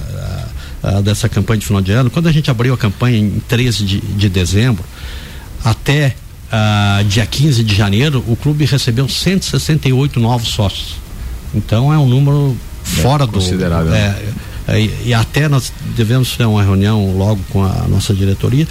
dessa 1.03 1.29
campanha 1.29 1.59
de 1.59 1.65
final 1.65 1.81
de 1.81 1.91
ano, 1.91 2.09
quando 2.09 2.27
a 2.27 2.31
gente 2.31 2.49
abriu 2.49 2.73
a 2.73 2.77
campanha 2.77 3.17
em 3.17 3.41
13 3.47 3.85
de, 3.85 4.01
de 4.01 4.29
dezembro, 4.29 4.83
até 5.63 6.15
ah, 6.55 7.03
dia 7.07 7.25
15 7.25 7.63
de 7.63 7.73
janeiro, 7.73 8.23
o 8.27 8.35
clube 8.35 8.63
recebeu 8.65 9.09
168 9.09 10.19
novos 10.19 10.49
sócios. 10.49 10.97
Então 11.51 11.91
é 11.91 11.97
um 11.97 12.07
número 12.07 12.55
fora 12.83 13.25
do. 13.25 13.31
considerável. 13.33 13.91
É, 13.91 14.15
é, 14.67 14.89
e 15.03 15.13
até 15.15 15.49
nós 15.49 15.73
devemos 15.95 16.37
ter 16.37 16.45
uma 16.45 16.61
reunião 16.61 17.17
logo 17.17 17.41
com 17.49 17.63
a 17.63 17.87
nossa 17.87 18.13
diretoria 18.13 18.67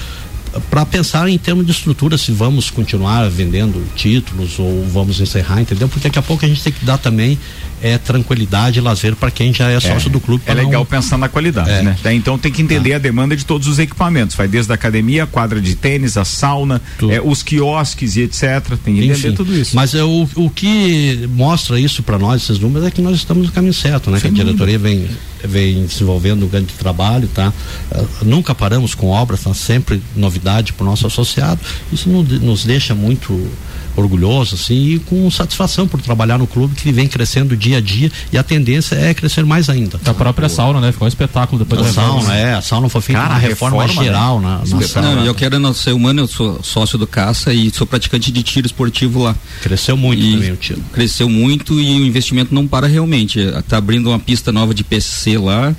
para 0.71 0.85
pensar 0.85 1.29
em 1.29 1.39
termos 1.39 1.65
de 1.67 1.73
estrutura 1.73 2.19
se 2.19 2.31
vamos 2.33 2.71
continuar 2.71 3.29
vendendo 3.31 3.83
títulos 3.97 4.59
ou 4.59 4.87
vamos 4.87 5.21
encerrar, 5.21 5.61
entendeu? 5.61 5.89
Porque 5.89 6.09
daqui 6.09 6.19
a 6.19 6.23
pouco 6.23 6.45
a 6.45 6.49
gente 6.49 6.63
tem 6.63 6.73
que 6.73 6.85
dar 6.85 6.99
também 6.99 7.39
é, 7.81 7.99
tranquilidade 7.99 8.79
e 8.79 8.83
lazer 8.83 9.17
para 9.17 9.31
quem 9.31 9.53
já 9.53 9.69
é 9.71 9.81
sócio 9.81 10.09
do 10.09 10.21
clube. 10.21 10.43
É 10.47 10.53
pra 10.53 10.63
não- 10.63 10.69
legal 10.69 10.85
pensar 10.87 11.17
na 11.19 11.29
qualidade, 11.29 11.71
É. 11.71 11.83
né? 11.83 11.97
Daí, 12.03 12.17
então 12.17 12.39
tem 12.39 12.53
que 12.53 12.63
entender 12.63 12.95
a 12.95 12.99
demanda 12.99 13.37
de 13.37 13.45
todos 13.45 13.67
os 13.67 13.79
equipamentos. 13.79 14.37
Vai 14.37 14.47
desde 14.47 14.71
a 14.71 14.75
academia, 14.77 15.25
a 15.25 15.27
quadra 15.27 15.61
de 15.61 15.75
tênis, 15.75 16.17
a 16.17 16.25
sauna, 16.25 16.81
é, 17.11 17.21
os 17.21 17.43
quiosques 17.43 18.15
e 18.17 18.21
etc. 18.23 18.43
Tem 18.85 18.95
que 18.95 19.01
entender 19.01 19.13
Enfim, 19.29 19.33
tudo 19.35 19.57
isso. 19.57 19.75
Mas 19.75 19.95
é, 19.95 20.05
o, 20.05 20.29
o 20.37 20.49
que 20.51 21.29
mostra 21.35 21.81
isso 21.81 22.03
para 22.05 22.19
nós, 22.19 22.43
esses 22.43 22.59
números, 22.61 22.87
é 22.87 22.91
que 22.91 23.01
nós 23.03 23.17
estamos 23.17 23.47
no 23.47 23.53
caminho 23.53 23.75
certo, 23.75 24.11
né? 24.11 24.21
que 24.21 24.29
a 24.29 24.31
diretoria 24.31 24.79
vem, 24.79 25.09
vem 25.43 25.85
desenvolvendo 25.85 26.45
um 26.45 26.49
grande 26.49 26.73
trabalho, 26.75 27.27
tá? 27.35 27.53
Ah, 27.91 28.05
nunca 28.23 28.55
paramos 28.55 28.95
com 28.95 29.09
obras, 29.09 29.41
tá? 29.43 29.53
Sempre 29.55 30.01
novidade 30.43 30.73
para 30.73 30.83
o 30.85 30.87
nosso 30.87 31.07
associado. 31.07 31.61
Isso 31.93 32.09
no- 32.09 32.23
nos 32.23 32.65
deixa 32.65 32.95
muito 32.95 33.49
orgulhoso, 33.95 34.55
assim, 34.55 34.95
e 34.95 34.99
com 35.01 35.31
satisfação 35.31 35.87
por 35.87 36.01
trabalhar 36.01 36.39
no 36.39 36.47
clube 36.47 36.75
que 36.75 36.91
vem 36.91 37.07
crescendo 37.07 37.55
dia 37.55 37.77
a 37.77 37.81
dia 37.81 38.11
e 38.33 38.39
a 38.39 38.43
tendência 38.43 38.95
é 38.95 39.13
crescer 39.13 39.45
mais 39.45 39.69
ainda. 39.69 40.01
A 40.07 40.15
própria 40.15 40.49
sauna, 40.49 40.81
né? 40.81 40.93
Ficou 40.93 41.05
um 41.05 41.09
espetáculo 41.09 41.63
depois 41.63 41.83
da 41.87 41.93
sauna, 41.93 42.35
é, 42.35 42.55
a 42.55 42.63
sauna 42.63 42.89
foi 42.89 43.03
feita 43.03 43.21
Cara, 43.21 43.35
uma 43.35 43.37
a 43.37 43.41
reforma, 43.41 43.83
reforma, 43.83 44.03
geral 44.05 44.41
né? 44.41 44.47
na, 44.67 44.77
na 44.79 44.87
sauna. 44.87 45.15
Não, 45.17 45.25
eu 45.27 45.35
quero 45.35 45.59
não 45.59 45.75
ser 45.75 45.93
humano, 45.93 46.23
eu 46.23 46.27
sou 46.27 46.63
sócio 46.63 46.97
do 46.99 47.07
Caça 47.07 47.53
e 47.53 47.71
sou 47.71 47.87
praticante 47.87 48.33
de 48.33 48.43
tiro 48.43 48.67
esportivo 48.67 49.23
lá. 49.23 49.37
Cresceu 49.61 49.95
muito 49.97 50.23
E 50.23 50.33
também 50.33 50.53
o 50.53 50.57
tiro. 50.57 50.81
Cresceu 50.93 51.29
muito 51.29 51.79
e 51.79 52.01
o 52.01 52.07
investimento 52.07 52.55
não 52.55 52.67
para 52.67 52.87
realmente. 52.87 53.41
Tá 53.69 53.77
abrindo 53.77 54.09
uma 54.09 54.19
pista 54.19 54.51
nova 54.51 54.73
de 54.73 54.83
PSC 54.83 55.37
lá, 55.37 55.77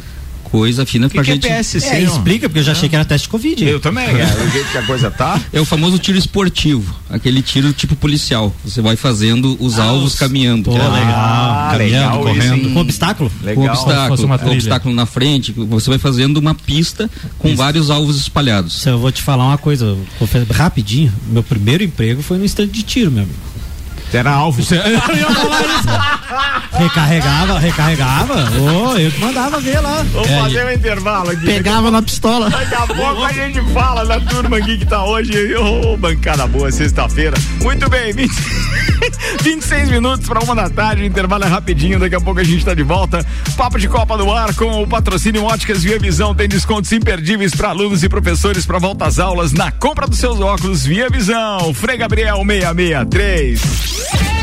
coisa 0.53 0.85
fina 0.85 1.09
que, 1.09 1.15
pra 1.15 1.23
que 1.23 1.31
é 1.31 1.33
gente. 1.33 1.47
PSC? 1.47 1.87
É, 1.87 2.03
explica, 2.03 2.47
porque 2.47 2.59
eu 2.59 2.63
já 2.63 2.73
achei 2.73 2.87
que 2.87 2.95
era 2.95 3.03
teste 3.03 3.25
de 3.25 3.31
Covid. 3.31 3.67
Eu 3.67 3.79
também, 3.79 4.05
é, 4.05 4.23
o 4.23 4.51
jeito 4.51 4.69
que 4.71 4.77
a 4.77 4.85
coisa 4.85 5.09
tá. 5.09 5.41
É 5.51 5.59
o 5.59 5.65
famoso 5.65 5.97
tiro 5.97 6.15
esportivo, 6.15 6.95
aquele 7.09 7.41
tiro 7.41 7.73
tipo 7.73 7.95
policial. 7.95 8.55
Você 8.63 8.79
vai 8.79 8.95
fazendo 8.95 9.57
os 9.59 9.79
alvos 9.79 10.13
caminhando. 10.13 10.69
Pô, 10.69 10.77
É, 10.77 10.83
legal. 10.83 10.93
Ah, 11.09 11.69
caminhando, 11.71 11.91
legal 11.95 12.21
correndo. 12.21 12.71
Com 12.71 12.79
obstáculo? 12.81 13.31
Com 13.31 13.45
Legal. 13.47 13.75
Fosse 13.75 13.81
obstáculo, 13.81 14.25
uma 14.25 14.37
com 14.37 14.51
obstáculo 14.51 14.95
na 14.95 15.05
frente, 15.07 15.51
você 15.51 15.89
vai 15.89 15.97
fazendo 15.97 16.37
uma 16.37 16.53
pista 16.53 17.09
com 17.39 17.55
vários 17.55 17.89
alvos 17.89 18.17
espalhados. 18.17 18.73
Se 18.81 18.89
eu 18.89 18.99
vou 18.99 19.11
te 19.11 19.23
falar 19.23 19.47
uma 19.47 19.57
coisa, 19.57 19.97
rapidinho. 20.51 21.11
Meu 21.29 21.41
primeiro 21.41 21.83
emprego 21.83 22.21
foi 22.21 22.37
no 22.37 22.45
estande 22.45 22.71
de 22.71 22.83
tiro, 22.83 23.09
meu 23.09 23.23
amigo. 23.23 23.52
Era 24.17 24.31
alvo. 24.31 24.61
Eu 24.73 25.17
ia 25.17 25.29
falar 25.29 25.61
isso. 25.61 26.13
Recarregava, 26.71 27.59
recarregava. 27.59 28.33
Ô, 28.59 28.97
eu 28.97 29.11
que 29.11 29.19
mandava 29.19 29.59
ver 29.59 29.79
lá. 29.79 30.03
Vamos 30.11 30.29
fazer 30.29 30.65
um 30.65 30.71
intervalo 30.71 31.29
aqui. 31.29 31.45
Pegava 31.45 31.91
na 31.91 32.01
pistola. 32.01 32.49
Daqui 32.49 32.75
a 32.75 32.87
pouco 32.87 33.23
a 33.23 33.31
gente 33.31 33.61
fala 33.71 34.05
da 34.05 34.19
turma 34.19 34.57
aqui 34.57 34.79
que 34.79 34.85
tá 34.85 35.03
hoje. 35.03 35.55
Ô, 35.55 35.95
bancada 35.97 36.47
boa, 36.47 36.71
sexta-feira. 36.71 37.37
Muito 37.61 37.87
bem, 37.89 38.11
20 38.11 38.31
26 39.41 39.89
minutos 39.91 40.27
para 40.27 40.43
uma 40.43 40.55
da 40.55 40.69
tarde. 40.69 41.03
O 41.03 41.05
intervalo 41.05 41.43
é 41.43 41.47
rapidinho. 41.47 41.99
Daqui 41.99 42.15
a 42.15 42.21
pouco 42.21 42.39
a 42.39 42.43
gente 42.43 42.65
tá 42.65 42.73
de 42.73 42.83
volta. 42.83 43.25
Papo 43.55 43.77
de 43.77 43.87
Copa 43.87 44.17
do 44.17 44.31
Ar 44.31 44.53
com 44.55 44.81
o 44.81 44.87
patrocínio 44.87 45.43
Óticas 45.43 45.83
Via 45.83 45.99
Visão. 45.99 46.33
Tem 46.33 46.47
descontos 46.47 46.91
imperdíveis 46.91 47.53
para 47.53 47.69
alunos 47.69 48.03
e 48.03 48.09
professores 48.09 48.65
para 48.65 48.79
volta 48.79 49.05
às 49.05 49.19
aulas 49.19 49.51
na 49.53 49.71
compra 49.71 50.07
dos 50.07 50.19
seus 50.19 50.39
óculos 50.39 50.85
Via 50.85 51.09
Visão. 51.09 51.73
Frei 51.73 51.97
Gabriel 51.97 52.37
663. 52.37 54.02
Yes. 54.11 54.42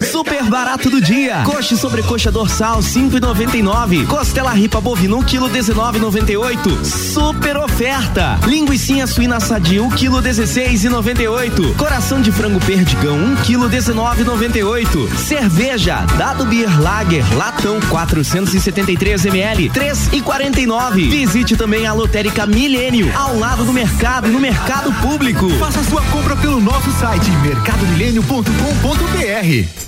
Super 0.00 0.44
barato 0.44 0.88
do 0.88 1.00
dia. 1.00 1.42
Coxa 1.44 1.74
e 1.74 1.76
sobrecoxa 1.76 2.30
dorsal 2.30 2.78
5,99. 2.78 4.06
Costela 4.06 4.52
ripa 4.52 4.80
bovina 4.80 5.16
1 5.16 5.22
kg 5.24 5.50
19,98. 5.50 6.84
Super 6.84 7.56
oferta. 7.56 8.38
Linguiça 8.46 9.08
suína 9.08 9.40
sadia 9.40 9.82
1 9.82 9.90
kg 9.90 10.22
16,98. 10.22 11.74
Coração 11.76 12.20
de 12.20 12.30
frango 12.30 12.60
perdigão 12.60 13.16
1 13.16 13.34
kg 13.36 13.68
19,98. 13.68 15.16
Cerveja 15.16 16.06
Dado 16.16 16.46
Beer 16.46 16.80
Lager 16.80 17.24
latão 17.36 17.80
473 17.88 19.26
ml 19.26 19.68
3,49. 19.70 21.10
Visite 21.10 21.56
também 21.56 21.88
a 21.88 21.92
Lotérica 21.92 22.46
Milênio 22.46 23.10
ao 23.16 23.36
lado 23.36 23.64
do 23.64 23.72
mercado 23.72 24.28
no 24.28 24.38
mercado 24.38 24.92
público. 25.02 25.50
Faça 25.58 25.82
sua 25.82 26.02
compra 26.02 26.36
pelo 26.36 26.60
nosso 26.60 26.92
site 26.92 27.28
mercadomilênio.com.br. 27.42 29.87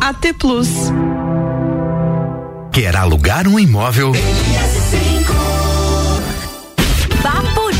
AT 0.00 0.32
Plus. 0.38 0.68
Quer 2.72 2.96
alugar 2.96 3.46
um 3.46 3.58
imóvel? 3.58 4.12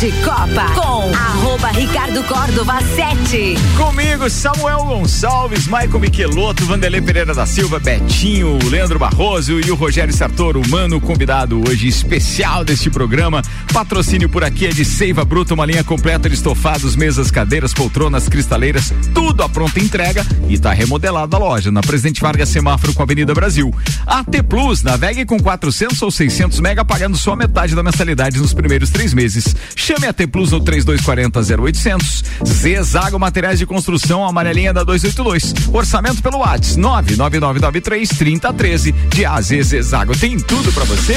De 0.00 0.10
Copa 0.22 0.64
com 0.74 1.14
arroba 1.14 1.68
Ricardo 1.72 2.24
Córdova 2.24 2.80
7. 2.96 3.54
Comigo, 3.76 4.30
Samuel 4.30 4.82
Gonçalves, 4.86 5.66
Maicon 5.66 5.98
Michelotto, 5.98 6.64
Vanderlei 6.64 7.02
Pereira 7.02 7.34
da 7.34 7.44
Silva, 7.44 7.78
Betinho, 7.78 8.58
Leandro 8.70 8.98
Barroso 8.98 9.60
e 9.60 9.70
o 9.70 9.74
Rogério 9.74 10.14
Sartoro, 10.14 10.62
humano 10.62 11.02
convidado 11.02 11.62
hoje 11.68 11.86
especial 11.86 12.64
deste 12.64 12.88
programa. 12.88 13.42
Patrocínio 13.74 14.30
por 14.30 14.42
aqui 14.42 14.66
é 14.66 14.70
de 14.70 14.86
Seiva 14.86 15.22
Bruta, 15.22 15.52
uma 15.52 15.66
linha 15.66 15.84
completa 15.84 16.30
de 16.30 16.34
estofados, 16.34 16.96
mesas, 16.96 17.30
cadeiras, 17.30 17.74
poltronas, 17.74 18.26
cristaleiras, 18.26 18.94
tudo 19.12 19.42
à 19.42 19.50
pronta 19.50 19.80
entrega 19.80 20.24
e 20.48 20.54
está 20.54 20.72
remodelada 20.72 21.36
a 21.36 21.38
loja 21.38 21.70
na 21.70 21.82
Presidente 21.82 22.22
Vargas 22.22 22.48
Semáforo 22.48 22.94
com 22.94 23.02
a 23.02 23.04
Avenida 23.04 23.34
Brasil. 23.34 23.70
AT 24.06 24.42
Plus, 24.48 24.82
navegue 24.82 25.26
com 25.26 25.38
400 25.38 26.00
ou 26.00 26.10
600 26.10 26.58
mega 26.58 26.86
pagando 26.86 27.18
só 27.18 27.36
metade 27.36 27.74
da 27.74 27.82
mensalidade 27.82 28.38
nos 28.38 28.54
primeiros 28.54 28.88
três 28.88 29.12
meses. 29.12 29.54
Chame 29.90 30.06
a 30.06 30.12
T 30.12 30.28
Plus 30.28 30.52
no 30.52 30.60
3240 30.60 31.40
0800. 31.60 32.24
Zezago 32.46 33.18
Materiais 33.18 33.58
de 33.58 33.66
Construção, 33.66 34.24
amarelinha 34.24 34.72
da 34.72 34.84
282. 34.84 35.52
Orçamento 35.72 36.22
pelo 36.22 36.38
WhatsApp 36.38 36.76
99993 36.76 38.08
3013. 38.10 38.92
De 38.92 39.24
AZ 39.24 39.48
Zezago 39.48 40.16
tem 40.16 40.38
tudo 40.38 40.70
para 40.70 40.84
você. 40.84 41.16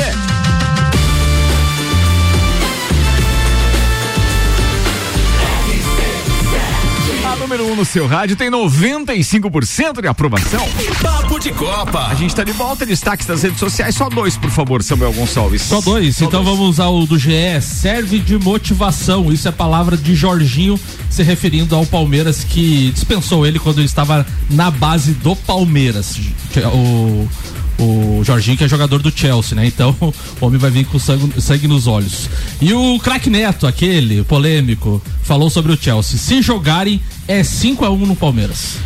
Número 7.53 7.65
1 7.69 7.71
um 7.71 7.75
no 7.75 7.85
seu 7.85 8.07
rádio 8.07 8.35
tem 8.35 8.49
95% 8.49 10.01
de 10.01 10.07
aprovação. 10.07 10.67
Papo 11.01 11.39
de 11.39 11.51
Copa. 11.51 12.07
A 12.07 12.15
gente 12.15 12.33
tá 12.35 12.43
de 12.43 12.51
volta, 12.51 12.85
destaques 12.85 13.27
das 13.27 13.43
redes 13.43 13.59
sociais, 13.59 13.95
só 13.95 14.09
dois, 14.09 14.35
por 14.35 14.49
favor, 14.49 14.81
Samuel 14.81 15.13
Gonçalves. 15.13 15.61
Só 15.61 15.79
dois, 15.79 16.19
então 16.19 16.43
vamos 16.43 16.67
usar 16.67 16.87
o 16.87 17.05
do 17.05 17.17
GE. 17.17 17.61
Serve 17.61 18.17
de 18.19 18.39
motivação. 18.39 19.31
Isso 19.31 19.47
é 19.47 19.51
palavra 19.51 19.95
de 19.95 20.15
Jorginho 20.15 20.79
se 21.09 21.21
referindo 21.21 21.75
ao 21.75 21.85
Palmeiras 21.85 22.43
que 22.43 22.91
dispensou 22.91 23.45
ele 23.45 23.59
quando 23.59 23.77
ele 23.77 23.85
estava 23.85 24.25
na 24.49 24.71
base 24.71 25.13
do 25.13 25.35
Palmeiras. 25.35 26.19
O, 26.73 27.27
o 27.79 28.23
Jorginho 28.23 28.57
que 28.57 28.63
é 28.63 28.67
jogador 28.67 29.01
do 29.01 29.11
Chelsea, 29.11 29.55
né? 29.55 29.65
Então 29.65 29.95
o 30.01 30.45
homem 30.45 30.59
vai 30.59 30.71
vir 30.71 30.85
com 30.85 30.99
sangue, 30.99 31.41
sangue 31.41 31.67
nos 31.67 31.87
olhos. 31.87 32.29
E 32.61 32.73
o 32.73 32.99
craque 32.99 33.29
Neto, 33.29 33.67
aquele 33.67 34.23
polêmico, 34.23 35.01
falou 35.23 35.49
sobre 35.49 35.71
o 35.71 35.77
Chelsea. 35.81 36.17
Se 36.17 36.41
jogarem, 36.41 37.01
é 37.27 37.43
5 37.43 37.85
a 37.85 37.89
1 37.89 38.05
no 38.05 38.15
Palmeiras. 38.15 38.77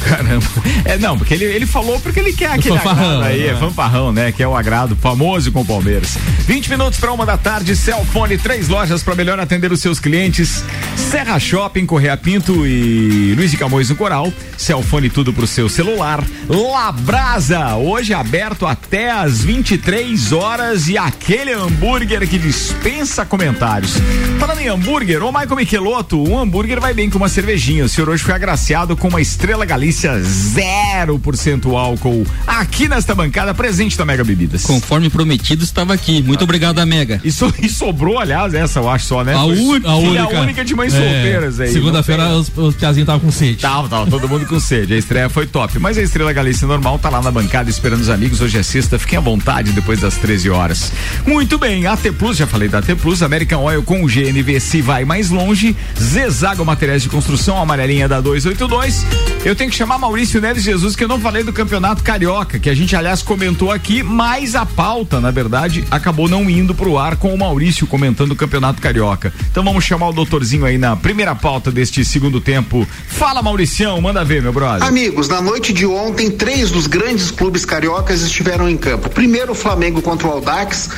Caramba. 0.00 0.46
É, 0.84 0.98
não, 0.98 1.16
porque 1.16 1.34
ele, 1.34 1.44
ele 1.44 1.66
falou 1.66 2.00
porque 2.00 2.20
ele 2.20 2.32
quer 2.32 2.50
aquele 2.50 2.76
fanfarrão, 2.78 3.18
agrado 3.18 3.24
aí, 3.24 3.46
é 3.46 3.52
né? 3.52 3.58
fanfarrão, 3.58 4.12
né? 4.12 4.32
Que 4.32 4.42
é 4.42 4.48
o 4.48 4.56
agrado 4.56 4.96
famoso 4.96 5.52
com 5.52 5.60
o 5.60 5.64
Palmeiras. 5.64 6.18
20 6.46 6.70
minutos 6.70 6.98
para 6.98 7.12
uma 7.12 7.24
da 7.24 7.36
tarde, 7.36 7.76
Celfone, 7.76 8.36
três 8.38 8.68
lojas 8.68 9.02
para 9.02 9.14
melhor 9.14 9.38
atender 9.38 9.72
os 9.72 9.80
seus 9.80 10.00
clientes. 10.00 10.64
Serra 10.96 11.38
Shopping, 11.38 11.86
Correia 11.86 12.16
Pinto 12.16 12.66
e 12.66 13.34
Luiz 13.34 13.50
de 13.50 13.56
Camões 13.56 13.88
no 13.88 13.96
Coral. 13.96 14.32
Celfone 14.56 15.10
tudo 15.10 15.32
pro 15.32 15.46
seu 15.46 15.68
celular. 15.68 16.22
Labrasa, 16.48 17.76
hoje 17.76 18.14
aberto 18.14 18.66
até 18.66 19.10
às 19.10 19.42
23 19.42 20.32
horas 20.32 20.88
e 20.88 20.98
aquele 20.98 21.52
hambúrguer 21.52 22.28
que 22.28 22.38
dispensa 22.38 23.24
comentários. 23.24 23.94
Falando 24.38 24.60
em 24.60 24.68
hambúrguer, 24.68 25.22
ô 25.22 25.32
Michael 25.32 25.56
Michelotto, 25.56 26.22
um 26.22 26.38
hambúrguer 26.38 26.80
vai 26.80 26.94
bem 26.94 27.08
com 27.08 27.18
uma 27.18 27.28
cervejinha. 27.28 27.84
O 27.84 27.88
senhor 27.88 28.08
hoje 28.08 28.22
foi 28.22 28.34
agraciado 28.34 28.96
com 28.96 29.08
uma 29.08 29.20
estrela 29.20 29.64
Galícia 29.82 30.12
0% 30.16 31.76
álcool 31.76 32.24
aqui 32.46 32.86
nesta 32.88 33.16
bancada 33.16 33.52
presente 33.52 33.98
da 33.98 34.04
Mega 34.04 34.22
Bebidas. 34.22 34.62
Conforme 34.62 35.10
prometido, 35.10 35.64
estava 35.64 35.92
aqui. 35.92 36.22
Muito 36.22 36.44
obrigado, 36.44 36.78
a 36.78 36.86
Mega. 36.86 37.20
E, 37.24 37.32
so- 37.32 37.52
e 37.60 37.68
sobrou, 37.68 38.20
aliás, 38.20 38.54
essa 38.54 38.78
eu 38.78 38.88
acho 38.88 39.06
só, 39.06 39.24
né? 39.24 39.34
A, 39.34 39.44
un- 39.44 39.80
a 39.84 39.96
única. 39.96 40.36
a 40.38 40.40
única 40.40 40.64
de 40.64 40.76
mães 40.76 40.94
É, 40.94 40.98
solteiras 40.98 41.58
aí. 41.58 41.72
Segunda-feira 41.72 42.28
os, 42.28 42.48
os 42.56 42.76
piazinhos 42.76 43.08
estavam 43.08 43.20
com 43.22 43.32
sede. 43.32 43.56
Tava, 43.56 43.88
tava 43.88 44.08
todo 44.08 44.28
mundo 44.28 44.46
com 44.46 44.60
sede. 44.60 44.94
A 44.94 44.96
estreia 44.98 45.28
foi 45.28 45.46
top. 45.46 45.76
Mas 45.80 45.98
a 45.98 46.02
Estrela 46.02 46.32
Galícia 46.32 46.64
normal 46.68 46.96
tá 47.00 47.08
lá 47.08 47.20
na 47.20 47.32
bancada 47.32 47.68
esperando 47.68 48.02
os 48.02 48.08
amigos. 48.08 48.40
Hoje 48.40 48.58
é 48.58 48.62
sexta. 48.62 49.00
Fiquem 49.00 49.18
à 49.18 49.20
vontade 49.20 49.72
depois 49.72 49.98
das 49.98 50.14
13 50.16 50.48
horas. 50.48 50.92
Muito 51.26 51.58
bem, 51.58 51.86
AT 51.88 52.12
Plus, 52.12 52.36
já 52.36 52.46
falei 52.46 52.68
da 52.68 52.78
AT 52.78 52.94
Plus, 53.00 53.20
American 53.20 53.62
Oil 53.64 53.82
com 53.82 54.04
o 54.04 54.06
GNV 54.06 54.60
se 54.60 54.80
vai 54.80 55.04
mais 55.04 55.28
longe. 55.30 55.76
Zezago 56.00 56.64
Materiais 56.64 57.02
de 57.02 57.08
Construção, 57.08 57.60
amarelinha 57.60 58.08
da 58.08 58.20
282. 58.20 59.04
Eu 59.44 59.56
tenho 59.56 59.68
que 59.70 59.71
chamar 59.76 59.98
Maurício 59.98 60.40
Neves 60.40 60.62
Jesus, 60.62 60.94
que 60.94 61.04
eu 61.04 61.08
não 61.08 61.20
falei 61.20 61.42
do 61.42 61.52
Campeonato 61.52 62.02
Carioca, 62.02 62.58
que 62.58 62.68
a 62.68 62.74
gente, 62.74 62.94
aliás, 62.94 63.22
comentou 63.22 63.70
aqui, 63.70 64.02
mas 64.02 64.54
a 64.54 64.66
pauta, 64.66 65.20
na 65.20 65.30
verdade, 65.30 65.84
acabou 65.90 66.28
não 66.28 66.48
indo 66.48 66.74
pro 66.74 66.98
ar 66.98 67.16
com 67.16 67.34
o 67.34 67.38
Maurício 67.38 67.86
comentando 67.86 68.32
o 68.32 68.36
Campeonato 68.36 68.80
Carioca. 68.80 69.32
Então 69.50 69.64
vamos 69.64 69.84
chamar 69.84 70.08
o 70.08 70.12
doutorzinho 70.12 70.64
aí 70.64 70.78
na 70.78 70.96
primeira 70.96 71.34
pauta 71.34 71.70
deste 71.70 72.04
segundo 72.04 72.40
tempo. 72.40 72.86
Fala, 73.08 73.42
Mauricião, 73.42 74.00
manda 74.00 74.24
ver, 74.24 74.42
meu 74.42 74.52
brother. 74.52 74.86
Amigos, 74.86 75.28
na 75.28 75.40
noite 75.40 75.72
de 75.72 75.86
ontem, 75.86 76.30
três 76.30 76.70
dos 76.70 76.86
grandes 76.86 77.30
clubes 77.30 77.64
cariocas 77.64 78.22
estiveram 78.22 78.68
em 78.68 78.76
campo. 78.76 79.08
Primeiro, 79.08 79.52
o 79.52 79.54
Flamengo 79.54 80.02
contra 80.02 80.28
o 80.28 80.32
Aldax. 80.32 80.90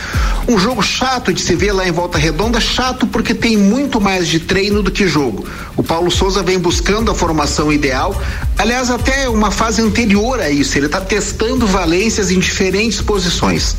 Um 0.48 0.58
jogo 0.58 0.82
chato 0.82 1.32
de 1.32 1.40
se 1.40 1.54
ver 1.54 1.72
lá 1.72 1.86
em 1.86 1.92
Volta 1.92 2.18
Redonda, 2.18 2.60
chato 2.60 3.06
porque 3.06 3.34
tem 3.34 3.56
muito 3.56 4.00
mais 4.00 4.28
de 4.28 4.40
treino 4.40 4.82
do 4.82 4.90
que 4.90 5.06
jogo. 5.06 5.46
O 5.76 5.82
Paulo 5.82 6.10
Souza 6.10 6.42
vem 6.42 6.58
buscando 6.58 7.10
a 7.10 7.14
formação 7.14 7.72
ideal, 7.72 8.20
aliás, 8.64 8.90
até 8.90 9.28
uma 9.28 9.50
fase 9.50 9.82
anterior 9.82 10.40
a 10.40 10.48
isso. 10.48 10.78
Ele 10.78 10.86
está 10.86 10.98
testando 10.98 11.66
valências 11.66 12.30
em 12.30 12.38
diferentes 12.38 13.00
posições. 13.02 13.76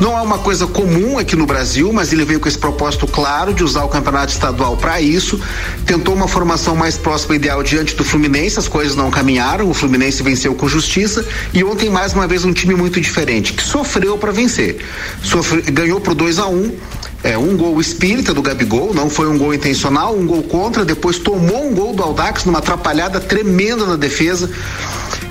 Não 0.00 0.16
é 0.16 0.22
uma 0.22 0.38
coisa 0.38 0.66
comum 0.66 1.18
aqui 1.18 1.36
no 1.36 1.44
Brasil, 1.44 1.92
mas 1.92 2.10
ele 2.10 2.24
veio 2.24 2.40
com 2.40 2.48
esse 2.48 2.56
propósito 2.56 3.06
claro 3.06 3.52
de 3.52 3.62
usar 3.62 3.84
o 3.84 3.88
campeonato 3.88 4.32
estadual 4.32 4.74
para 4.74 5.02
isso. 5.02 5.38
Tentou 5.84 6.14
uma 6.14 6.26
formação 6.26 6.74
mais 6.74 6.96
próxima 6.96 7.36
ideal 7.36 7.62
diante 7.62 7.94
do 7.94 8.02
Fluminense, 8.02 8.58
as 8.58 8.66
coisas 8.66 8.96
não 8.96 9.10
caminharam. 9.10 9.68
O 9.68 9.74
Fluminense 9.74 10.22
venceu 10.22 10.54
com 10.54 10.66
justiça 10.66 11.22
e 11.52 11.62
ontem 11.62 11.90
mais 11.90 12.14
uma 12.14 12.26
vez 12.26 12.46
um 12.46 12.52
time 12.54 12.74
muito 12.74 12.98
diferente 12.98 13.52
que 13.52 13.62
sofreu 13.62 14.16
para 14.16 14.32
vencer. 14.32 14.78
Sofre, 15.22 15.60
ganhou 15.70 16.00
por 16.00 16.14
2 16.14 16.38
a 16.38 16.46
1 16.46 16.54
um, 16.54 16.76
é, 17.22 17.36
um 17.36 17.56
gol 17.56 17.80
espírita 17.80 18.32
do 18.32 18.42
Gabigol, 18.42 18.94
não 18.94 19.10
foi 19.10 19.28
um 19.28 19.36
gol 19.36 19.52
intencional, 19.52 20.16
um 20.16 20.26
gol 20.26 20.42
contra, 20.42 20.84
depois 20.84 21.18
tomou 21.18 21.68
um 21.68 21.74
gol 21.74 21.94
do 21.94 22.02
Aldax 22.02 22.44
numa 22.44 22.58
atrapalhada 22.60 23.20
tremenda 23.20 23.84
na 23.84 23.96
defesa. 23.96 24.50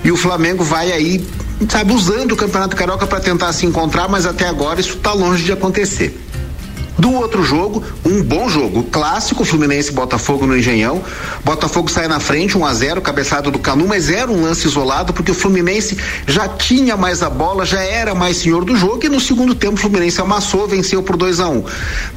E 0.03 0.11
o 0.11 0.17
Flamengo 0.17 0.63
vai 0.63 0.91
aí 0.91 1.25
sabe, 1.67 1.91
usando 1.91 2.31
o 2.31 2.35
Campeonato 2.37 2.75
Carioca 2.75 3.05
para 3.05 3.19
tentar 3.19 3.51
se 3.51 3.65
encontrar, 3.65 4.07
mas 4.07 4.25
até 4.25 4.47
agora 4.47 4.79
isso 4.79 4.95
está 4.97 5.11
longe 5.13 5.43
de 5.43 5.51
acontecer. 5.51 6.17
Do 6.99 7.13
outro 7.13 7.41
jogo, 7.43 7.81
um 8.03 8.21
bom 8.21 8.49
jogo. 8.49 8.83
Clássico, 8.83 9.45
Fluminense 9.45 9.89
Botafogo 9.89 10.45
no 10.45 10.57
Engenhão. 10.57 11.01
Botafogo 11.45 11.89
sai 11.89 12.09
na 12.09 12.19
frente, 12.19 12.57
1 12.57 12.59
um 12.59 12.65
a 12.65 12.73
0 12.73 13.01
cabeçado 13.01 13.49
do 13.49 13.57
Canu, 13.57 13.87
mas 13.87 14.09
era 14.09 14.29
um 14.29 14.41
lance 14.41 14.67
isolado, 14.67 15.13
porque 15.13 15.31
o 15.31 15.33
Fluminense 15.33 15.97
já 16.27 16.49
tinha 16.49 16.97
mais 16.97 17.23
a 17.23 17.29
bola, 17.29 17.65
já 17.65 17.81
era 17.81 18.13
mais 18.13 18.35
senhor 18.35 18.65
do 18.65 18.75
jogo, 18.75 19.05
e 19.05 19.07
no 19.07 19.17
segundo 19.17 19.55
tempo 19.55 19.75
o 19.75 19.77
Fluminense 19.77 20.19
amassou, 20.19 20.67
venceu 20.67 21.01
por 21.01 21.15
2 21.15 21.39
a 21.39 21.47
1 21.47 21.57
um. 21.57 21.63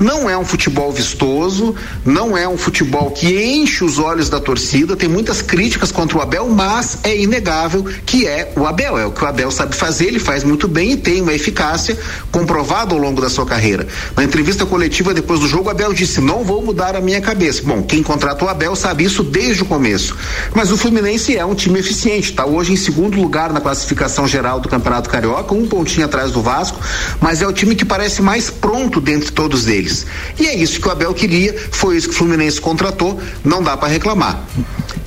Não 0.00 0.28
é 0.28 0.36
um 0.36 0.44
futebol 0.44 0.90
vistoso, 0.90 1.76
não 2.04 2.36
é 2.36 2.48
um 2.48 2.58
futebol 2.58 3.12
que 3.12 3.40
enche 3.40 3.84
os 3.84 4.00
olhos 4.00 4.28
da 4.28 4.40
torcida, 4.40 4.96
tem 4.96 5.08
muitas 5.08 5.40
críticas 5.40 5.92
contra 5.92 6.18
o 6.18 6.20
Abel, 6.20 6.48
mas 6.48 6.98
é 7.04 7.16
inegável 7.16 7.84
que 8.04 8.26
é 8.26 8.52
o 8.56 8.66
Abel. 8.66 8.98
É 8.98 9.06
o 9.06 9.12
que 9.12 9.22
o 9.22 9.28
Abel 9.28 9.52
sabe 9.52 9.76
fazer, 9.76 10.06
ele 10.06 10.18
faz 10.18 10.42
muito 10.42 10.66
bem 10.66 10.90
e 10.90 10.96
tem 10.96 11.22
uma 11.22 11.32
eficácia 11.32 11.96
comprovada 12.32 12.92
ao 12.92 13.00
longo 13.00 13.20
da 13.20 13.30
sua 13.30 13.46
carreira. 13.46 13.86
Na 14.16 14.24
entrevista 14.24 14.66
coletiva 14.72 15.12
depois 15.12 15.38
do 15.38 15.46
jogo, 15.46 15.68
Abel 15.68 15.92
disse: 15.92 16.18
Não 16.18 16.42
vou 16.42 16.64
mudar 16.64 16.96
a 16.96 17.00
minha 17.02 17.20
cabeça. 17.20 17.60
Bom, 17.62 17.82
quem 17.82 18.02
contratou 18.02 18.48
Abel 18.48 18.74
sabe 18.74 19.04
isso 19.04 19.22
desde 19.22 19.62
o 19.62 19.66
começo. 19.66 20.16
Mas 20.54 20.72
o 20.72 20.78
Fluminense 20.78 21.36
é 21.36 21.44
um 21.44 21.54
time 21.54 21.78
eficiente, 21.78 22.30
está 22.30 22.46
hoje 22.46 22.72
em 22.72 22.76
segundo 22.76 23.20
lugar 23.20 23.52
na 23.52 23.60
classificação 23.60 24.26
geral 24.26 24.60
do 24.60 24.70
Campeonato 24.70 25.10
Carioca, 25.10 25.54
um 25.54 25.68
pontinho 25.68 26.06
atrás 26.06 26.32
do 26.32 26.40
Vasco, 26.40 26.80
mas 27.20 27.42
é 27.42 27.46
o 27.46 27.52
time 27.52 27.74
que 27.74 27.84
parece 27.84 28.22
mais 28.22 28.48
pronto 28.48 28.98
dentre 28.98 29.30
todos 29.30 29.66
eles. 29.66 30.06
E 30.40 30.46
é 30.46 30.56
isso 30.56 30.80
que 30.80 30.88
o 30.88 30.90
Abel 30.90 31.12
queria, 31.12 31.54
foi 31.70 31.98
isso 31.98 32.08
que 32.08 32.14
o 32.14 32.16
Fluminense 32.16 32.58
contratou, 32.58 33.20
não 33.44 33.62
dá 33.62 33.76
para 33.76 33.88
reclamar. 33.88 34.42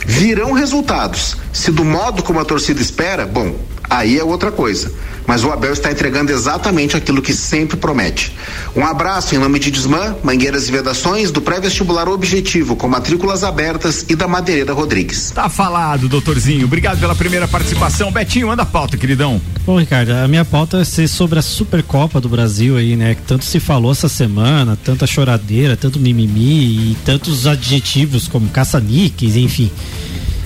Virão 0.06 0.52
resultados. 0.52 1.38
Se 1.52 1.72
do 1.72 1.84
modo 1.84 2.22
como 2.22 2.40
a 2.40 2.46
torcida 2.46 2.80
espera, 2.80 3.26
bom, 3.26 3.56
aí 3.90 4.18
é 4.18 4.24
outra 4.24 4.52
coisa. 4.52 4.92
Mas 5.28 5.44
o 5.44 5.52
Abel 5.52 5.74
está 5.74 5.92
entregando 5.92 6.32
exatamente 6.32 6.96
aquilo 6.96 7.22
que 7.22 7.34
sempre 7.34 7.78
promete. 7.78 8.32
Um 8.76 8.86
abraço 8.86 9.34
em 9.34 9.40
nome 9.40 9.58
de 9.58 9.72
Desmã, 9.72 10.16
Mangueiras 10.24 10.70
e 10.70 10.72
Vedações, 10.72 11.32
do 11.32 11.42
pré-vestibular 11.42 12.08
Objetivo, 12.08 12.76
com 12.76 12.88
matrículas 12.88 13.44
abertas 13.44 14.06
e 14.08 14.16
da 14.16 14.28
Madeireira 14.28 14.74
Rodrigues. 14.74 15.32
Tá 15.32 15.50
falado, 15.50 16.08
doutorzinho. 16.08 16.66
Obrigado 16.66 17.00
pela 17.00 17.16
primeira 17.16 17.48
participação. 17.48 18.12
Betinho, 18.12 18.52
anda 18.52 18.62
a 18.62 18.66
pauta, 18.66 18.98
queridão. 18.98 19.42
Bom, 19.66 19.80
Ricardo, 19.80 20.12
a 20.12 20.28
minha 20.28 20.46
pauta 20.46 20.78
vai 20.78 20.86
ser 20.86 21.08
sobre 21.08 21.40
a 21.40 21.42
Supercopa 21.42 22.22
do 22.22 22.30
Brasil 22.30 22.78
aí, 22.78 22.96
né? 22.96 23.16
Que 23.16 23.24
tanto 23.24 23.46
se 23.46 23.60
falou 23.60 23.92
essa 23.92 24.08
semana, 24.08 24.78
tanta 24.84 25.08
choradeira, 25.08 25.76
tanto 25.76 26.00
mimimi 26.00 26.92
e 26.92 26.98
tantos 27.04 27.48
adjetivos 27.48 28.28
como 28.28 28.48
caça-níqueis, 28.50 29.36
enfim. 29.36 29.72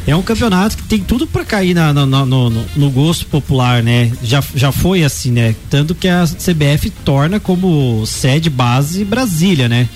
É 0.10 0.16
um 0.16 0.24
campeonato 0.24 0.76
que 0.76 0.82
tem 0.86 1.02
tudo 1.02 1.28
para 1.28 1.46
cair 1.46 1.76
na, 1.76 1.94
no, 1.94 2.04
no, 2.04 2.26
no, 2.26 2.66
no, 2.76 2.90
gosto 2.90 3.28
popular, 3.28 3.84
né? 3.84 4.12
Já, 4.24 4.44
já 4.56 4.72
foi 4.72 5.04
assim, 5.04 5.30
né? 5.30 5.54
Tanto 5.70 5.94
que 5.94 6.08
a 6.08 6.26
CBF 6.26 6.90
torna 7.06 7.40
como 7.40 8.04
sede 8.08 8.50
base 8.50 9.06
Brasília, 9.06 9.70
né? 9.70 9.88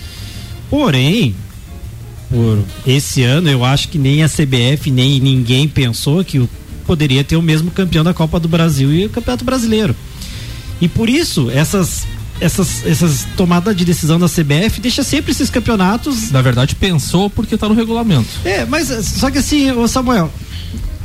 Porém, 0.70 1.36
por 2.30 2.64
esse 2.86 3.24
ano 3.24 3.50
eu 3.50 3.66
acho 3.66 3.90
que 3.90 3.98
nem 3.98 4.22
a 4.22 4.30
CBF 4.30 4.92
nem 4.92 5.20
ninguém 5.20 5.68
pensou 5.68 6.24
que 6.24 6.48
poderia 6.86 7.24
ter 7.24 7.36
o 7.36 7.42
mesmo 7.42 7.72
campeão 7.72 8.04
da 8.04 8.14
Copa 8.14 8.40
do 8.40 8.48
Brasil 8.48 8.94
e 8.94 9.08
o 9.08 9.10
Campeonato 9.10 9.44
Brasileiro. 9.44 9.96
E 10.80 10.88
por 10.88 11.10
isso, 11.10 11.50
essas 11.50 12.06
essas, 12.44 12.86
essas 12.86 13.26
tomadas 13.38 13.76
de 13.76 13.86
decisão 13.86 14.20
da 14.20 14.28
CBF 14.28 14.82
deixa 14.82 15.02
sempre 15.02 15.32
esses 15.32 15.50
campeonatos. 15.50 16.30
Na 16.30 16.42
verdade, 16.42 16.76
pensou 16.76 17.30
porque 17.30 17.56
está 17.56 17.70
no 17.70 17.74
regulamento. 17.74 18.28
É, 18.44 18.66
mas 18.66 18.90
só 18.90 19.32
que 19.32 19.38
assim, 19.38 19.72
o 19.72 19.88
Samuel, 19.88 20.30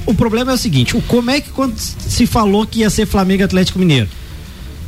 o 0.05 0.13
problema 0.13 0.51
é 0.51 0.55
o 0.55 0.59
seguinte: 0.59 0.97
o, 0.97 1.03
como 1.03 1.31
é 1.31 1.41
que 1.41 1.51
quando 1.51 1.79
se 1.79 2.27
falou 2.27 2.67
que 2.67 2.81
ia 2.81 2.91
ser 2.91 3.07
Flamengo 3.07 3.43
e 3.43 3.45
Atlético 3.45 3.79
Mineiro? 3.79 4.09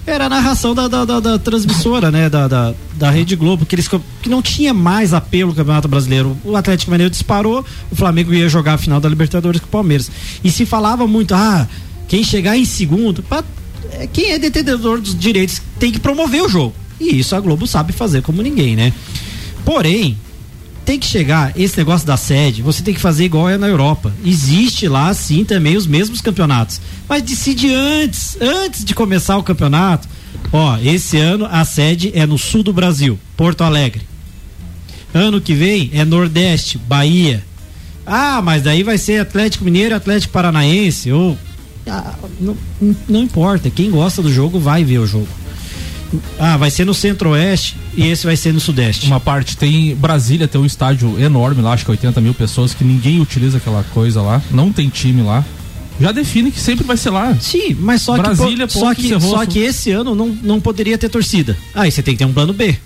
Era 0.06 0.26
a 0.26 0.28
narração 0.28 0.74
da, 0.74 0.88
da, 0.88 1.04
da, 1.04 1.20
da 1.20 1.38
transmissora, 1.38 2.10
né? 2.10 2.28
Da, 2.28 2.48
da, 2.48 2.74
da, 2.94 3.10
Rede 3.10 3.36
Globo, 3.36 3.64
que, 3.64 3.76
eles, 3.76 3.86
que 3.86 4.28
não 4.28 4.42
tinha 4.42 4.74
mais 4.74 5.12
apelo 5.12 5.50
no 5.50 5.54
Campeonato 5.54 5.86
Brasileiro. 5.86 6.36
O 6.42 6.56
Atlético 6.56 6.90
Mineiro 6.90 7.10
disparou, 7.10 7.64
o 7.90 7.94
Flamengo 7.94 8.34
ia 8.34 8.48
jogar 8.48 8.74
a 8.74 8.78
final 8.78 8.98
da 8.98 9.08
Libertadores 9.08 9.60
com 9.60 9.66
o 9.66 9.70
Palmeiras. 9.70 10.10
E 10.42 10.50
se 10.50 10.66
falava 10.66 11.06
muito, 11.06 11.34
ah, 11.34 11.68
quem 12.08 12.24
chegar 12.24 12.56
em 12.56 12.64
segundo, 12.64 13.22
pra 13.22 13.44
quem 14.12 14.32
é 14.32 14.38
detentor 14.38 15.00
dos 15.00 15.18
direitos 15.18 15.60
tem 15.78 15.90
que 15.92 15.98
promover 15.98 16.42
o 16.42 16.48
jogo. 16.48 16.74
E 17.00 17.18
isso 17.18 17.34
a 17.34 17.40
Globo 17.40 17.66
sabe 17.66 17.92
fazer 17.92 18.22
como 18.22 18.42
ninguém, 18.42 18.76
né? 18.76 18.92
Porém, 19.64 20.16
tem 20.84 20.98
que 20.98 21.06
chegar 21.06 21.52
esse 21.58 21.78
negócio 21.78 22.06
da 22.06 22.16
sede, 22.16 22.62
você 22.62 22.82
tem 22.82 22.92
que 22.92 23.00
fazer 23.00 23.24
igual 23.24 23.48
é 23.48 23.56
na 23.56 23.68
Europa. 23.68 24.12
Existe 24.24 24.88
lá 24.88 25.12
sim 25.14 25.44
também 25.44 25.76
os 25.76 25.86
mesmos 25.86 26.20
campeonatos. 26.20 26.80
Mas 27.08 27.22
decide 27.22 27.72
antes, 27.72 28.36
antes 28.40 28.84
de 28.84 28.94
começar 28.94 29.36
o 29.36 29.42
campeonato. 29.42 30.08
Ó, 30.52 30.76
esse 30.78 31.16
ano 31.16 31.46
a 31.50 31.64
sede 31.64 32.10
é 32.14 32.26
no 32.26 32.38
sul 32.38 32.62
do 32.62 32.72
Brasil, 32.72 33.18
Porto 33.36 33.62
Alegre. 33.62 34.02
Ano 35.14 35.40
que 35.40 35.54
vem 35.54 35.90
é 35.92 36.04
Nordeste, 36.04 36.76
Bahia. 36.76 37.44
Ah, 38.06 38.40
mas 38.42 38.62
daí 38.62 38.82
vai 38.82 38.98
ser 38.98 39.20
Atlético 39.20 39.64
Mineiro, 39.64 39.94
Atlético 39.94 40.32
Paranaense 40.32 41.12
ou 41.12 41.38
não, 42.40 42.56
não 43.08 43.20
importa, 43.22 43.70
quem 43.70 43.90
gosta 43.90 44.22
do 44.22 44.32
jogo 44.32 44.58
vai 44.58 44.84
ver 44.84 44.98
o 44.98 45.06
jogo. 45.06 45.28
Ah, 46.38 46.56
vai 46.56 46.70
ser 46.70 46.84
no 46.84 46.92
centro-oeste 46.92 47.76
e 47.96 48.08
esse 48.08 48.26
vai 48.26 48.36
ser 48.36 48.52
no 48.52 48.58
sudeste. 48.58 49.06
Uma 49.06 49.20
parte 49.20 49.56
tem. 49.56 49.94
Brasília 49.94 50.48
tem 50.48 50.60
um 50.60 50.66
estádio 50.66 51.20
enorme 51.20 51.62
lá, 51.62 51.72
acho 51.72 51.84
que 51.84 51.90
80 51.90 52.20
mil 52.20 52.34
pessoas, 52.34 52.74
que 52.74 52.82
ninguém 52.82 53.20
utiliza 53.20 53.58
aquela 53.58 53.84
coisa 53.94 54.20
lá. 54.20 54.42
Não 54.50 54.72
tem 54.72 54.88
time 54.88 55.22
lá. 55.22 55.44
Já 56.00 56.12
define 56.12 56.50
que 56.50 56.58
sempre 56.58 56.84
vai 56.84 56.96
ser 56.96 57.10
lá. 57.10 57.36
Sim, 57.38 57.76
mas 57.78 58.02
só 58.02 58.16
Brasília, 58.16 58.66
que. 58.66 58.72
Só 58.72 58.94
que, 58.94 59.20
só 59.20 59.46
que 59.46 59.58
esse 59.58 59.90
ano 59.92 60.14
não, 60.14 60.28
não 60.42 60.60
poderia 60.60 60.96
ter 60.96 61.08
torcida. 61.08 61.56
Aí 61.74 61.92
você 61.92 62.02
tem 62.02 62.14
que 62.14 62.18
ter 62.18 62.24
um 62.24 62.32
plano 62.32 62.52
B. 62.52 62.76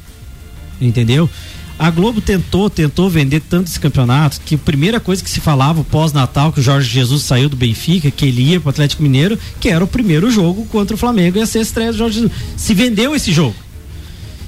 Entendeu? 0.80 1.30
A 1.76 1.90
Globo 1.90 2.20
tentou, 2.20 2.70
tentou 2.70 3.10
vender 3.10 3.40
tantos 3.40 3.76
campeonatos 3.78 4.40
que 4.44 4.54
a 4.54 4.58
primeira 4.58 5.00
coisa 5.00 5.24
que 5.24 5.30
se 5.30 5.40
falava 5.40 5.82
pós-Natal, 5.82 6.52
que 6.52 6.60
o 6.60 6.62
Jorge 6.62 6.88
Jesus 6.88 7.22
saiu 7.22 7.48
do 7.48 7.56
Benfica, 7.56 8.10
que 8.12 8.26
ele 8.26 8.42
ia 8.42 8.60
para 8.60 8.68
o 8.68 8.70
Atlético 8.70 9.02
Mineiro, 9.02 9.36
que 9.58 9.68
era 9.68 9.82
o 9.82 9.88
primeiro 9.88 10.30
jogo 10.30 10.64
contra 10.66 10.94
o 10.94 10.98
Flamengo, 10.98 11.36
ia 11.36 11.46
ser 11.46 11.58
a 11.58 11.62
estreia 11.62 11.90
do 11.90 11.98
Jorge 11.98 12.20
Jesus. 12.20 12.32
Se 12.56 12.74
vendeu 12.74 13.14
esse 13.14 13.32
jogo. 13.32 13.56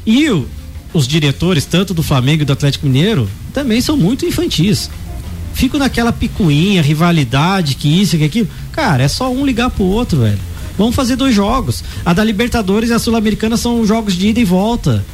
E 0.07 0.31
o, 0.31 0.47
os 0.95 1.09
diretores, 1.09 1.65
tanto 1.65 1.93
do 1.93 2.03
Flamengo 2.03 2.43
e 2.43 2.45
do 2.45 2.53
Atlético 2.53 2.87
Mineiro, 2.87 3.29
também 3.53 3.81
são 3.81 3.97
muito 3.97 4.25
infantis. 4.25 4.89
Fico 5.53 5.79
naquela 5.79 6.13
picuinha, 6.13 6.81
rivalidade, 6.81 7.75
que 7.75 7.89
isso, 7.89 8.17
que 8.17 8.25
aquilo. 8.25 8.49
Cara, 8.71 9.03
é 9.03 9.09
só 9.09 9.33
um 9.33 9.45
ligar 9.45 9.71
pro 9.71 9.85
outro, 9.85 10.21
velho. 10.21 10.39
Vamos 10.79 10.95
fazer 10.95 11.17
dois 11.17 11.35
jogos. 11.35 11.83
A 12.05 12.13
da 12.13 12.23
Libertadores 12.23 12.91
e 12.91 12.93
a 12.93 12.99
Sul-Americana 12.99 13.57
são 13.57 13.85
jogos 13.85 14.15
de 14.15 14.29
ida 14.29 14.39
e 14.39 14.45
volta 14.45 15.05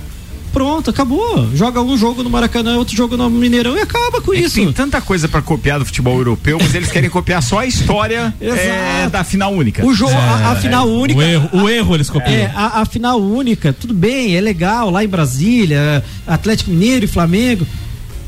Pronto, 0.52 0.90
acabou. 0.90 1.48
Joga 1.54 1.80
um 1.80 1.96
jogo 1.96 2.22
no 2.22 2.30
Maracanã, 2.30 2.76
outro 2.76 2.94
jogo 2.94 3.16
no 3.16 3.30
Mineirão 3.30 3.76
e 3.76 3.80
acaba 3.80 4.20
com 4.20 4.34
É 4.34 4.38
isso. 4.38 4.56
Tem 4.56 4.72
tanta 4.72 5.00
coisa 5.00 5.28
pra 5.28 5.40
copiar 5.40 5.78
do 5.78 5.86
futebol 5.86 6.16
europeu, 6.18 6.58
mas 6.60 6.74
eles 6.74 6.90
querem 6.90 7.08
copiar 7.08 7.42
só 7.42 7.60
a 7.60 7.66
história 7.66 8.34
é, 8.40 9.08
da 9.08 9.24
final 9.24 9.52
única. 9.52 9.84
O 9.84 9.94
jogo, 9.94 10.12
a, 10.14 10.52
a 10.52 10.56
final 10.56 10.88
única. 10.88 11.18
O 11.18 11.22
erro, 11.22 11.50
o 11.52 11.68
erro 11.68 11.94
eles 11.94 12.10
copiam. 12.10 12.32
É, 12.34 12.52
a, 12.54 12.82
a 12.82 12.84
final 12.84 13.20
única, 13.20 13.72
tudo 13.72 13.94
bem, 13.94 14.36
é 14.36 14.40
legal 14.40 14.90
lá 14.90 15.02
em 15.02 15.08
Brasília, 15.08 16.04
Atlético 16.26 16.70
Mineiro 16.70 17.04
e 17.04 17.08
Flamengo. 17.08 17.66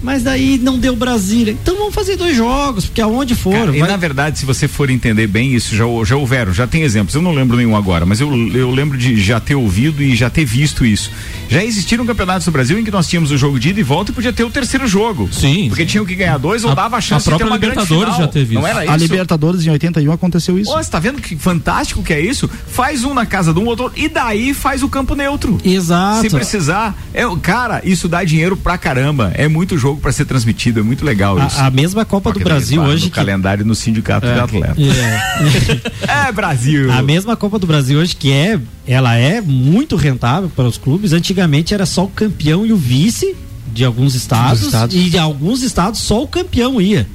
Mas 0.04 0.22
daí 0.22 0.58
não 0.62 0.78
deu 0.78 0.94
Brasília. 0.94 1.52
Então 1.60 1.76
vamos 1.78 1.94
fazer 1.94 2.14
dois 2.16 2.36
jogos, 2.36 2.84
porque 2.84 3.00
aonde 3.00 3.34
for. 3.34 3.52
Cara, 3.54 3.74
e 3.76 3.80
vai- 3.80 3.88
na 3.88 3.96
verdade, 3.96 4.38
se 4.38 4.44
você 4.44 4.68
for 4.68 4.90
entender 4.90 5.26
bem 5.26 5.54
isso, 5.54 5.74
já, 5.74 5.84
já 6.04 6.14
houveram, 6.16 6.52
já 6.52 6.66
tem 6.66 6.82
exemplos. 6.82 7.14
Eu 7.14 7.22
não 7.22 7.32
lembro 7.32 7.56
nenhum 7.56 7.74
agora, 7.74 8.04
mas 8.04 8.20
eu, 8.20 8.30
eu 8.54 8.70
lembro 8.70 8.98
de 8.98 9.18
já 9.20 9.40
ter 9.40 9.54
ouvido 9.54 10.02
e 10.02 10.14
já 10.14 10.28
ter 10.28 10.44
visto 10.44 10.84
isso. 10.84 11.10
Já 11.48 11.64
existiram 11.64 12.04
campeonatos 12.04 12.44
do 12.44 12.50
Brasil 12.52 12.78
em 12.78 12.84
que 12.84 12.90
nós 12.90 13.06
tínhamos 13.08 13.30
o 13.30 13.38
jogo 13.38 13.58
de 13.58 13.70
ida 13.70 13.80
e 13.80 13.82
volta 13.82 14.10
e 14.10 14.14
podia 14.14 14.32
ter 14.32 14.44
o 14.44 14.50
terceiro 14.50 14.86
jogo. 14.86 15.28
Sim. 15.32 15.68
Porque 15.68 15.86
tinham 15.86 16.04
que 16.04 16.14
ganhar 16.14 16.36
dois 16.38 16.64
ou 16.64 16.70
A- 16.70 16.74
dava 16.74 16.96
a 16.98 17.00
chance 17.00 17.26
a 17.28 17.32
de 17.32 17.38
ter 17.38 17.44
uma 17.44 17.56
grande 17.56 17.76
Libertadores 17.78 18.14
final. 18.14 18.26
já 18.26 18.32
teve 18.32 18.54
Não 18.54 18.60
isso. 18.62 18.70
era 18.70 18.80
A 18.92 18.96
isso? 18.96 19.04
Libertadores 19.06 19.66
em 19.66 19.70
81 19.70 20.12
aconteceu 20.12 20.58
isso. 20.58 20.70
Ó, 20.70 20.82
você 20.82 20.90
tá 20.90 20.98
vendo 20.98 21.20
que 21.22 21.34
fantástico 21.36 22.02
que 22.02 22.12
é 22.12 22.20
isso? 22.20 22.48
Faz 22.68 23.04
um 23.04 23.14
na 23.14 23.24
casa 23.24 23.54
de 23.54 23.58
um 23.58 23.64
outro 23.66 23.90
e 23.96 24.08
daí 24.08 24.52
faz 24.52 24.82
o 24.82 24.88
campo 24.88 25.14
neutro. 25.14 25.58
Exato. 25.64 26.20
Se 26.22 26.30
precisar, 26.30 26.94
é, 27.14 27.22
cara, 27.40 27.80
isso 27.84 28.06
dá 28.08 28.22
dinheiro 28.22 28.54
pra 28.56 28.76
caramba. 28.76 29.32
É 29.34 29.48
muito 29.48 29.78
jogo 29.78 29.93
pra 29.96 30.12
ser 30.12 30.24
transmitido, 30.24 30.80
é 30.80 30.82
muito 30.82 31.04
legal 31.04 31.38
isso. 31.46 31.58
A, 31.58 31.66
a 31.66 31.70
mesma 31.70 32.04
Copa 32.04 32.30
do 32.30 32.38
Aquele 32.38 32.44
Brasil 32.44 32.82
hoje. 32.82 33.04
No 33.04 33.10
que- 33.10 33.16
calendário 33.16 33.64
no 33.64 33.74
sindicato 33.74 34.26
de 34.26 34.38
atleta. 34.38 34.74
É. 34.80 36.28
É, 36.28 36.32
Brasil. 36.32 36.90
A 36.92 37.02
mesma 37.02 37.36
Copa 37.36 37.58
do 37.58 37.66
Brasil 37.66 37.98
hoje 37.98 38.14
que 38.16 38.32
é, 38.32 38.58
ela 38.86 39.14
é 39.16 39.40
muito 39.40 39.96
rentável 39.96 40.50
para 40.54 40.64
os 40.66 40.76
clubes. 40.78 41.12
Antigamente 41.12 41.74
era 41.74 41.86
só 41.86 42.04
o 42.04 42.08
campeão 42.08 42.64
e 42.66 42.72
o 42.72 42.76
vice 42.76 43.34
de 43.72 43.84
alguns 43.84 44.14
estados, 44.14 44.60
Dos 44.60 44.66
estados. 44.68 44.94
e 44.96 45.10
de 45.10 45.18
alguns 45.18 45.62
estados 45.62 46.00
só 46.00 46.22
o 46.22 46.28
campeão 46.28 46.80
ia. 46.80 47.06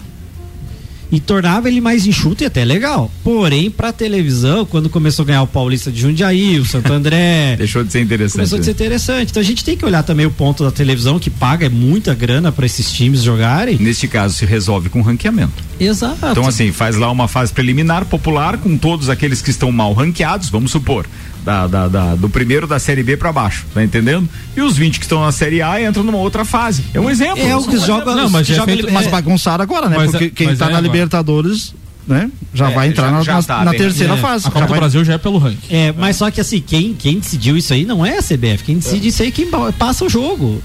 E 1.11 1.19
tornava 1.19 1.67
ele 1.67 1.81
mais 1.81 2.05
enxuto 2.05 2.43
e 2.43 2.45
até 2.45 2.63
legal. 2.63 3.11
Porém, 3.23 3.71
pra 3.71 3.91
televisão, 3.91 4.65
quando 4.65 4.89
começou 4.89 5.23
a 5.23 5.25
ganhar 5.25 5.41
o 5.41 5.47
Paulista 5.47 5.91
de 5.91 6.01
Jundiaí, 6.01 6.59
o 6.59 6.65
Santo 6.65 6.91
André, 6.93 7.55
Deixou 7.57 7.83
de 7.83 7.91
ser 7.91 8.01
interessante. 8.01 8.33
começou 8.37 8.59
a 8.59 8.63
ser 8.63 8.71
interessante. 8.71 9.29
Então 9.31 9.41
a 9.41 9.45
gente 9.45 9.63
tem 9.63 9.75
que 9.75 9.85
olhar 9.85 10.03
também 10.03 10.25
o 10.25 10.31
ponto 10.31 10.63
da 10.63 10.71
televisão 10.71 11.17
que 11.19 11.29
paga 11.29 11.69
muita 11.69 12.13
grana 12.13 12.51
para 12.51 12.65
esses 12.65 12.91
times 12.91 13.23
jogarem. 13.23 13.77
Neste 13.79 14.07
caso, 14.07 14.35
se 14.35 14.45
resolve 14.45 14.89
com 14.89 15.01
ranqueamento. 15.01 15.63
Exato. 15.79 16.27
Então, 16.31 16.47
assim, 16.47 16.71
faz 16.71 16.95
lá 16.95 17.09
uma 17.09 17.27
fase 17.27 17.51
preliminar 17.53 18.05
popular 18.05 18.57
com 18.57 18.77
todos 18.77 19.09
aqueles 19.09 19.41
que 19.41 19.49
estão 19.49 19.71
mal 19.71 19.93
ranqueados, 19.93 20.49
vamos 20.49 20.71
supor. 20.71 21.05
Da, 21.43 21.67
da- 21.67 21.87
da- 21.87 22.15
do 22.15 22.29
primeiro 22.29 22.67
da 22.67 22.77
série 22.79 23.01
B 23.01 23.15
pra 23.15 23.31
baixo, 23.31 23.65
tá 23.73 23.81
entendendo? 23.83 24.27
E 24.55 24.61
os 24.61 24.75
20 24.77 24.99
que 24.99 25.05
estão 25.05 25.21
na 25.23 25.31
série 25.31 25.61
A 25.61 25.81
entram 25.81 26.03
numa 26.03 26.17
outra 26.17 26.43
fase. 26.43 26.83
É 26.93 26.99
um 26.99 27.09
exemplo. 27.09 27.41
É 27.41 27.55
o 27.55 27.63
que 27.63 27.77
joga, 27.77 28.13
Não, 28.13 28.29
mas 28.29 28.45
já 28.45 28.53
é 28.55 28.57
joga 28.57 28.71
feito- 28.73 28.91
Mas 28.91 29.07
é, 29.07 29.09
bagunçaram 29.09 29.63
agora, 29.63 29.87
né? 29.89 29.95
Mas 29.97 30.11
Porque 30.11 30.25
é- 30.25 30.29
quem 30.29 30.47
mas 30.47 30.59
tá 30.59 30.65
é 30.65 30.67
na 30.71 30.77
agora. 30.77 30.91
Libertadores, 30.93 31.73
né? 32.05 32.29
Já 32.53 32.69
É, 32.69 32.73
vai 32.73 32.87
entrar 32.89 33.05
já- 33.05 33.11
na, 33.11 33.21
já 33.23 33.41
tá 33.41 33.63
na 33.63 33.71
terceira 33.73 34.13
É, 34.13 34.17
fase. 34.17 34.45
A 34.47 34.51
Copa 34.51 34.59
Já 34.59 34.65
do 34.65 34.69
vai- 34.69 34.79
Brasil 34.79 35.05
já 35.05 35.13
é 35.13 35.17
pelo 35.17 35.37
ranking. 35.37 35.57
É, 35.73 35.93
mas 35.97 36.17
só 36.17 36.29
que 36.29 36.41
assim, 36.41 36.59
quem, 36.59 36.93
quem 36.93 37.19
decidiu 37.19 37.55
isso 37.55 37.73
aí 37.73 37.85
não 37.85 38.05
é 38.05 38.17
a 38.17 38.21
CBF. 38.21 38.63
Quem 38.65 38.77
decide 38.77 39.07
isso 39.07 39.21
aí 39.21 39.29
é 39.29 39.31
quem 39.31 39.47
passa 39.77 40.03
o 40.05 40.09
jogo. 40.09 40.61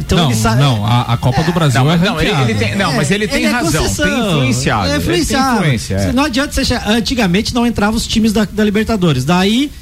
Então 0.00 0.16
não, 0.18 0.26
ele 0.30 0.34
sabe. 0.38 0.60
não, 0.62 0.86
a, 0.86 1.14
a 1.14 1.16
Copa 1.16 1.42
do 1.42 1.50
Brasil 1.52 1.82
Não, 1.82 1.90
é 1.90 1.96
mas 1.96 2.08
não, 2.08 2.20
ele, 2.20 2.30
ele 2.42 2.54
tem, 2.54 2.76
não, 2.76 2.92
mas 2.92 3.10
ele 3.10 3.26
tem 3.26 3.46
é 3.46 3.48
razão. 3.50 3.82
Tem 3.82 4.06
influenciado. 4.28 4.82
É 4.82 4.90
ele 4.90 4.92
tem 4.92 5.00
influenciado. 5.02 5.56
influência, 5.56 5.94
é. 5.96 6.12
Não 6.12 6.24
adianta 6.24 6.52
você 6.52 6.60
achar. 6.60 6.88
Antigamente 6.88 7.52
não 7.52 7.66
entravam 7.66 7.96
os 7.96 8.06
times 8.06 8.32
da, 8.32 8.44
da 8.44 8.62
Libertadores. 8.62 9.24
Daí 9.24 9.72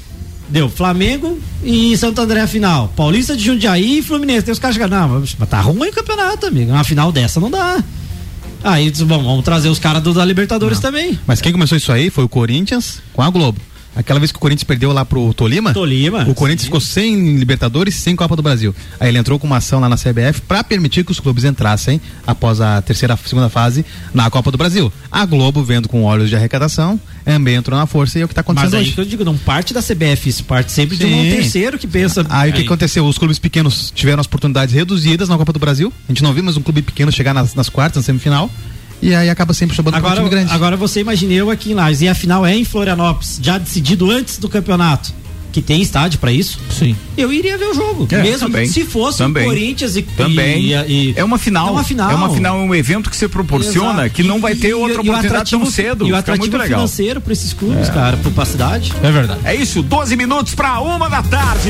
deu 0.49 0.69
Flamengo 0.69 1.39
e 1.63 1.95
Santo 1.97 2.21
André 2.21 2.41
a 2.41 2.47
final. 2.47 2.91
Paulista 2.95 3.35
de 3.35 3.43
Jundiaí 3.43 3.99
e 3.99 4.01
Fluminense. 4.01 4.43
Tem 4.43 4.51
os 4.51 4.59
caras 4.59 4.75
chegando, 4.75 4.91
não, 4.91 5.19
mas 5.19 5.49
tá 5.49 5.61
ruim 5.61 5.89
o 5.89 5.93
campeonato, 5.93 6.47
amigo. 6.47 6.71
Uma 6.71 6.83
final 6.83 7.11
dessa 7.11 7.39
não 7.39 7.51
dá. 7.51 7.83
Aí, 8.63 8.91
bom, 8.91 9.23
vamos 9.23 9.45
trazer 9.45 9.69
os 9.69 9.79
caras 9.79 10.01
da 10.01 10.25
Libertadores 10.25 10.79
também. 10.79 11.17
Mas 11.27 11.41
quem 11.41 11.51
começou 11.51 11.77
isso 11.77 11.91
aí 11.91 12.09
foi 12.09 12.23
o 12.23 12.29
Corinthians 12.29 13.01
com 13.13 13.21
a 13.21 13.29
Globo. 13.29 13.59
Aquela 13.97 14.19
vez 14.19 14.31
que 14.31 14.37
o 14.37 14.39
Corinthians 14.39 14.63
perdeu 14.63 14.93
lá 14.93 15.03
pro 15.03 15.33
Tolima, 15.33 15.73
Tolima. 15.73 16.23
o 16.29 16.35
Corinthians 16.35 16.65
ficou 16.65 16.79
sem 16.79 17.35
Libertadores 17.35 17.95
e 17.95 17.99
sem 17.99 18.15
Copa 18.15 18.35
do 18.35 18.43
Brasil. 18.43 18.73
Aí 18.99 19.09
ele 19.09 19.17
entrou 19.17 19.39
com 19.39 19.47
uma 19.47 19.57
ação 19.57 19.79
lá 19.79 19.89
na 19.89 19.95
CBF 19.97 20.41
para 20.47 20.63
permitir 20.63 21.03
que 21.03 21.11
os 21.11 21.19
clubes 21.19 21.43
entrassem 21.43 21.99
após 22.25 22.61
a 22.61 22.81
terceira, 22.81 23.17
segunda 23.25 23.49
fase 23.49 23.83
na 24.13 24.29
Copa 24.29 24.51
do 24.51 24.57
Brasil. 24.57 24.93
A 25.11 25.25
Globo, 25.25 25.63
vendo 25.63 25.89
com 25.89 26.03
olhos 26.03 26.29
de 26.29 26.35
arrecadação, 26.35 26.99
também 27.25 27.55
entrou 27.55 27.77
na 27.77 27.85
força 27.85 28.17
e 28.17 28.21
é 28.21 28.25
o 28.25 28.27
que 28.27 28.33
está 28.33 28.41
Mas 28.41 28.57
acontecendo 28.57 28.75
aí 28.75 28.85
hoje. 28.85 28.93
que 28.93 29.01
eu 29.01 29.05
digo, 29.05 29.25
não 29.25 29.37
parte 29.37 29.73
da 29.73 29.81
CBF, 29.81 30.29
isso 30.29 30.43
parte 30.43 30.71
sempre 30.71 30.95
de 30.95 31.05
um 31.05 31.23
Sim. 31.23 31.29
terceiro 31.31 31.77
que 31.77 31.87
pensa. 31.87 32.25
Aí 32.29 32.51
o 32.51 32.53
que 32.53 32.61
aconteceu? 32.61 33.05
Os 33.05 33.17
clubes 33.17 33.39
pequenos 33.39 33.91
tiveram 33.93 34.21
as 34.21 34.27
oportunidades 34.27 34.73
reduzidas 34.73 35.27
na 35.27 35.37
Copa 35.37 35.51
do 35.51 35.59
Brasil. 35.59 35.91
A 36.07 36.11
gente 36.11 36.23
não 36.23 36.33
viu 36.33 36.43
mais 36.43 36.55
um 36.55 36.61
clube 36.61 36.81
pequeno 36.81 37.11
chegar 37.11 37.33
nas, 37.33 37.53
nas 37.55 37.67
quartas, 37.67 38.03
na 38.03 38.05
semifinal. 38.05 38.49
E 39.01 39.13
aí 39.13 39.29
acaba 39.29 39.53
sempre 39.53 39.75
chamando 39.75 39.93
um 39.95 39.97
time 39.99 40.09
Agora, 40.11 40.29
grande. 40.29 40.51
agora 40.51 40.75
você 40.75 41.01
imagine 41.01 41.35
eu 41.35 41.49
aqui 41.51 41.71
em 41.71 41.73
Lages 41.75 42.01
e 42.01 42.07
a 42.09 42.15
final 42.15 42.45
é 42.45 42.55
em 42.55 42.63
Florianópolis, 42.63 43.39
já 43.41 43.57
decidido 43.57 44.09
antes 44.09 44.37
do 44.39 44.49
campeonato, 44.49 45.13
que 45.51 45.61
tem 45.61 45.81
estádio 45.81 46.19
pra 46.19 46.31
isso. 46.31 46.59
Sim. 46.71 46.95
Eu 47.15 47.31
iria 47.31 47.57
ver 47.59 47.65
o 47.65 47.73
jogo, 47.75 48.07
É, 48.11 48.21
mesmo 48.23 48.47
também. 48.47 48.67
se 48.67 48.83
fosse 48.85 49.19
Também. 49.19 49.43
o 49.43 49.47
Corinthians 49.47 49.95
e 49.95 50.01
Também. 50.01 50.71
e- 50.71 51.09
e- 51.09 51.13
é 51.15 51.23
uma 51.23 51.37
final. 51.37 51.67
É 51.67 51.71
uma 51.71 51.83
final. 51.83 52.11
É 52.11 52.15
uma 52.15 52.29
final, 52.31 52.57
é 52.59 52.63
um 52.63 52.73
evento 52.75 53.09
que 53.09 53.15
você 53.17 53.27
proporciona 53.27 54.01
Exato. 54.05 54.09
que 54.15 54.23
não 54.23 54.39
vai 54.39 54.55
ter 54.55 54.69
E- 54.69 54.73
outra 54.73 54.93
e 54.93 54.97
o 54.97 55.01
oportunidade 55.01 55.49
tão 55.51 55.59
atrativo- 55.61 55.71
cedo. 55.71 56.07
E 56.07 56.11
o 56.11 56.15
atrativo 56.15 56.43
muito 56.43 56.57
legal. 56.57 56.79
financeiro 56.79 57.21
pra 57.21 57.33
esses 57.33 57.53
clubes, 57.53 57.89
cara, 57.89 58.17
pra, 58.17 58.31
pra 58.31 58.45
cidade. 58.45 58.93
É 59.03 59.11
verdade. 59.11 59.41
É 59.43 59.53
isso, 59.55 59.83
12 59.83 60.15
minutos 60.15 60.55
para 60.55 60.79
uma 60.81 61.07
da 61.07 61.21
tarde. 61.21 61.69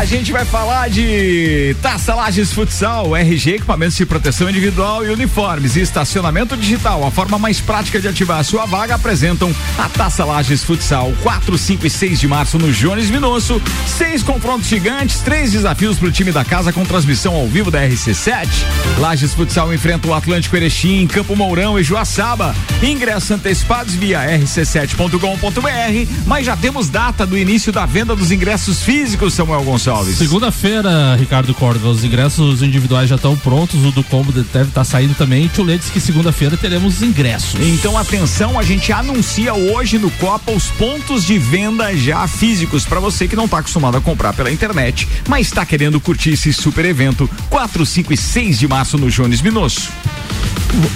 A 0.00 0.06
gente 0.06 0.32
vai 0.32 0.46
falar 0.46 0.88
de 0.88 1.76
Taça 1.82 2.14
Lages 2.14 2.54
Futsal, 2.54 3.14
RG, 3.14 3.56
equipamentos 3.56 3.98
de 3.98 4.06
proteção 4.06 4.48
individual 4.48 5.04
e 5.04 5.10
uniformes 5.10 5.76
e 5.76 5.82
estacionamento 5.82 6.56
digital. 6.56 7.06
A 7.06 7.10
forma 7.10 7.38
mais 7.38 7.60
prática 7.60 8.00
de 8.00 8.08
ativar 8.08 8.38
a 8.38 8.42
sua 8.42 8.64
vaga 8.64 8.94
apresentam 8.94 9.54
a 9.76 9.90
Taça 9.90 10.24
Lages 10.24 10.64
Futsal 10.64 11.12
4, 11.22 11.58
5 11.58 11.86
e 11.86 11.90
6 11.90 12.18
de 12.18 12.26
março 12.26 12.58
no 12.58 12.72
Jones 12.72 13.10
Minosso. 13.10 13.60
Seis 13.86 14.22
confrontos 14.22 14.68
gigantes, 14.68 15.20
três 15.20 15.52
desafios 15.52 15.98
para 15.98 16.08
o 16.08 16.12
time 16.12 16.32
da 16.32 16.46
casa 16.46 16.72
com 16.72 16.82
transmissão 16.82 17.34
ao 17.34 17.46
vivo 17.46 17.70
da 17.70 17.86
RC7. 17.86 18.48
Lages 18.96 19.34
Futsal 19.34 19.74
enfrenta 19.74 20.08
o 20.08 20.14
Atlântico 20.14 20.56
Erechim, 20.56 21.06
Campo 21.06 21.36
Mourão 21.36 21.78
e 21.78 21.84
Joaçaba. 21.84 22.56
Ingressos 22.82 23.32
antecipados 23.32 23.94
via 23.96 24.20
rc7.com.br, 24.38 26.12
mas 26.26 26.46
já 26.46 26.56
temos 26.56 26.88
data 26.88 27.26
do 27.26 27.36
início 27.36 27.70
da 27.70 27.84
venda 27.84 28.16
dos 28.16 28.32
ingressos 28.32 28.82
físicos, 28.82 29.34
Samuel 29.34 29.62
Gonçalves. 29.62 29.89
Segunda-feira, 30.16 31.16
Ricardo 31.16 31.54
Córdova, 31.54 31.88
os 31.88 32.04
ingressos 32.04 32.62
individuais 32.62 33.08
já 33.08 33.16
estão 33.16 33.36
prontos, 33.36 33.84
o 33.84 33.90
do 33.90 34.04
combo 34.04 34.32
deve 34.32 34.68
estar 34.68 34.84
saindo 34.84 35.14
também. 35.14 35.48
Tio 35.48 35.64
Lê 35.64 35.78
disse 35.78 35.90
que 35.90 36.00
segunda-feira 36.00 36.56
teremos 36.56 37.02
ingressos. 37.02 37.60
Então 37.60 37.96
atenção, 37.96 38.58
a 38.58 38.62
gente 38.62 38.92
anuncia 38.92 39.54
hoje 39.54 39.98
no 39.98 40.10
Copa 40.12 40.52
os 40.52 40.66
pontos 40.66 41.24
de 41.24 41.38
venda 41.38 41.96
já 41.96 42.26
físicos 42.26 42.84
para 42.84 43.00
você 43.00 43.26
que 43.26 43.36
não 43.36 43.46
está 43.46 43.58
acostumado 43.58 43.96
a 43.96 44.00
comprar 44.00 44.32
pela 44.32 44.50
internet, 44.50 45.08
mas 45.28 45.46
está 45.46 45.64
querendo 45.64 46.00
curtir 46.00 46.30
esse 46.30 46.52
super 46.52 46.84
evento 46.84 47.28
4, 47.48 47.84
5 47.84 48.12
e 48.12 48.16
6 48.16 48.58
de 48.58 48.68
março 48.68 48.98
no 48.98 49.10
Jones 49.10 49.40
Minosso. 49.40 49.90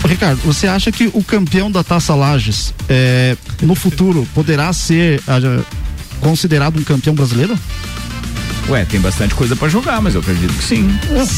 Ricardo, 0.06 0.40
você 0.44 0.66
acha 0.66 0.92
que 0.92 1.10
o 1.12 1.22
campeão 1.22 1.70
da 1.70 1.82
Taça 1.82 2.14
Lages 2.14 2.72
é, 2.88 3.36
no 3.62 3.74
futuro 3.74 4.26
poderá 4.34 4.72
ser 4.72 5.20
ah, 5.26 5.38
considerado 6.20 6.78
um 6.78 6.84
campeão 6.84 7.14
brasileiro? 7.14 7.58
Ué, 8.68 8.84
tem 8.84 9.00
bastante 9.00 9.34
coisa 9.34 9.54
para 9.54 9.68
jogar, 9.68 10.00
mas 10.00 10.14
eu 10.14 10.20
acredito 10.20 10.52
que 10.54 10.64
sim. 10.64 10.88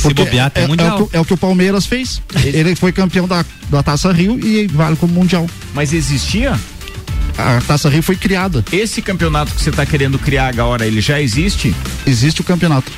Porque 0.02 0.24
bobear, 0.24 0.50
tem 0.50 0.62
é, 0.62 0.66
é 0.66 0.68
mundial. 0.68 1.02
o 1.02 1.08
que, 1.08 1.16
é 1.16 1.20
o 1.20 1.24
que 1.24 1.34
o 1.34 1.36
Palmeiras 1.36 1.84
fez. 1.84 2.22
Ele 2.44 2.76
foi 2.76 2.92
campeão 2.92 3.26
da, 3.26 3.44
da 3.68 3.82
Taça 3.82 4.12
Rio 4.12 4.38
e 4.38 4.66
vale 4.68 4.96
como 4.96 5.12
mundial. 5.12 5.46
Mas 5.74 5.92
existia? 5.92 6.58
A 7.36 7.60
Taça 7.66 7.88
Rio 7.88 8.02
foi 8.02 8.16
criada. 8.16 8.64
Esse 8.72 9.02
campeonato 9.02 9.52
que 9.52 9.62
você 9.62 9.70
está 9.70 9.84
querendo 9.84 10.18
criar 10.18 10.48
agora, 10.48 10.86
ele 10.86 11.00
já 11.00 11.20
existe? 11.20 11.74
Existe 12.06 12.40
o 12.40 12.44
campeonato. 12.44 12.90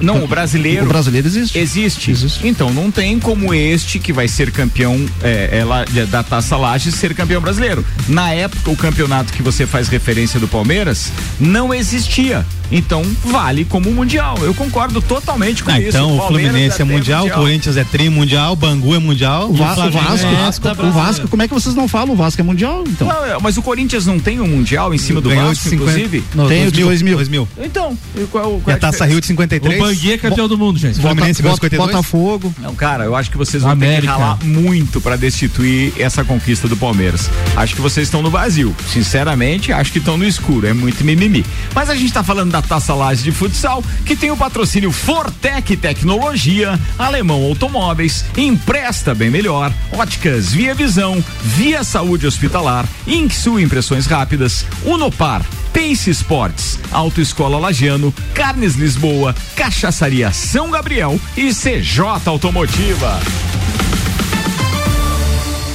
Não, 0.00 0.24
o 0.24 0.26
brasileiro. 0.26 0.84
O 0.84 0.88
brasileiro 0.88 1.26
existe. 1.26 1.58
Existe. 1.58 2.10
Existe. 2.10 2.46
Então 2.46 2.72
não 2.72 2.90
tem 2.90 3.18
como 3.18 3.54
este 3.54 3.98
que 3.98 4.12
vai 4.12 4.28
ser 4.28 4.50
campeão 4.50 5.04
é, 5.22 5.64
é, 5.96 6.06
da 6.06 6.22
Taça 6.22 6.56
Lages 6.56 6.94
ser 6.94 7.14
campeão 7.14 7.40
brasileiro. 7.40 7.84
Na 8.08 8.30
época, 8.30 8.70
o 8.70 8.76
campeonato 8.76 9.32
que 9.32 9.42
você 9.42 9.66
faz 9.66 9.88
referência 9.88 10.40
do 10.40 10.48
Palmeiras 10.48 11.12
não 11.38 11.72
existia. 11.72 12.44
Então 12.70 13.04
vale 13.24 13.64
como 13.64 13.90
mundial. 13.92 14.36
Eu 14.42 14.54
concordo 14.54 15.00
totalmente 15.02 15.62
com 15.62 15.70
Ah, 15.70 15.78
isso. 15.78 15.88
então 15.90 16.14
o 16.14 16.18
Palmeiras 16.18 16.50
Fluminense 16.50 16.80
é 16.80 16.84
até 16.84 16.92
mundial, 16.92 17.26
o 17.26 17.30
Corinthians 17.30 17.76
é 17.76 17.84
tri 17.84 18.08
mundial, 18.08 18.52
o 18.52 18.56
Bangu 18.56 18.94
é 18.94 18.98
mundial, 18.98 19.50
O, 19.50 19.54
Va- 19.54 19.72
o 19.72 19.74
Flamengo 19.74 19.98
Vasco, 19.98 20.26
é- 20.26 20.34
Vasco, 20.34 20.68
o 20.86 20.90
Vasco, 20.92 21.28
como 21.28 21.42
é 21.42 21.48
que 21.48 21.54
vocês 21.54 21.74
não 21.74 21.86
falam? 21.86 22.14
O 22.14 22.16
Vasco 22.16 22.40
é 22.40 22.44
mundial, 22.44 22.84
então. 22.86 23.06
Não, 23.06 23.24
é, 23.24 23.38
mas 23.40 23.56
o 23.56 23.62
Corinthians 23.62 24.06
não 24.06 24.18
tem 24.18 24.40
um 24.40 24.46
mundial 24.46 24.92
em 24.94 24.98
cima 24.98 25.20
do 25.20 25.28
Ganhou 25.28 25.48
Vasco, 25.48 25.64
de 25.64 25.70
50. 25.70 25.90
inclusive? 26.00 26.24
Não, 26.34 26.48
Tem 26.48 26.66
o 26.66 26.72
de 26.72 26.82
2000. 26.82 27.16
2000. 27.16 27.48
Então, 27.62 27.96
e 28.16 28.24
qual, 28.26 28.60
qual 28.60 28.72
é 28.72 28.72
a 28.72 28.78
Taça 28.80 29.04
Rio 29.04 29.20
de 29.20 29.26
53. 29.26 29.80
O 29.80 29.84
Bangui 29.84 30.12
é 30.12 30.18
campeão 30.18 30.48
do 30.48 30.56
mundo, 30.58 30.78
gente. 30.78 30.98
Fluminense 31.00 31.42
ganhou 31.42 31.54
Bota- 31.56 31.66
52. 31.66 31.90
Botafogo. 31.90 32.54
Não, 32.60 32.74
cara, 32.74 33.04
eu 33.04 33.14
acho 33.14 33.30
que 33.30 33.36
vocês 33.36 33.62
vão 33.62 33.76
ter 33.76 33.84
América. 33.86 34.00
que 34.02 34.06
ralar 34.08 34.38
muito 34.44 35.00
pra 35.00 35.16
destituir 35.16 35.92
essa 35.98 36.24
conquista 36.24 36.66
do 36.68 36.76
Palmeiras. 36.76 37.30
Acho 37.56 37.74
que 37.74 37.80
vocês 37.80 38.06
estão 38.08 38.22
no 38.22 38.30
vazio. 38.30 38.74
Sinceramente, 38.90 39.72
acho 39.72 39.92
que 39.92 39.98
estão 39.98 40.16
no 40.16 40.24
escuro. 40.26 40.66
É 40.66 40.72
muito 40.72 41.04
mimimi. 41.04 41.44
Mas 41.74 41.90
a 41.90 41.94
gente 41.94 42.12
tá 42.12 42.22
falando 42.22 42.50
da 42.54 42.62
Taça 42.62 42.94
Lages 42.94 43.24
de 43.24 43.32
Futsal, 43.32 43.82
que 44.06 44.14
tem 44.14 44.30
o 44.30 44.36
patrocínio 44.36 44.92
Fortec 44.92 45.76
Tecnologia, 45.76 46.78
Alemão 46.96 47.42
Automóveis, 47.42 48.24
Empresta 48.36 49.12
Bem 49.12 49.28
Melhor, 49.28 49.72
Óticas 49.90 50.52
Via 50.52 50.72
Visão, 50.72 51.22
Via 51.42 51.82
Saúde 51.82 52.28
Hospitalar, 52.28 52.86
Inksul 53.08 53.58
Impressões 53.58 54.06
Rápidas, 54.06 54.64
Unopar, 54.84 55.44
Pace 55.72 56.10
Sports, 56.10 56.78
Autoescola 56.92 57.58
Lagiano, 57.58 58.14
Carnes 58.34 58.76
Lisboa, 58.76 59.34
Cachaçaria 59.56 60.32
São 60.32 60.70
Gabriel 60.70 61.18
e 61.36 61.52
CJ 61.52 62.04
Automotiva. 62.26 63.18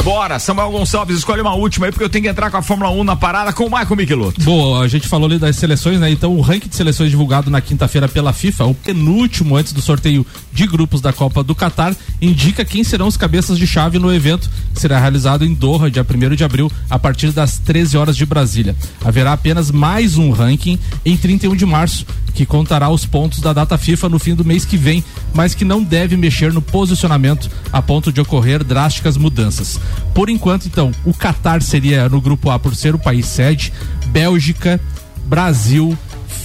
Bora, 0.10 0.40
Samuel 0.40 0.72
Gonçalves, 0.72 1.20
escolhe 1.20 1.40
uma 1.40 1.54
última 1.54 1.86
aí, 1.86 1.92
porque 1.92 2.04
eu 2.04 2.10
tenho 2.10 2.24
que 2.24 2.30
entrar 2.30 2.50
com 2.50 2.58
a 2.58 2.64
Fórmula 2.64 2.90
1 2.90 3.04
na 3.04 3.16
parada 3.16 3.54
com 3.54 3.66
o 3.66 3.70
Michael 3.70 3.96
Michelotto. 3.96 4.42
Boa, 4.42 4.84
a 4.84 4.88
gente 4.88 5.08
falou 5.08 5.28
ali 5.28 5.38
das 5.38 5.56
seleções, 5.56 6.00
né? 6.00 6.10
Então 6.10 6.36
o 6.36 6.42
ranking 6.42 6.68
de 6.68 6.76
seleções 6.76 7.12
divulgado 7.12 7.52
na 7.52 7.62
quinta-feira 7.62 8.08
pela 8.08 8.34
FIFA, 8.34 8.66
o 8.66 8.74
penúltimo 8.74 9.56
antes 9.56 9.72
do 9.72 9.84
sorteio 9.84 10.26
de 10.52 10.66
grupos 10.66 11.00
da 11.00 11.14
Copa 11.14 11.44
do 11.44 11.54
Catar, 11.54 11.96
indica 12.20 12.66
quem 12.66 12.84
serão 12.84 13.06
os 13.06 13.16
cabeças 13.16 13.56
de 13.56 13.68
chave 13.68 14.00
no 14.00 14.12
evento, 14.12 14.50
que 14.74 14.82
será 14.82 14.98
realizado 14.98 15.46
em 15.46 15.54
Doha, 15.54 15.92
dia 15.92 16.04
1 16.04 16.36
de 16.36 16.44
abril, 16.44 16.72
a 16.90 16.98
partir 16.98 17.32
das 17.32 17.60
13 17.60 17.96
horas 17.96 18.18
de 18.18 18.26
Brasília. 18.26 18.76
Haverá 19.06 19.34
apenas 19.34 19.70
mais 19.70 20.18
um 20.18 20.32
ranking 20.32 20.80
em 21.06 21.16
31 21.16 21.56
de 21.56 21.68
março, 21.68 22.04
que 22.40 22.46
contará 22.46 22.90
os 22.90 23.06
pontos 23.06 23.42
da 23.42 23.52
data 23.52 23.78
FIFA 23.78 24.08
no 24.08 24.18
fim 24.18 24.34
do 24.34 24.46
mês 24.46 24.64
que 24.64 24.78
vem, 24.78 25.04
mas 25.34 25.54
que 25.54 25.66
não 25.66 25.84
deve 25.84 26.16
mexer 26.16 26.54
no 26.54 26.62
posicionamento 26.62 27.52
a 27.70 27.82
ponto 27.82 28.14
de 28.14 28.22
ocorrer 28.22 28.64
drásticas 28.64 29.18
mudanças. 29.18 29.78
Por 30.14 30.30
enquanto, 30.30 30.66
então, 30.66 30.90
o 31.04 31.14
Catar 31.14 31.62
seria 31.62 32.08
no 32.08 32.22
grupo 32.22 32.50
A 32.50 32.58
por 32.58 32.74
ser 32.74 32.96
o 32.96 32.98
país 32.98 33.26
sede, 33.26 33.74
Bélgica, 34.06 34.80
Brasil, 35.26 35.98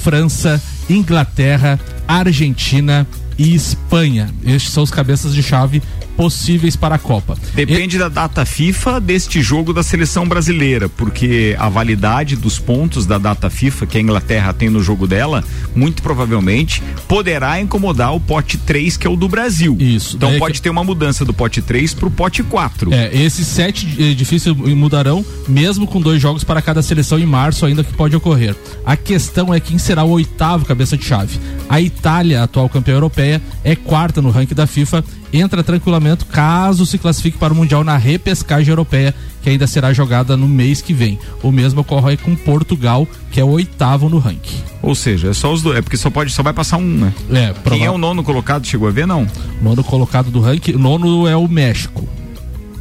França, 0.02 0.60
Inglaterra, 0.90 1.78
Argentina 2.08 3.06
e 3.38 3.54
Espanha. 3.54 4.34
Estes 4.44 4.72
são 4.72 4.82
os 4.82 4.90
cabeças 4.90 5.32
de 5.32 5.44
chave 5.44 5.80
possíveis 6.16 6.76
para 6.76 6.94
a 6.94 6.98
Copa. 6.98 7.36
Depende 7.54 7.96
e... 7.96 7.98
da 7.98 8.08
data 8.08 8.44
FIFA 8.44 9.00
deste 9.00 9.42
jogo 9.42 9.72
da 9.72 9.82
seleção 9.82 10.26
brasileira, 10.26 10.88
porque 10.88 11.56
a 11.58 11.68
validade 11.68 12.36
dos 12.36 12.58
pontos 12.58 13.06
da 13.06 13.18
data 13.18 13.50
FIFA 13.50 13.86
que 13.86 13.98
a 13.98 14.00
Inglaterra 14.00 14.52
tem 14.52 14.70
no 14.70 14.82
jogo 14.82 15.06
dela, 15.06 15.44
muito 15.74 16.02
provavelmente 16.02 16.82
poderá 17.08 17.60
incomodar 17.60 18.14
o 18.14 18.20
pote 18.20 18.56
3, 18.58 18.96
que 18.96 19.06
é 19.06 19.10
o 19.10 19.16
do 19.16 19.28
Brasil. 19.28 19.76
Isso. 19.78 20.16
Então 20.16 20.38
pode 20.38 20.54
que... 20.54 20.62
ter 20.62 20.70
uma 20.70 20.84
mudança 20.84 21.24
do 21.24 21.32
pote 21.32 21.60
3 21.60 21.94
para 21.94 22.08
o 22.08 22.10
pote 22.10 22.42
4. 22.42 22.92
É, 22.92 23.10
esses 23.14 23.46
sete 23.46 23.86
difíceis 24.14 24.56
mudarão, 24.56 25.24
mesmo 25.48 25.86
com 25.86 26.00
dois 26.00 26.20
jogos 26.20 26.44
para 26.44 26.60
cada 26.62 26.82
seleção 26.82 27.18
em 27.18 27.26
março, 27.26 27.66
ainda 27.66 27.82
que 27.82 27.92
pode 27.92 28.14
ocorrer. 28.16 28.54
A 28.84 28.96
questão 28.96 29.52
é 29.52 29.60
quem 29.60 29.78
será 29.78 30.04
o 30.04 30.10
oitavo 30.10 30.64
cabeça 30.64 30.96
de 30.96 31.04
chave. 31.04 31.38
A 31.68 31.80
Itália, 31.80 32.42
atual 32.42 32.68
campeã 32.68 32.94
europeia, 32.94 33.40
é 33.62 33.74
quarta 33.74 34.20
no 34.20 34.30
ranking 34.30 34.54
da 34.54 34.66
FIFA 34.66 35.04
entra 35.40 35.62
tranquilamente 35.62 36.24
caso 36.24 36.86
se 36.86 36.98
classifique 36.98 37.38
para 37.38 37.52
o 37.52 37.56
Mundial 37.56 37.82
na 37.82 37.96
repescagem 37.96 38.70
europeia, 38.70 39.14
que 39.42 39.50
ainda 39.50 39.66
será 39.66 39.92
jogada 39.92 40.36
no 40.36 40.48
mês 40.48 40.80
que 40.80 40.92
vem. 40.92 41.18
O 41.42 41.50
mesmo 41.50 41.80
ocorre 41.80 42.16
com 42.16 42.34
Portugal, 42.36 43.06
que 43.30 43.40
é 43.40 43.44
o 43.44 43.48
oitavo 43.48 44.08
no 44.08 44.18
ranking. 44.18 44.56
Ou 44.80 44.94
seja, 44.94 45.30
é 45.30 45.32
só 45.32 45.52
os 45.52 45.62
dois, 45.62 45.78
é 45.78 45.82
porque 45.82 45.96
só 45.96 46.10
pode, 46.10 46.32
só 46.32 46.42
vai 46.42 46.52
passar 46.52 46.76
um, 46.76 46.82
né? 46.82 47.12
É, 47.32 47.54
Quem 47.68 47.84
é 47.84 47.90
o 47.90 47.98
nono 47.98 48.22
colocado? 48.22 48.66
Chegou 48.66 48.88
a 48.88 48.90
ver, 48.90 49.06
não? 49.06 49.26
Nono 49.60 49.82
colocado 49.82 50.30
do 50.30 50.40
ranking, 50.40 50.72
nono 50.72 51.26
é 51.26 51.36
o 51.36 51.48
México. 51.48 52.08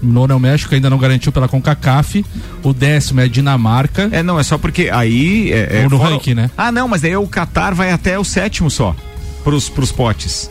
O 0.02 0.06
nono 0.06 0.34
é 0.34 0.36
o 0.36 0.40
México, 0.40 0.76
ainda 0.76 0.90
não 0.90 0.98
garantiu 0.98 1.32
pela 1.32 1.48
CONCACAF. 1.48 2.26
O 2.62 2.74
décimo 2.74 3.22
é 3.22 3.28
Dinamarca. 3.28 4.10
É, 4.12 4.22
não, 4.22 4.38
é 4.38 4.44
só 4.44 4.58
porque 4.58 4.90
aí. 4.92 5.52
É, 5.52 5.84
é 5.84 5.84
no 5.84 5.98
fora... 5.98 6.10
ranking, 6.10 6.34
né? 6.34 6.52
Ah, 6.58 6.72
não, 6.72 6.90
mas 6.90 7.06
aí 7.06 7.16
o 7.16 7.26
Qatar 7.26 7.74
vai 7.74 7.92
até 7.92 8.20
o 8.20 8.24
sétimo 8.24 8.70
só. 8.70 8.94
Pros, 9.44 9.70
pros 9.70 9.92
potes. 9.92 10.50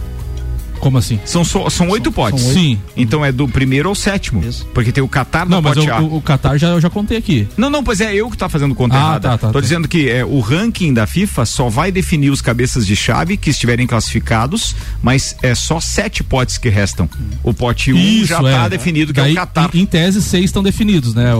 Como 0.82 0.98
assim? 0.98 1.20
São, 1.24 1.44
so, 1.44 1.70
são 1.70 1.88
oito 1.90 2.06
são, 2.06 2.12
potes. 2.12 2.40
São 2.40 2.48
oito. 2.48 2.60
Sim. 2.60 2.78
Então 2.96 3.24
é 3.24 3.30
do 3.30 3.46
primeiro 3.46 3.88
ao 3.88 3.94
sétimo. 3.94 4.44
Isso. 4.44 4.66
Porque 4.74 4.90
tem 4.90 5.00
o 5.00 5.08
Qatar 5.08 5.44
no 5.44 5.52
não, 5.52 5.62
pote 5.62 5.86
mas 5.86 5.88
A. 5.88 6.00
O, 6.00 6.16
o 6.16 6.20
Qatar 6.20 6.58
já, 6.58 6.70
eu 6.70 6.80
já 6.80 6.90
contei 6.90 7.16
aqui. 7.16 7.46
Não, 7.56 7.70
não, 7.70 7.84
pois 7.84 8.00
é 8.00 8.12
eu 8.12 8.28
que 8.28 8.36
tá 8.36 8.48
fazendo 8.48 8.74
conta 8.74 8.96
ah, 8.96 8.98
errada. 8.98 9.28
Tá, 9.28 9.38
tá, 9.38 9.46
Tô 9.46 9.52
tá. 9.52 9.60
dizendo 9.60 9.86
que 9.86 10.10
é, 10.10 10.24
o 10.24 10.40
ranking 10.40 10.92
da 10.92 11.06
FIFA 11.06 11.46
só 11.46 11.68
vai 11.68 11.92
definir 11.92 12.30
os 12.30 12.40
cabeças 12.40 12.84
de 12.84 12.96
chave 12.96 13.36
que 13.36 13.48
estiverem 13.48 13.86
classificados, 13.86 14.74
mas 15.00 15.36
é 15.40 15.54
só 15.54 15.78
sete 15.78 16.24
potes 16.24 16.58
que 16.58 16.68
restam. 16.68 17.08
O 17.44 17.54
pote 17.54 17.92
1 17.92 17.96
um 17.96 18.24
já 18.24 18.42
tá 18.42 18.64
é. 18.64 18.68
definido, 18.68 19.14
que 19.14 19.20
Daí, 19.20 19.30
é 19.30 19.32
o 19.34 19.36
Qatar. 19.36 19.70
Em, 19.72 19.82
em 19.82 19.86
tese, 19.86 20.20
seis 20.20 20.46
estão 20.46 20.64
definidos, 20.64 21.14
né? 21.14 21.30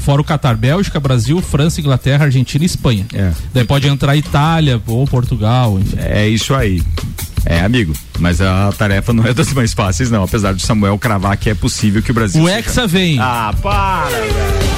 Fora 0.00 0.20
o 0.20 0.24
Qatar, 0.24 0.56
Bélgica, 0.56 0.98
Brasil, 0.98 1.40
França, 1.40 1.80
Inglaterra, 1.80 2.24
Argentina 2.24 2.64
e 2.64 2.66
Espanha. 2.66 3.06
É. 3.14 3.30
Daí 3.54 3.64
pode 3.64 3.86
entrar 3.86 4.16
Itália 4.16 4.82
ou 4.88 5.06
Portugal, 5.06 5.78
enfim. 5.78 5.98
É 6.00 6.26
isso 6.28 6.52
aí. 6.52 6.82
É, 7.44 7.60
amigo, 7.60 7.92
mas 8.18 8.40
a 8.40 8.72
tarefa 8.72 9.12
não 9.12 9.24
é 9.24 9.32
das 9.32 9.52
mais 9.52 9.72
fáceis, 9.72 10.10
não. 10.10 10.22
Apesar 10.22 10.54
do 10.54 10.60
Samuel 10.60 10.98
cravar 10.98 11.36
que 11.36 11.50
é 11.50 11.54
possível 11.54 12.02
que 12.02 12.10
o 12.10 12.14
Brasil. 12.14 12.42
O 12.42 12.46
seja... 12.46 12.58
Hexa 12.58 12.86
vem. 12.86 13.18
Ah, 13.18 13.54
para, 13.62 14.08
velho. 14.08 14.68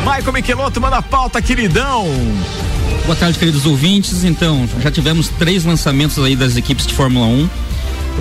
Michael 0.00 0.32
Michelotto, 0.32 0.80
manda 0.80 0.96
a 0.96 1.02
pauta, 1.02 1.40
queridão. 1.42 2.06
Boa 3.04 3.16
tarde, 3.16 3.38
queridos 3.38 3.66
ouvintes. 3.66 4.24
Então, 4.24 4.68
já 4.80 4.90
tivemos 4.90 5.28
três 5.28 5.64
lançamentos 5.64 6.18
aí 6.18 6.34
das 6.34 6.56
equipes 6.56 6.86
de 6.86 6.94
Fórmula 6.94 7.26
1. 7.26 7.48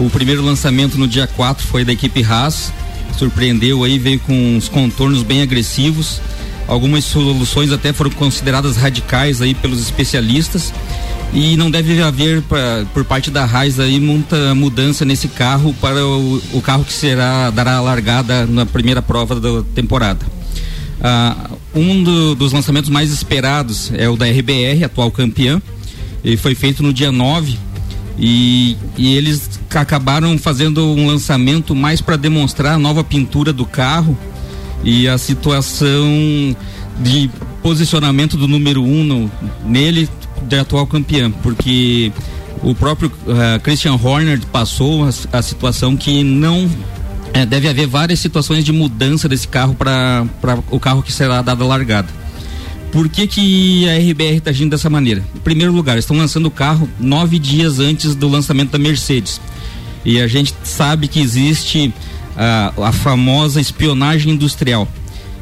O 0.06 0.10
primeiro 0.10 0.44
lançamento 0.44 0.98
no 0.98 1.08
dia 1.08 1.28
4 1.28 1.66
foi 1.66 1.84
da 1.84 1.92
equipe 1.92 2.24
Haas. 2.24 2.72
Surpreendeu 3.18 3.84
aí, 3.84 3.98
veio 3.98 4.20
com 4.20 4.56
uns 4.56 4.70
contornos 4.70 5.24
bem 5.24 5.42
agressivos. 5.42 6.22
Algumas 6.68 7.06
soluções 7.06 7.72
até 7.72 7.94
foram 7.94 8.12
consideradas 8.12 8.76
radicais 8.76 9.42
aí 9.42 9.54
pelos 9.54 9.82
especialistas 9.82 10.74
e 11.34 11.58
não 11.58 11.70
deve 11.70 12.02
haver 12.02 12.42
pra, 12.42 12.86
por 12.94 13.04
parte 13.04 13.30
da 13.30 13.46
Raiz 13.46 13.80
aí 13.80 14.00
muita 14.00 14.56
mudança 14.56 15.04
nesse 15.06 15.28
carro 15.28 15.74
para 15.82 16.06
o, 16.06 16.42
o, 16.54 16.62
carro 16.62 16.84
que 16.84 16.94
será 16.94 17.50
dará 17.50 17.78
a 17.78 17.82
largada 17.82 18.46
na 18.46 18.66
primeira 18.66 19.02
prova 19.02 19.40
da 19.40 19.64
temporada. 19.76 20.26
Ah, 21.02 21.52
um 21.76 22.02
do, 22.02 22.36
dos 22.36 22.52
lançamentos 22.52 22.90
mais 22.90 23.12
esperados 23.12 23.92
é 23.96 24.10
o 24.10 24.16
da 24.16 24.26
RBR, 24.26 24.84
atual 24.84 25.12
campeã. 25.12 25.62
Ele 26.24 26.38
foi 26.38 26.56
feito 26.56 26.82
no 26.82 26.92
dia 26.92 27.12
9 27.12 27.58
e, 28.18 28.76
e 28.98 29.16
eles 29.16 29.60
acabaram 29.74 30.38
fazendo 30.38 30.84
um 30.84 31.06
lançamento 31.06 31.76
mais 31.76 32.02
para 32.02 32.16
demonstrar 32.16 32.74
a 32.74 32.80
nova 32.80 33.04
pintura 33.04 33.54
do 33.54 33.66
carro 33.66 34.18
e 34.84 35.08
a 35.08 35.18
situação 35.18 36.56
de 37.00 37.30
posicionamento 37.62 38.38
do 38.38 38.48
número 38.48 38.82
1 38.82 38.88
um 38.88 39.30
nele 39.66 40.10
de 40.44 40.58
atual 40.58 40.86
campeã, 40.88 41.32
porque 41.32 42.12
o 42.62 42.74
próprio 42.74 43.12
uh, 43.28 43.60
Christian 43.62 43.96
Horner 43.96 44.40
passou 44.48 45.06
a, 45.06 45.38
a 45.38 45.42
situação 45.42 45.96
que 45.96 46.24
não 46.24 46.70
é, 47.34 47.46
deve 47.46 47.68
haver 47.68 47.88
várias 47.88 48.20
situações 48.20 48.64
de 48.64 48.72
mudança 48.72 49.30
desse 49.30 49.48
carro 49.48 49.76
para 49.76 50.26
o 50.72 50.80
carro 50.80 51.04
que 51.04 51.12
será 51.12 51.42
dado 51.42 51.64
a 51.64 51.68
largada. 51.68 52.08
Por 52.92 53.10
que, 53.10 53.28
que 53.28 53.88
a 53.90 53.98
RBR 53.98 54.38
está 54.38 54.50
agindo 54.50 54.72
dessa 54.72 54.90
maneira? 54.90 55.24
Em 55.36 55.40
primeiro 55.40 55.72
lugar, 55.74 55.98
estão 55.98 56.18
lançando 56.18 56.48
o 56.48 56.52
carro 56.52 56.90
nove 57.00 57.38
dias 57.38 57.80
antes 57.80 58.16
do 58.16 58.28
lançamento 58.28 58.72
da 58.72 58.80
Mercedes. 58.80 59.42
E 60.06 60.22
a 60.22 60.28
gente 60.28 60.54
sabe 60.64 61.08
que 61.08 61.20
existe 61.20 61.94
uh, 62.36 62.84
a 62.84 62.92
famosa 62.92 63.60
espionagem 63.60 64.34
industrial. 64.34 64.88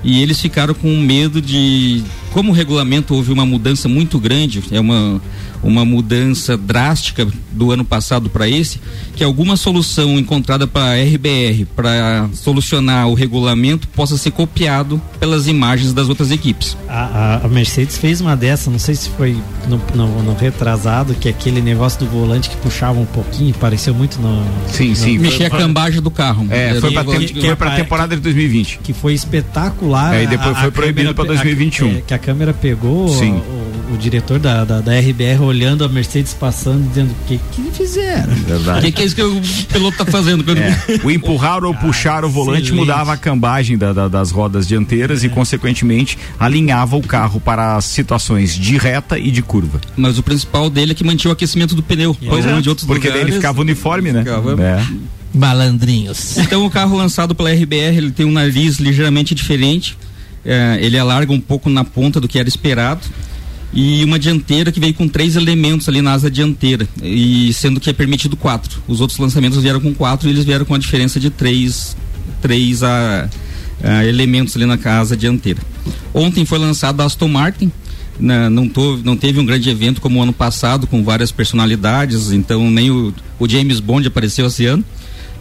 E 0.04 0.22
eles 0.22 0.42
ficaram 0.42 0.74
com 0.74 0.90
medo 0.98 1.42
de 1.42 2.04
como 2.36 2.52
o 2.52 2.54
regulamento 2.54 3.16
houve 3.16 3.32
uma 3.32 3.46
mudança 3.46 3.88
muito 3.88 4.20
grande, 4.20 4.62
é 4.70 4.78
uma, 4.78 5.22
uma 5.64 5.86
mudança 5.86 6.58
drástica 6.58 7.26
do 7.54 7.72
ano 7.72 7.86
passado 7.86 8.30
para 8.30 8.46
esse, 8.50 8.78
que 9.16 9.24
alguma 9.24 9.56
solução 9.56 10.20
encontrada 10.20 10.68
para 10.68 10.84
a 10.84 11.02
RBR 11.02 11.66
para 11.74 12.30
solucionar 12.34 13.08
o 13.08 13.14
regulamento 13.14 13.88
possa 13.88 14.18
ser 14.18 14.32
copiado 14.32 15.02
pelas 15.18 15.48
imagens 15.48 15.94
das 15.94 16.10
outras 16.10 16.30
equipes. 16.30 16.76
A, 16.90 17.06
a, 17.06 17.46
a 17.46 17.48
Mercedes 17.48 17.98
fez 17.98 18.20
uma 18.20 18.36
dessa, 18.36 18.70
não 18.70 18.80
sei 18.80 18.96
se 18.96 19.10
foi 19.12 19.38
no, 19.70 19.82
no, 19.96 20.24
no, 20.24 20.36
retrasado, 20.36 21.16
que 21.16 21.30
é 21.30 21.32
aquele 21.32 21.62
negócio 21.62 22.00
do 22.02 22.08
volante 22.08 22.50
que 22.50 22.58
puxava 22.58 23.00
um 23.00 23.06
pouquinho, 23.06 23.54
pareceu 23.54 23.94
muito 23.94 24.20
no. 24.20 24.44
Sim, 24.68 24.90
no, 24.90 24.96
sim. 24.98 25.18
Mexer 25.20 25.46
a 25.46 25.50
cambagem 25.50 26.02
do 26.02 26.12
carro. 26.12 26.46
É, 26.50 26.82
foi 26.82 26.92
para 26.92 27.06
tem, 27.06 27.50
a 27.50 27.76
temporada 27.78 28.14
de 28.14 28.22
2020. 28.22 28.80
Que 28.84 28.92
foi 28.92 29.14
espetacular. 29.14 30.16
É, 30.16 30.24
e 30.24 30.28
depois 30.28 30.58
foi 30.58 30.72
proibido 30.72 31.16
para 31.16 31.24
2021. 31.26 31.98
É, 31.98 32.02
que 32.02 32.14
a 32.14 32.20
câmera 32.26 32.56
pegou 32.56 33.08
o, 33.08 33.94
o, 33.94 33.98
diretor 34.00 34.40
da, 34.40 34.66
da, 34.66 34.82
da, 34.82 35.00
RBR 35.00 35.44
olhando 35.44 35.86
a 35.86 35.88
Mercedes 35.88 36.34
passando, 36.34 36.88
dizendo 36.88 37.12
o 37.12 37.28
que 37.28 37.40
que 37.52 37.62
fizeram. 37.72 38.34
O 38.34 38.82
que, 38.82 38.92
que, 38.92 39.02
é 39.04 39.06
isso 39.06 39.16
que 39.16 39.22
o 39.22 39.40
piloto 39.72 39.98
tá 40.00 40.06
fazendo? 40.06 40.44
É, 40.58 41.06
o 41.06 41.12
empurrar 41.12 41.64
ou 41.64 41.72
puxar 41.76 42.26
o 42.26 42.30
volante 42.30 42.64
excelente. 42.64 42.80
mudava 42.80 43.14
a 43.14 43.18
cambagem 43.18 43.78
da, 43.78 43.94
da, 43.94 44.08
das 44.08 44.32
rodas 44.32 44.68
dianteiras 44.68 45.24
é. 45.24 45.28
e, 45.28 45.30
consequentemente, 45.30 46.18
alinhava 46.40 46.96
o 46.96 47.02
carro 47.04 47.40
para 47.40 47.76
as 47.76 47.86
situações 47.86 48.56
de 48.56 48.76
reta 48.76 49.20
e 49.20 49.30
de 49.30 49.44
curva. 49.44 49.80
Mas 49.96 50.18
o 50.18 50.24
principal 50.24 50.68
dele 50.68 50.94
é 50.94 50.96
que 50.96 51.04
mantinha 51.04 51.30
o 51.30 51.34
aquecimento 51.34 51.76
do 51.76 51.84
pneu. 51.84 52.18
Pois 52.28 52.44
é, 52.44 52.60
de 52.60 52.70
outros 52.70 52.88
porque 52.88 53.08
lugares, 53.08 53.22
daí 53.22 53.32
ele 53.32 53.40
ficava 53.40 53.62
uniforme, 53.62 54.12
né? 54.12 54.24
Ficava... 54.24 54.60
É. 54.60 54.84
Malandrinhos. 55.32 56.38
Então 56.38 56.66
o 56.66 56.72
carro 56.72 56.98
lançado 56.98 57.36
pela 57.36 57.52
RBR 57.52 57.98
ele 57.98 58.12
tem 58.12 58.26
um 58.26 58.32
nariz 58.32 58.80
ligeiramente 58.80 59.36
diferente 59.36 59.96
é, 60.46 60.78
ele 60.80 60.98
alarga 60.98 61.34
um 61.34 61.40
pouco 61.40 61.70
na 61.70 61.84
ponta 61.84 62.22
do 62.22 62.28
que 62.28 62.38
era 62.38 62.48
esperado 62.48 63.02
e 63.74 64.04
uma 64.06 64.18
dianteira 64.18 64.72
que 64.72 64.80
veio 64.80 64.94
com 64.94 65.08
três 65.08 65.36
elementos 65.36 65.90
ali 65.90 66.02
na 66.02 66.14
asa 66.14 66.32
dianteira 66.32 66.88
e 67.04 67.52
sendo 67.52 67.80
que 67.80 67.90
é 67.90 67.94
permitido 67.94 68.38
quatro. 68.38 68.82
Os 68.88 69.02
outros 69.02 69.20
lançamentos 69.20 69.62
vieram 69.62 69.82
com 69.82 69.94
quatro 69.94 70.30
e 70.30 70.32
eles 70.32 70.46
vieram 70.46 70.64
com 70.64 70.74
a 70.74 70.78
diferença 70.78 71.20
de 71.20 71.30
três, 71.30 71.98
três 72.42 72.84
a, 72.84 73.30
a 73.84 74.06
elementos 74.06 74.56
ali 74.56 74.66
na 74.66 74.80
asa 74.98 75.18
dianteira. 75.18 75.60
Ontem 76.14 76.46
foi 76.46 76.58
lançado 76.58 77.02
a 77.02 77.06
Aston 77.06 77.28
Martin. 77.28 77.72
Na, 78.18 78.50
não, 78.50 78.70
tô, 78.70 78.96
não 79.04 79.18
teve 79.18 79.42
um 79.42 79.46
grande 79.46 79.70
evento 79.70 80.00
como 80.00 80.20
o 80.20 80.24
ano 80.24 80.32
passado 80.32 80.88
com 80.88 81.04
várias 81.04 81.34
personalidades, 81.34 82.32
então 82.32 82.72
nem 82.72 82.90
o, 82.90 83.14
o 83.38 83.50
James 83.50 83.82
Bond 83.82 84.08
apareceu 84.08 84.46
esse 84.48 84.66
ano 84.66 84.86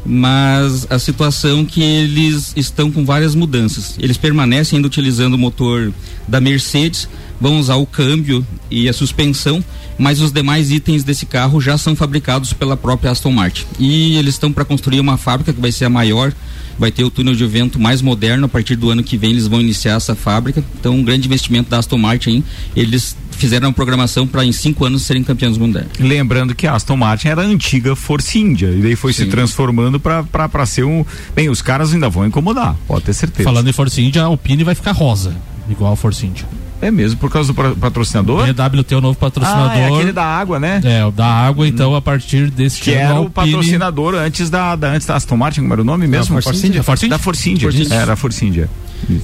mas 0.04 0.86
a 0.90 0.98
situação 0.98 1.64
que 1.64 1.82
eles 1.82 2.52
estão 2.56 2.90
com 2.90 3.04
várias 3.04 3.34
mudanças. 3.34 3.96
Eles 3.98 4.16
permanecem 4.16 4.76
ainda 4.76 4.86
utilizando 4.86 5.34
o 5.34 5.38
motor 5.38 5.92
da 6.26 6.40
Mercedes, 6.40 7.08
vão 7.40 7.58
usar 7.58 7.76
o 7.76 7.86
câmbio 7.86 8.46
e 8.70 8.88
a 8.88 8.92
suspensão, 8.92 9.62
mas 9.98 10.20
os 10.20 10.32
demais 10.32 10.70
itens 10.70 11.04
desse 11.04 11.26
carro 11.26 11.60
já 11.60 11.76
são 11.76 11.94
fabricados 11.94 12.52
pela 12.52 12.76
própria 12.76 13.10
Aston 13.10 13.32
Martin. 13.32 13.64
E 13.78 14.16
eles 14.16 14.34
estão 14.34 14.52
para 14.52 14.64
construir 14.64 15.00
uma 15.00 15.16
fábrica 15.16 15.52
que 15.52 15.60
vai 15.60 15.70
ser 15.70 15.84
a 15.84 15.90
maior, 15.90 16.32
vai 16.78 16.90
ter 16.90 17.04
o 17.04 17.10
túnel 17.10 17.34
de 17.34 17.46
vento 17.46 17.78
mais 17.78 18.02
moderno. 18.02 18.46
A 18.46 18.48
partir 18.48 18.76
do 18.76 18.90
ano 18.90 19.02
que 19.02 19.16
vem 19.16 19.30
eles 19.30 19.46
vão 19.46 19.60
iniciar 19.60 19.94
essa 19.94 20.14
fábrica. 20.14 20.64
Então, 20.78 20.94
um 20.94 21.02
grande 21.02 21.26
investimento 21.26 21.70
da 21.70 21.78
Aston 21.78 21.98
Martin. 21.98 22.42
Eles 22.74 23.16
fizeram 23.30 23.68
uma 23.68 23.74
programação 23.74 24.26
para 24.26 24.44
em 24.44 24.52
cinco 24.52 24.84
anos 24.84 25.02
serem 25.02 25.22
campeões 25.22 25.58
mundiais. 25.58 25.88
Lembrando 25.98 26.54
que 26.54 26.66
a 26.66 26.74
Aston 26.74 26.96
Martin 26.96 27.28
era 27.28 27.42
a 27.42 27.44
antiga 27.44 27.94
Force 27.94 28.38
India 28.38 28.70
e 28.70 28.80
daí 28.80 28.96
foi 28.96 29.12
Sim. 29.12 29.24
se 29.24 29.30
transformando 29.30 30.00
para 30.00 30.66
ser 30.66 30.84
um. 30.84 31.04
Bem, 31.34 31.48
os 31.48 31.60
caras 31.60 31.92
ainda 31.92 32.08
vão 32.08 32.26
incomodar, 32.26 32.76
pode 32.86 33.04
ter 33.04 33.12
certeza. 33.12 33.48
Falando 33.48 33.68
em 33.68 33.72
Force 33.72 34.00
India, 34.00 34.22
a 34.22 34.26
Alpine 34.26 34.64
vai 34.64 34.74
ficar 34.74 34.92
rosa, 34.92 35.36
igual 35.68 35.92
a 35.92 35.96
Force 35.96 36.26
India. 36.26 36.44
É 36.82 36.90
mesmo, 36.90 37.18
por 37.18 37.30
causa 37.30 37.52
do 37.52 37.76
patrocinador? 37.76 38.46
BWT 38.46 38.92
é 38.92 38.96
o 38.96 39.00
novo 39.00 39.18
patrocinador. 39.18 39.70
Ah, 39.70 39.78
é 39.78 39.86
aquele 39.86 40.12
da 40.12 40.24
água, 40.24 40.60
né? 40.60 40.80
É, 40.84 41.04
o 41.04 41.10
da 41.10 41.26
água, 41.26 41.66
então, 41.66 41.94
a 41.94 42.02
partir 42.02 42.50
desse 42.50 42.80
Que 42.80 42.90
era 42.92 43.20
o 43.20 43.30
patrocinador 43.30 44.14
antes 44.14 44.50
da, 44.50 44.76
da, 44.76 44.92
antes 44.92 45.06
da 45.06 45.16
Aston 45.16 45.36
Martin, 45.36 45.62
como 45.62 45.72
era 45.72 45.80
o 45.80 45.84
nome 45.84 46.06
mesmo? 46.06 46.34
Da 46.34 46.42
Force 46.42 46.66
India. 46.66 46.82
Da 47.08 47.18
Force 47.18 47.50
India. 47.50 47.70
Era 47.90 48.12
a 48.12 48.16
Force 48.16 48.44
India. 48.44 48.68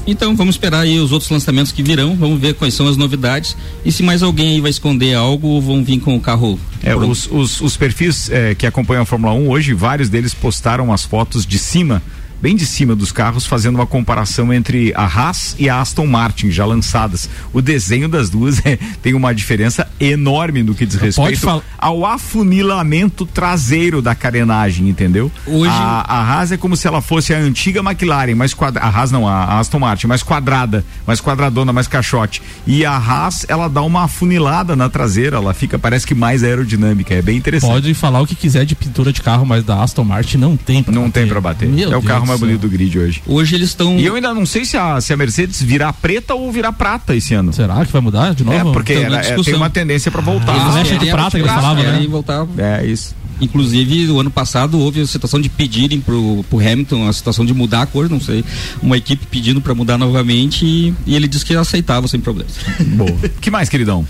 Então 0.07 0.37
vamos 0.37 0.55
esperar 0.55 0.81
aí 0.81 0.99
os 0.99 1.13
outros 1.13 1.31
lançamentos 1.31 1.73
que 1.73 1.83
virão, 1.83 2.15
vamos 2.15 2.41
ver 2.41 2.55
quais 2.55 2.75
são 2.75 2.87
as 2.87 2.97
novidades 2.97 3.57
e 3.85 3.91
se 3.91 4.03
mais 4.03 4.23
alguém 4.23 4.55
aí 4.55 4.61
vai 4.61 4.71
esconder 4.71 5.15
algo, 5.15 5.61
vão 5.61 5.83
vir 5.83 6.01
com 6.01 6.15
o 6.17 6.21
carro. 6.21 6.59
É, 6.83 6.95
os, 6.95 7.29
os, 7.31 7.61
os, 7.61 7.77
perfis 7.77 8.31
é, 8.31 8.55
que 8.55 8.67
acompanham 8.67 9.03
a 9.03 9.07
Fórmula 9.07 9.33
1 9.35 9.49
hoje, 9.49 9.75
vários 9.75 10.09
deles 10.09 10.35
postaram 10.35 10.93
as 10.93 11.05
fotos 11.05 11.47
de 11.47 11.59
cima 11.59 12.03
bem 12.41 12.57
de 12.57 12.67
cima 12.67 12.95
dos 12.95 13.13
carros, 13.13 13.47
fazendo 13.47 13.77
uma 13.77 13.87
comparação 13.87 14.53
entre 14.53 14.93
a 14.95 15.05
Haas 15.05 15.55
e 15.59 15.69
a 15.69 15.81
Aston 15.81 16.07
Martin 16.07 16.51
já 16.51 16.65
lançadas. 16.65 17.29
O 17.53 17.61
desenho 17.61 18.09
das 18.09 18.31
duas 18.31 18.61
é, 18.65 18.79
tem 19.03 19.15
uma 19.15 19.35
diferença 19.35 19.89
enorme 20.01 20.63
no 20.63 20.75
que 20.75 20.87
diz 20.87 20.97
respeito 20.97 21.63
ao 21.79 22.05
afunilamento 22.05 23.27
traseiro 23.27 24.01
da 24.01 24.15
carenagem, 24.15 24.89
entendeu? 24.89 25.31
Hoje... 25.47 25.71
A, 25.71 26.05
a 26.07 26.23
Haas 26.23 26.53
é 26.53 26.57
como 26.57 26.77
se 26.77 26.87
ela 26.87 27.01
fosse 27.01 27.35
a 27.35 27.39
antiga 27.39 27.81
McLaren, 27.81 28.35
mais 28.35 28.55
quadrada. 28.55 28.87
A 28.87 28.91
Haas 28.91 29.11
não, 29.11 29.27
a 29.27 29.59
Aston 29.59 29.79
Martin, 29.79 30.07
mais 30.07 30.23
quadrada, 30.23 30.85
mais 31.07 31.21
quadradona, 31.21 31.73
mais 31.73 31.87
caixote. 31.87 32.43
E 32.67 32.85
a 32.85 32.97
Haas, 32.97 33.45
ela 33.49 33.69
dá 33.69 33.83
uma 33.83 34.05
afunilada 34.05 34.75
na 34.75 34.89
traseira, 34.89 35.37
ela 35.37 35.53
fica, 35.53 35.79
parece 35.79 36.07
que 36.07 36.15
mais 36.15 36.43
aerodinâmica. 36.43 37.15
É 37.15 37.23
bem 37.23 37.37
interessante. 37.37 37.71
Pode 37.71 37.95
falar 37.95 38.21
o 38.21 38.27
que 38.27 38.35
quiser 38.35 38.65
de 38.65 38.75
pintura 38.75 39.13
de 39.13 39.23
carro, 39.23 39.45
mas 39.45 39.65
da 39.65 39.83
Aston 39.83 40.05
Martin 40.05 40.39
não 40.39 40.57
tem 40.57 40.83
pra 40.83 40.95
Não 40.95 41.03
bater. 41.03 41.21
tem 41.21 41.29
pra 41.29 41.41
bater. 41.41 41.69
Meu 41.69 41.89
é 41.89 41.91
Deus 41.91 42.05
o 42.05 42.07
carro 42.07 42.27
mais 42.31 42.41
bonito 42.41 42.61
do 42.61 42.69
grid 42.69 42.99
hoje. 42.99 43.23
Hoje 43.27 43.55
eles 43.55 43.69
estão. 43.69 43.99
E 43.99 44.07
eu 44.07 44.15
ainda 44.15 44.33
não 44.33 44.47
sei 44.47 44.65
se 44.65 44.77
a, 44.77 45.01
se 45.01 45.13
a 45.13 45.17
Mercedes 45.17 45.63
virá 45.63 45.93
preta 45.93 46.35
ou 46.35 46.51
virá 46.51 46.73
prata 46.73 47.15
esse 47.15 47.35
ano. 47.35 47.53
Será 47.53 47.85
que 47.85 47.93
vai 47.93 48.01
mudar 48.01 48.35
de 48.35 48.45
novo? 48.45 48.71
É, 48.71 48.73
porque 48.73 48.93
era, 48.93 49.17
é, 49.17 49.43
tem 49.43 49.55
uma 49.55 49.71
tendência 49.71 50.11
para 50.11 50.21
voltar. 50.21 50.53
Ah, 50.53 50.81
eles 50.81 50.99
de 50.99 51.11
prata 51.11 51.31
que 51.31 51.37
eles 51.39 51.53
falavam, 51.53 51.83
né? 51.83 52.07
Voltar. 52.09 52.47
É, 52.59 52.87
isso. 52.87 53.15
Inclusive, 53.41 54.11
o 54.11 54.21
ano 54.21 54.31
passado 54.31 54.79
houve 54.79 55.01
a 55.01 55.07
situação 55.07 55.41
de 55.41 55.49
pedirem 55.49 56.01
pro, 56.01 56.45
pro 56.49 56.59
Hamilton 56.59 57.09
a 57.09 57.13
situação 57.13 57.45
de 57.45 57.55
mudar 57.55 57.83
a 57.83 57.87
cor, 57.87 58.09
não 58.09 58.21
sei, 58.21 58.45
uma 58.83 58.99
equipe 58.99 59.27
pedindo 59.27 59.61
para 59.63 59.75
mudar 59.75 59.97
novamente 59.97 60.67
e, 60.67 60.95
e, 61.07 61.17
ele 61.17 61.27
disse 61.27 61.47
que 61.47 61.55
aceitava 61.55 62.07
sem 62.07 62.21
problemas. 62.21 62.53
Boa. 62.85 63.11
que 63.41 63.51
mais, 63.51 63.69
queridão? 63.69 64.07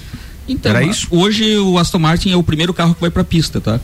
Então, 0.48 0.70
Era 0.70 0.82
isso? 0.82 1.06
hoje 1.10 1.56
o 1.58 1.78
Aston 1.78 2.00
Martin 2.00 2.32
é 2.32 2.36
o 2.36 2.42
primeiro 2.42 2.74
carro 2.74 2.92
que 2.92 3.00
vai 3.00 3.10
para 3.10 3.22
a 3.22 3.24
pista, 3.24 3.60
tá? 3.60 3.78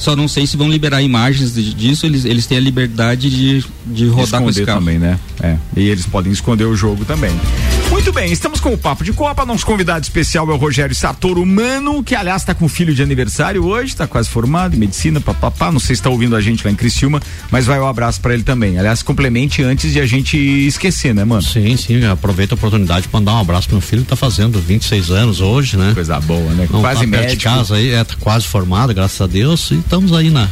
Só 0.00 0.16
não 0.16 0.26
sei 0.26 0.46
se 0.46 0.56
vão 0.56 0.68
liberar 0.68 1.02
imagens 1.02 1.54
disso, 1.54 2.06
eles, 2.06 2.24
eles 2.24 2.46
têm 2.46 2.56
a 2.56 2.60
liberdade 2.60 3.28
de, 3.28 3.64
de 3.86 4.06
rodar 4.06 4.24
esconder 4.24 4.44
com 4.44 4.50
esse 4.50 4.64
carro. 4.64 4.78
também, 4.78 4.98
né? 4.98 5.18
É. 5.42 5.56
E 5.76 5.88
eles 5.88 6.06
podem 6.06 6.32
esconder 6.32 6.64
o 6.64 6.74
jogo 6.74 7.04
também. 7.04 7.30
Muito 7.90 8.12
bem, 8.12 8.32
estamos 8.32 8.60
com 8.60 8.72
o 8.72 8.78
Papo 8.78 9.04
de 9.04 9.12
Copa. 9.12 9.44
Nosso 9.44 9.66
convidado 9.66 10.02
especial 10.02 10.48
é 10.50 10.54
o 10.54 10.56
Rogério 10.56 10.94
Sartoro 10.94 11.44
Mano, 11.44 12.02
que 12.02 12.14
aliás 12.14 12.42
está 12.42 12.54
com 12.54 12.68
filho 12.68 12.94
de 12.94 13.02
aniversário 13.02 13.64
hoje, 13.66 13.88
está 13.88 14.06
quase 14.06 14.28
formado 14.28 14.74
em 14.74 14.78
medicina, 14.78 15.20
papapá. 15.20 15.70
Não 15.70 15.78
sei 15.78 15.94
se 15.94 16.00
está 16.00 16.08
ouvindo 16.08 16.34
a 16.34 16.40
gente 16.40 16.64
lá 16.64 16.70
em 16.70 16.74
Criciúma, 16.74 17.20
mas 17.50 17.66
vai 17.66 17.78
o 17.78 17.82
um 17.82 17.86
abraço 17.86 18.20
para 18.20 18.32
ele 18.32 18.42
também. 18.42 18.78
Aliás, 18.78 19.02
complemente 19.02 19.62
antes 19.62 19.92
de 19.92 20.00
a 20.00 20.06
gente 20.06 20.38
esquecer, 20.38 21.14
né, 21.14 21.24
mano? 21.24 21.42
Sim, 21.42 21.76
sim. 21.76 22.04
Aproveita 22.04 22.54
a 22.54 22.56
oportunidade 22.56 23.06
para 23.08 23.20
mandar 23.20 23.34
um 23.34 23.40
abraço 23.40 23.68
pro 23.68 23.76
meu 23.76 23.82
filho, 23.82 24.02
que 24.02 24.08
tá 24.08 24.16
fazendo 24.16 24.60
26 24.60 25.10
anos 25.10 25.40
hoje, 25.40 25.76
né? 25.76 25.92
Coisa 25.92 26.18
boa, 26.20 26.52
né? 26.54 26.66
Não, 26.70 26.80
quase 26.80 27.00
tá 27.00 27.06
médico. 27.06 27.36
de 27.36 27.44
casa 27.44 27.74
aí, 27.74 27.90
é, 27.90 28.02
tá 28.04 28.14
quase 28.18 28.46
formado, 28.46 28.94
graças 28.94 29.20
a 29.20 29.26
Deus. 29.26 29.70
E 29.70 29.76
estamos 29.90 30.12
aí 30.12 30.30
na, 30.30 30.48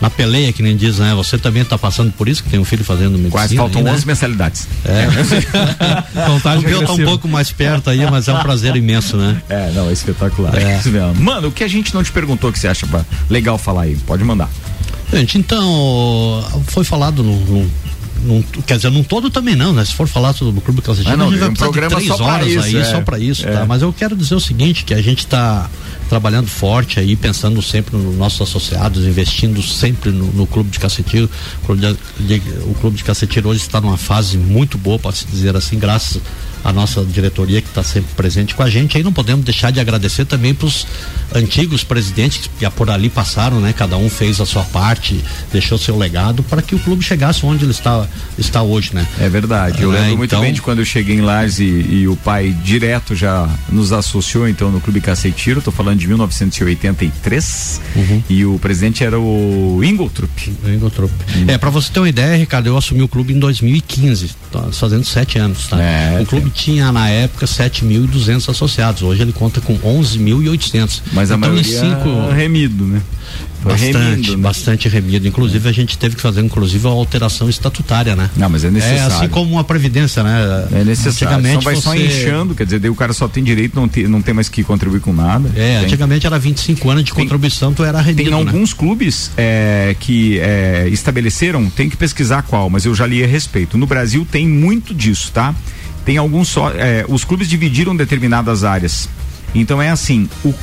na 0.00 0.10
peleia, 0.10 0.52
que 0.52 0.64
nem 0.64 0.76
diz, 0.76 0.98
né? 0.98 1.14
Você 1.14 1.38
também 1.38 1.62
está 1.62 1.78
passando 1.78 2.10
por 2.10 2.28
isso, 2.28 2.42
que 2.42 2.50
tem 2.50 2.58
um 2.58 2.64
filho 2.64 2.84
fazendo 2.84 3.12
medicina. 3.12 3.30
Quase 3.30 3.56
faltam 3.56 3.82
aí, 3.82 3.92
11 3.92 4.00
né? 4.00 4.04
mensalidades. 4.04 4.68
É. 4.84 5.06
o 6.58 6.62
meu 6.62 6.84
tá 6.84 6.92
um 6.92 7.04
pouco 7.04 7.28
mais 7.28 7.52
perto 7.52 7.88
aí, 7.88 8.04
mas 8.10 8.26
é 8.26 8.32
um 8.32 8.40
prazer 8.40 8.74
imenso, 8.74 9.16
né? 9.16 9.40
É, 9.48 9.70
não, 9.70 9.88
é 9.88 9.92
espetacular. 9.92 10.52
É. 10.56 10.80
Mano, 11.20 11.48
o 11.48 11.52
que 11.52 11.62
a 11.62 11.68
gente 11.68 11.94
não 11.94 12.02
te 12.02 12.10
perguntou 12.10 12.52
que 12.52 12.58
você 12.58 12.66
acha 12.66 12.84
legal 13.30 13.56
falar 13.58 13.82
aí? 13.82 13.96
Pode 14.04 14.24
mandar. 14.24 14.50
Gente, 15.12 15.38
então, 15.38 16.44
foi 16.66 16.82
falado 16.82 17.22
no, 17.22 17.38
no 17.38 17.70
num, 18.24 18.42
quer 18.66 18.76
dizer, 18.76 18.90
num 18.90 19.04
todo 19.04 19.30
também 19.30 19.54
não, 19.54 19.72
né? 19.72 19.84
Se 19.84 19.94
for 19.94 20.08
falar 20.08 20.32
sobre 20.32 20.58
o 20.58 20.60
Clube 20.60 20.82
Classificado, 20.82 21.14
ah, 21.14 21.16
não, 21.16 21.28
a 21.28 21.30
gente 21.30 21.38
vai 21.38 21.48
um 21.48 21.52
precisar 21.72 21.88
de 21.88 21.88
três 21.88 22.20
horas 22.20 22.48
isso, 22.48 22.60
aí, 22.64 22.76
é, 22.76 22.84
só 22.84 23.00
para 23.00 23.18
isso, 23.20 23.42
tá? 23.44 23.50
é. 23.50 23.52
tá? 23.52 23.66
Mas 23.66 23.82
eu 23.82 23.92
quero 23.92 24.16
dizer 24.16 24.34
o 24.34 24.40
seguinte, 24.40 24.84
que 24.84 24.92
a 24.92 25.00
gente 25.00 25.20
está 25.20 25.70
trabalhando 26.08 26.48
forte 26.48 26.98
aí, 26.98 27.14
pensando 27.16 27.60
sempre 27.62 27.96
nos 27.96 28.16
nossos 28.16 28.40
associados, 28.40 29.04
investindo 29.04 29.62
sempre 29.62 30.10
no, 30.10 30.26
no 30.32 30.46
Clube 30.46 30.70
de 30.70 30.78
Caceteiro. 30.78 31.30
O 31.62 31.66
Clube 31.66 31.96
de, 32.18 32.40
de, 32.40 32.96
de 32.96 33.04
Caceteiro 33.04 33.48
hoje 33.48 33.60
está 33.60 33.80
numa 33.80 33.96
fase 33.96 34.36
muito 34.36 34.78
boa, 34.78 34.98
pode 34.98 35.18
se 35.18 35.26
dizer 35.26 35.56
assim, 35.56 35.78
graças 35.78 36.20
a 36.68 36.72
nossa 36.72 37.04
diretoria 37.04 37.60
que 37.60 37.68
está 37.68 37.82
sempre 37.82 38.10
presente 38.14 38.54
com 38.54 38.62
a 38.62 38.70
gente. 38.70 38.96
Aí 38.96 39.02
não 39.02 39.12
podemos 39.12 39.44
deixar 39.44 39.70
de 39.70 39.80
agradecer 39.80 40.24
também 40.24 40.54
para 40.54 40.66
os 40.66 40.86
antigos 41.34 41.84
presidentes 41.84 42.50
que 42.58 42.68
por 42.70 42.90
ali 42.90 43.08
passaram, 43.08 43.60
né? 43.60 43.72
Cada 43.72 43.96
um 43.96 44.10
fez 44.10 44.40
a 44.40 44.46
sua 44.46 44.62
parte, 44.64 45.22
deixou 45.52 45.78
seu 45.78 45.96
legado 45.96 46.42
para 46.42 46.60
que 46.60 46.74
o 46.74 46.78
clube 46.78 47.02
chegasse 47.02 47.44
onde 47.44 47.64
ele 47.64 47.70
está, 47.70 48.06
está 48.36 48.62
hoje, 48.62 48.90
né? 48.94 49.06
É 49.18 49.28
verdade. 49.28 49.82
Eu 49.82 49.94
é, 49.94 50.00
lembro 50.00 50.18
muito 50.18 50.30
então... 50.30 50.42
bem 50.42 50.52
de 50.52 50.60
quando 50.60 50.80
eu 50.80 50.84
cheguei 50.84 51.16
em 51.16 51.20
Lages 51.20 51.58
e, 51.60 51.64
e, 51.64 52.08
o 52.08 52.16
pai 52.16 52.54
direto 52.62 53.14
já 53.14 53.48
nos 53.70 53.92
associou 53.92 54.48
então 54.48 54.70
no 54.70 54.80
Clube 54.80 55.00
Cacetiro. 55.00 55.60
Estou 55.60 55.72
falando 55.72 55.98
de 55.98 56.06
1983 56.06 57.80
uhum. 57.96 58.22
e 58.28 58.44
o 58.44 58.58
presidente 58.58 59.02
era 59.02 59.18
o 59.18 59.80
Ingoltrup. 59.82 60.30
Ingoltrup. 60.66 61.12
Hum. 61.34 61.44
É 61.48 61.56
para 61.56 61.70
você 61.70 61.90
ter 61.90 62.00
uma 62.00 62.08
ideia, 62.08 62.36
Ricardo, 62.36 62.66
eu 62.66 62.76
assumi 62.76 63.02
o 63.02 63.08
clube 63.08 63.32
em 63.32 63.38
2015, 63.38 64.30
tá 64.52 64.62
fazendo 64.72 65.04
sete 65.04 65.38
anos, 65.38 65.66
tá? 65.68 65.80
É, 65.80 66.20
o 66.20 66.26
clube 66.26 66.48
clube 66.48 66.50
tinha 66.58 66.90
na 66.90 67.08
época 67.08 67.46
7.200 67.46 68.48
associados, 68.48 69.02
hoje 69.02 69.22
ele 69.22 69.32
conta 69.32 69.60
com 69.60 69.78
11.800. 69.78 71.02
Mas 71.12 71.30
a 71.30 71.36
então, 71.36 71.50
maioria 71.50 71.80
cinco... 71.80 72.08
é 72.30 72.34
remido, 72.34 72.84
né? 72.84 73.00
Foi 73.62 73.72
bastante, 73.72 73.96
remido, 73.96 74.36
né? 74.36 74.42
bastante 74.42 74.88
remido. 74.88 75.28
Inclusive 75.28 75.66
é. 75.66 75.70
a 75.70 75.72
gente 75.72 75.98
teve 75.98 76.16
que 76.16 76.22
fazer 76.22 76.40
inclusive 76.40 76.86
a 76.86 76.90
alteração 76.90 77.48
estatutária, 77.48 78.16
né? 78.16 78.30
Não, 78.36 78.48
mas 78.48 78.64
é 78.64 78.70
necessário. 78.70 79.02
É 79.02 79.06
assim 79.06 79.28
como 79.28 79.52
uma 79.52 79.64
previdência, 79.64 80.22
né? 80.22 80.68
É 80.72 80.84
necessário. 80.84 81.36
Antigamente 81.36 81.64
vai 81.64 81.74
você... 81.74 81.82
só 81.82 81.94
inchando, 81.94 82.54
quer 82.54 82.64
dizer, 82.64 82.78
daí 82.78 82.90
o 82.90 82.94
cara 82.94 83.12
só 83.12 83.28
tem 83.28 83.42
direito, 83.44 83.74
não 83.74 83.88
tem, 83.88 84.08
não 84.08 84.22
tem 84.22 84.34
mais 84.34 84.48
que 84.48 84.62
contribuir 84.64 85.00
com 85.00 85.12
nada. 85.12 85.48
É, 85.54 85.76
tem. 85.76 85.84
antigamente 85.86 86.26
era 86.26 86.38
25 86.38 86.90
anos 86.90 87.04
de 87.04 87.12
tem, 87.12 87.24
contribuição, 87.24 87.72
tu 87.72 87.84
era 87.84 88.00
remido. 88.00 88.22
Tem 88.22 88.30
né? 88.30 88.36
alguns 88.36 88.72
clubes 88.72 89.30
é, 89.36 89.94
que 89.98 90.38
é, 90.38 90.88
estabeleceram, 90.90 91.68
tem 91.70 91.88
que 91.88 91.96
pesquisar 91.96 92.42
qual, 92.42 92.70
mas 92.70 92.84
eu 92.84 92.94
já 92.94 93.06
li 93.06 93.22
a 93.22 93.26
respeito. 93.26 93.76
No 93.76 93.86
Brasil 93.86 94.26
tem 94.30 94.46
muito 94.46 94.94
disso, 94.94 95.30
tá? 95.32 95.54
Tem 96.08 96.16
alguns 96.16 96.48
só. 96.48 96.70
É, 96.70 97.04
os 97.06 97.22
clubes 97.22 97.46
dividiram 97.46 97.94
determinadas 97.94 98.64
áreas. 98.64 99.10
Então 99.54 99.80
é 99.80 99.90
assim, 99.90 100.26
o, 100.42 100.54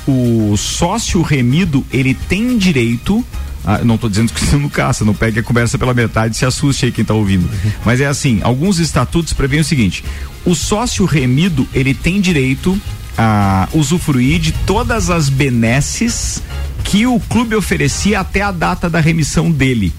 o 0.52 0.58
sócio 0.58 1.22
remido, 1.22 1.86
ele 1.94 2.16
tem 2.16 2.58
direito 2.58 3.24
ah, 3.64 3.80
não 3.84 3.94
estou 3.94 4.10
dizendo 4.10 4.34
que 4.34 4.40
você 4.40 4.56
não 4.58 4.70
caça, 4.70 5.06
não 5.06 5.14
pegue 5.14 5.40
a 5.40 5.44
conversa 5.44 5.78
pela 5.78 5.94
metade, 5.94 6.36
se 6.36 6.46
assuste 6.46 6.86
aí 6.86 6.92
quem 6.92 7.04
está 7.04 7.14
ouvindo. 7.14 7.48
Mas 7.84 8.02
é 8.02 8.08
assim, 8.08 8.40
alguns 8.44 8.80
estatutos 8.80 9.34
prevêem 9.34 9.62
o 9.62 9.66
seguinte: 9.66 10.04
o 10.44 10.56
sócio 10.56 11.06
remido 11.06 11.68
ele 11.76 11.94
tem 11.94 12.20
direito 12.20 12.80
a 13.16 13.70
usufruir 13.72 14.40
de 14.40 14.52
todas 14.52 15.12
as 15.12 15.30
benesses 15.30 16.42
que 16.84 17.06
o 17.06 17.20
clube 17.20 17.56
oferecia 17.56 18.20
até 18.20 18.42
a 18.42 18.52
data 18.52 18.90
da 18.90 19.00
remissão 19.00 19.52
dele. 19.52 19.94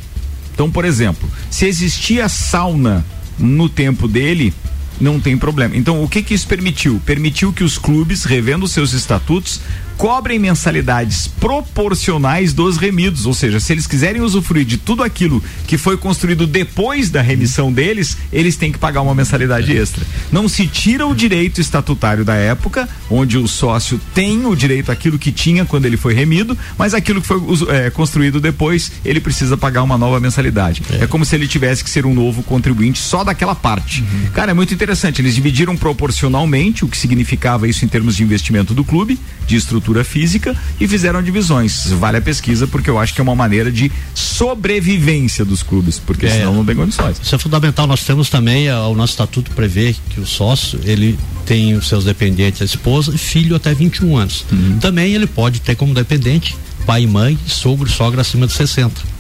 Então, 0.53 0.71
por 0.71 0.85
exemplo, 0.85 1.29
se 1.51 1.67
existia 1.67 2.29
sauna 2.29 3.05
no 3.39 3.69
tempo 3.69 4.09
dele, 4.09 4.53
não 5.01 5.21
tem 5.21 5.37
problema. 5.37 5.77
Então, 5.77 6.03
o 6.03 6.09
que 6.09 6.23
que 6.23 6.35
isso 6.35 6.47
permitiu? 6.47 7.01
Permitiu 7.05 7.53
que 7.53 7.65
os 7.65 7.79
clubes, 7.79 8.25
revendo 8.25 8.67
seus 8.67 8.93
estatutos, 8.93 9.61
cobrem 9.97 10.39
mensalidades 10.39 11.27
proporcionais 11.27 12.53
dos 12.53 12.77
remidos, 12.77 13.27
ou 13.27 13.35
seja, 13.35 13.59
se 13.59 13.73
eles 13.73 13.87
quiserem 13.87 14.21
usufruir 14.21 14.65
de 14.65 14.77
tudo 14.77 15.03
aquilo 15.03 15.43
que 15.67 15.79
foi 15.79 15.97
construído 15.97 16.47
depois 16.47 17.11
da 17.11 17.23
remissão 17.23 17.73
deles, 17.73 18.17
eles 18.33 18.57
têm 18.57 18.71
que 18.71 18.79
pagar 18.79 19.01
uma 19.01 19.15
mensalidade 19.15 19.77
extra. 19.77 20.05
Não 20.31 20.49
se 20.49 20.67
tira 20.67 21.07
o 21.07 21.15
direito 21.15 21.61
estatutário 21.61 22.25
da 22.25 22.35
época, 22.35 22.89
onde 23.11 23.39
o 23.39 23.49
sócio 23.49 24.01
tem 24.15 24.45
o 24.47 24.55
direito 24.55 24.93
àquilo 24.93 25.19
que 25.19 25.33
tinha 25.33 25.65
quando 25.65 25.87
ele 25.87 25.97
foi 25.97 26.15
remido, 26.15 26.57
mas 26.77 26.95
aquilo 26.95 27.21
que 27.21 27.27
foi 27.27 27.41
é, 27.69 27.91
construído 27.91 28.41
depois, 28.41 28.93
ele 29.05 29.21
precisa 29.21 29.57
pagar 29.57 29.83
uma 29.83 29.97
nova 29.97 30.21
mensalidade. 30.21 30.83
É. 30.91 31.05
é, 31.05 31.07
como 31.07 31.25
se 31.25 31.35
ele 31.35 31.49
tivesse 31.49 31.83
que 31.83 31.91
ser 31.91 32.05
um 32.05 32.15
novo 32.15 32.43
contribuinte 32.43 32.99
só 32.99 33.25
daquela 33.25 33.55
parte. 33.55 34.03
Uhum. 34.03 34.31
Cara, 34.35 34.51
é 34.51 34.55
muito 34.55 34.75
interessante. 34.75 35.21
Eles 35.21 35.35
dividiram 35.35 35.77
proporcionalmente 35.77 36.85
o 36.85 36.89
que 36.89 36.97
significava 36.97 37.69
isso 37.69 37.85
em 37.85 37.89
termos 37.89 38.17
de 38.17 38.23
investimento 38.23 38.75
do 38.75 38.85
clube, 38.85 39.19
de 39.47 39.57
estrutura 39.57 39.86
estrutura 39.87 40.05
física 40.05 40.57
e 40.81 40.89
fizeram 40.89 41.23
divisões. 41.23 41.87
Vale 41.93 42.19
a 42.19 42.21
pesquisa 42.21 42.67
porque 42.67 42.91
eu 42.91 42.99
acho 42.99 43.15
que 43.15 43.21
é 43.21 43.23
uma 43.23 43.35
maneira 43.35 43.71
de 43.71 43.91
sobrevivência 44.15 45.45
dos 45.45 45.63
clubes, 45.63 45.99
porque 45.99 46.27
é, 46.27 46.31
senão 46.31 46.55
não 46.55 46.65
tem 46.65 46.75
condições. 46.75 47.21
Isso 47.23 47.35
é 47.35 47.39
fundamental. 47.39 47.87
Nós 47.87 48.03
temos 48.03 48.29
também, 48.29 48.71
o 48.71 48.95
nosso 48.95 49.13
estatuto 49.13 49.51
prevê 49.53 49.95
que 50.11 50.21
o 50.21 50.27
sócio, 50.27 50.81
ele 50.85 51.19
tem 51.45 51.75
os 51.75 51.89
seus 51.89 52.05
dependentes, 52.05 52.61
a 52.61 52.65
esposa 52.65 53.15
e 53.15 53.19
filho 53.19 53.55
até 53.55 53.73
21 53.73 54.17
anos. 54.17 54.45
Uhum. 54.51 54.79
Também 54.81 55.15
ele 55.15 55.27
pode 55.27 55.61
ter 55.61 55.77
como 55.77 55.95
dependente 55.95 56.57
pai 56.85 57.03
e 57.03 57.07
mãe, 57.07 57.39
sogro 57.47 57.89
sogra 57.89 58.21
acima 58.21 58.47
de 58.47 58.53
60 58.53 59.16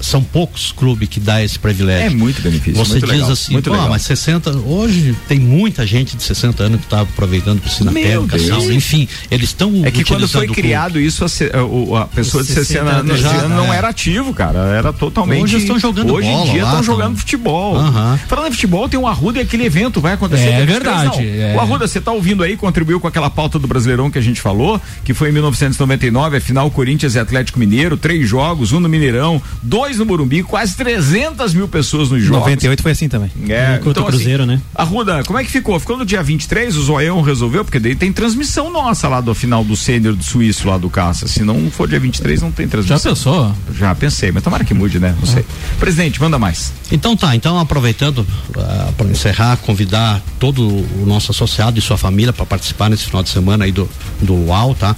são 0.00 0.22
poucos 0.22 0.72
clubes 0.72 1.08
que 1.08 1.20
dá 1.20 1.42
esse 1.42 1.58
privilégio. 1.58 2.06
É 2.06 2.10
muito 2.10 2.40
benefício. 2.42 2.74
Você 2.74 2.92
muito 2.92 3.06
diz 3.06 3.14
legal, 3.14 3.30
assim, 3.30 3.60
pô, 3.60 3.88
mas 3.88 4.02
60, 4.02 4.50
hoje 4.58 5.16
tem 5.28 5.38
muita 5.38 5.86
gente 5.86 6.16
de 6.16 6.22
60 6.22 6.62
anos 6.62 6.80
que 6.80 6.86
está 6.86 7.00
aproveitando 7.00 7.60
piscina 7.60 7.92
térmica, 7.92 8.38
sauna, 8.38 8.74
enfim, 8.74 9.08
eles 9.30 9.50
estão 9.50 9.84
É 9.84 9.90
que 9.90 10.04
quando 10.04 10.28
foi 10.28 10.48
criado 10.48 11.00
isso, 11.00 11.24
a, 11.24 12.02
a 12.02 12.06
pessoa 12.06 12.42
de 12.42 12.52
60 12.52 12.82
anos 12.82 13.20
já, 13.20 13.48
não 13.48 13.72
é. 13.72 13.76
era 13.78 13.88
ativo, 13.88 14.32
cara, 14.34 14.58
era 14.76 14.92
totalmente. 14.92 15.44
Hoje 15.44 15.58
estão 15.58 15.78
jogando 15.78 16.14
Hoje 16.14 16.28
bola, 16.28 16.48
em 16.48 16.52
dia 16.52 16.62
estão 16.62 16.82
jogando 16.82 17.16
futebol. 17.16 17.76
Uhum. 17.76 18.18
Falando 18.26 18.48
em 18.48 18.52
futebol, 18.52 18.88
tem 18.88 18.98
um 18.98 19.06
Arruda 19.06 19.38
e 19.38 19.42
aquele 19.42 19.64
evento 19.64 20.00
vai 20.00 20.14
acontecer. 20.14 20.48
É 20.48 20.66
verdade. 20.66 21.26
É. 21.26 21.54
O 21.56 21.60
Arruda, 21.60 21.86
você 21.86 21.98
está 21.98 22.12
ouvindo 22.12 22.42
aí, 22.42 22.56
contribuiu 22.56 22.98
com 22.98 23.06
aquela 23.06 23.30
pauta 23.30 23.58
do 23.58 23.66
Brasileirão 23.66 24.10
que 24.10 24.18
a 24.18 24.22
gente 24.22 24.40
falou, 24.40 24.80
que 25.04 25.14
foi 25.14 25.28
em 25.28 25.32
1999, 25.32 26.36
a 26.36 26.40
final 26.40 26.70
Corinthians 26.70 27.14
e 27.14 27.18
Atlético 27.18 27.58
Mineiro, 27.58 27.96
três 27.96 28.28
jogos, 28.28 28.72
um 28.72 28.80
no 28.80 28.88
Mineirão, 28.88 29.40
dois 29.62 29.85
no 29.94 30.04
Morumbi, 30.04 30.42
quase 30.42 30.76
300 30.76 31.54
mil 31.54 31.68
pessoas 31.68 32.10
nos 32.10 32.22
jogos. 32.22 32.40
98 32.40 32.82
foi 32.82 32.92
assim 32.92 33.08
também. 33.08 33.30
É, 33.48 33.78
Contra 33.78 33.90
então, 33.90 34.02
o 34.02 34.06
Cruzeiro, 34.06 34.42
assim, 34.42 34.52
né? 34.52 34.60
Arruda, 34.74 35.22
como 35.24 35.38
é 35.38 35.44
que 35.44 35.50
ficou? 35.50 35.78
Ficou 35.78 35.96
no 35.96 36.04
dia 36.04 36.22
23, 36.22 36.76
o 36.76 36.82
Zoião 36.82 37.20
resolveu, 37.22 37.64
porque 37.64 37.78
daí 37.78 37.94
tem 37.94 38.12
transmissão 38.12 38.70
nossa 38.70 39.08
lá 39.08 39.20
do 39.20 39.34
final 39.34 39.62
do 39.62 39.76
sênior 39.76 40.14
do 40.14 40.22
Suíço 40.24 40.66
lá 40.68 40.76
do 40.76 40.90
Caça. 40.90 41.28
Se 41.28 41.44
não 41.44 41.70
for 41.70 41.88
dia 41.88 42.00
23, 42.00 42.42
não 42.42 42.50
tem 42.50 42.66
transmissão. 42.66 42.98
Já 42.98 43.08
pensou? 43.10 43.54
Já 43.78 43.94
pensei, 43.94 44.32
mas 44.32 44.42
tomara 44.42 44.64
que 44.64 44.74
mude, 44.74 44.98
né? 44.98 45.14
Não 45.18 45.26
sei. 45.26 45.44
Presidente, 45.78 46.20
manda 46.20 46.38
mais. 46.38 46.72
Então 46.90 47.16
tá, 47.16 47.36
então 47.36 47.58
aproveitando 47.58 48.18
uh, 48.18 48.92
para 48.96 49.06
encerrar, 49.06 49.56
convidar 49.58 50.22
todo 50.38 50.66
o 50.66 51.04
nosso 51.06 51.30
associado 51.30 51.78
e 51.78 51.82
sua 51.82 51.96
família 51.96 52.32
para 52.32 52.46
participar 52.46 52.88
nesse 52.88 53.04
final 53.04 53.22
de 53.22 53.28
semana 53.28 53.64
aí 53.64 53.72
do, 53.72 53.88
do 54.20 54.34
UAU, 54.46 54.74
tá? 54.74 54.96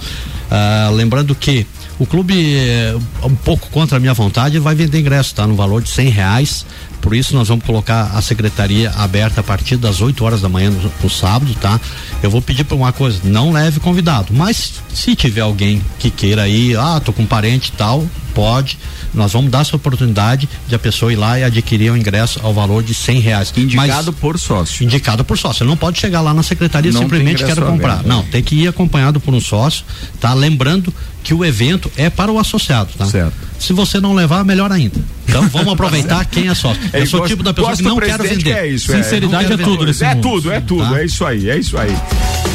Uh, 0.49 0.93
lembrando 0.93 1.35
que 1.35 1.65
o 1.99 2.05
clube, 2.05 2.55
é, 2.55 2.95
um 3.23 3.35
pouco 3.35 3.69
contra 3.69 3.97
a 3.97 3.99
minha 3.99 4.13
vontade, 4.13 4.57
vai 4.57 4.73
vender 4.73 4.99
ingresso, 4.99 5.35
tá? 5.35 5.45
No 5.45 5.55
valor 5.55 5.81
de 5.81 5.89
cem 5.89 6.07
reais. 6.07 6.65
Por 7.01 7.13
isso 7.13 7.35
nós 7.35 7.49
vamos 7.49 7.65
colocar 7.65 8.11
a 8.13 8.21
secretaria 8.21 8.89
aberta 8.91 9.41
a 9.41 9.43
partir 9.43 9.75
das 9.77 10.01
8 10.01 10.23
horas 10.23 10.41
da 10.41 10.49
manhã 10.49 10.69
no, 10.69 10.91
no 11.03 11.09
sábado, 11.09 11.53
tá? 11.59 11.79
Eu 12.23 12.29
vou 12.29 12.41
pedir 12.41 12.63
para 12.63 12.75
uma 12.75 12.93
coisa, 12.93 13.19
não 13.23 13.51
leve 13.51 13.79
convidado, 13.79 14.33
mas 14.33 14.75
se 14.93 15.15
tiver 15.15 15.41
alguém 15.41 15.81
que 15.97 16.09
queira 16.09 16.47
ir, 16.47 16.77
ah, 16.77 17.01
tô 17.03 17.11
com 17.11 17.23
um 17.23 17.25
parente 17.25 17.69
e 17.69 17.77
tal, 17.77 18.05
pode. 18.33 18.77
Nós 19.13 19.33
vamos 19.33 19.51
dar 19.51 19.61
essa 19.61 19.75
oportunidade 19.75 20.47
de 20.67 20.75
a 20.75 20.79
pessoa 20.79 21.11
ir 21.11 21.15
lá 21.15 21.39
e 21.39 21.43
adquirir 21.43 21.89
o 21.89 21.93
um 21.93 21.97
ingresso 21.97 22.39
ao 22.43 22.53
valor 22.53 22.83
de 22.83 22.93
cem 22.93 23.19
reais. 23.19 23.51
Indicado 23.57 24.11
Mas, 24.11 24.21
por 24.21 24.39
sócio. 24.39 24.83
Indicado 24.83 25.25
por 25.25 25.37
sócio. 25.37 25.63
Ele 25.63 25.69
não 25.69 25.77
pode 25.77 25.99
chegar 25.99 26.21
lá 26.21 26.33
na 26.33 26.43
secretaria 26.43 26.91
não 26.91 27.01
simplesmente 27.01 27.43
quero 27.43 27.65
comprar. 27.65 28.03
Não, 28.03 28.23
tem 28.23 28.43
que 28.43 28.55
ir 28.55 28.67
acompanhado 28.67 29.19
por 29.19 29.33
um 29.33 29.41
sócio, 29.41 29.83
tá? 30.19 30.33
Lembrando 30.33 30.93
que 31.23 31.33
o 31.33 31.43
evento 31.43 31.91
é 31.97 32.09
para 32.09 32.31
o 32.31 32.39
associado, 32.39 32.91
tá? 32.97 33.05
Certo. 33.05 33.48
Se 33.59 33.73
você 33.73 33.99
não 33.99 34.13
levar, 34.13 34.43
melhor 34.43 34.71
ainda. 34.71 34.99
Então 35.27 35.47
vamos 35.49 35.73
aproveitar 35.73 36.25
quem 36.25 36.47
é 36.47 36.55
sócio. 36.55 36.81
É, 36.93 37.01
eu 37.01 37.07
sou 37.07 37.21
o 37.23 37.27
tipo 37.27 37.43
da 37.43 37.53
pessoa 37.53 37.75
que 37.75 37.83
não 37.83 37.97
quero 37.97 38.23
vender. 38.23 38.51
É 38.51 38.67
isso, 38.67 38.91
Sinceridade 38.91 39.51
é, 39.51 39.55
é 39.55 39.57
tudo 39.57 39.85
nesse 39.85 40.03
É 40.03 40.15
mundo. 40.15 40.21
tudo, 40.21 40.51
é 40.51 40.59
tudo, 40.59 40.89
tá? 40.89 41.01
é 41.01 41.05
isso 41.05 41.25
aí, 41.25 41.49
é 41.49 41.57
isso 41.57 41.77
aí. 41.77 41.95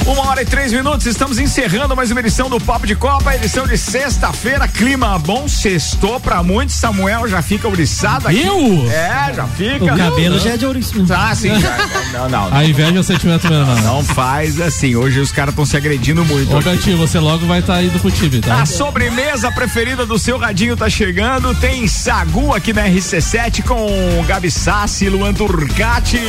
Uma 0.06 0.28
hora 0.28 0.42
e 0.42 0.44
três 0.44 0.70
minutos, 0.70 1.06
estamos 1.06 1.38
encerrando 1.38 1.96
mais 1.96 2.10
uma 2.10 2.20
edição 2.20 2.50
do 2.50 2.60
Papo 2.60 2.86
de 2.86 2.94
Copa, 2.94 3.34
edição 3.34 3.66
de 3.66 3.78
sexta-feira, 3.78 4.68
clima 4.68 5.18
bom, 5.18 5.48
sextou 5.48 6.20
pra 6.20 6.42
muitos, 6.42 6.74
Samuel 6.74 7.26
já 7.26 7.40
fica 7.40 7.66
ouriçado 7.66 8.28
aqui. 8.28 8.42
Eu? 8.42 8.86
É, 8.90 9.32
já 9.34 9.46
fica. 9.46 9.84
O 9.84 9.96
cabelo 9.96 10.38
já 10.38 10.50
é 10.50 10.56
de 10.58 10.66
ouriço. 10.66 11.06
Tá, 11.06 11.34
sim, 11.34 11.58
já, 11.58 11.78
não, 12.12 12.28
não, 12.28 12.50
não. 12.50 12.56
A 12.58 12.64
inveja 12.66 12.96
é 12.96 13.00
o 13.00 13.02
sentimento 13.02 13.48
mesmo, 13.48 13.64
não. 13.64 13.82
Não 13.82 14.04
faz 14.04 14.60
assim, 14.60 14.94
hoje 14.94 15.20
os 15.20 15.32
caras 15.32 15.52
estão 15.52 15.64
se 15.64 15.74
agredindo 15.76 16.22
muito. 16.24 16.54
Ô, 16.54 16.60
Betinho, 16.60 16.98
você 16.98 17.18
logo 17.18 17.46
vai 17.46 17.60
estar 17.60 17.74
tá 17.76 17.82
indo 17.82 17.98
pro 17.98 18.10
time, 18.10 18.40
tá? 18.40 18.60
A 18.60 18.66
sobremesa 18.66 19.50
preferida 19.52 20.04
do 20.04 20.18
seu 20.18 20.36
radinho 20.36 20.76
tá 20.76 20.90
chegando, 20.94 21.52
tem 21.56 21.88
Sagu 21.88 22.54
aqui 22.54 22.72
na 22.72 22.86
RC7 22.86 23.64
com 23.64 24.24
Gabi 24.28 24.48
Sassi, 24.48 25.08
Luan 25.08 25.34
Turcati, 25.34 26.20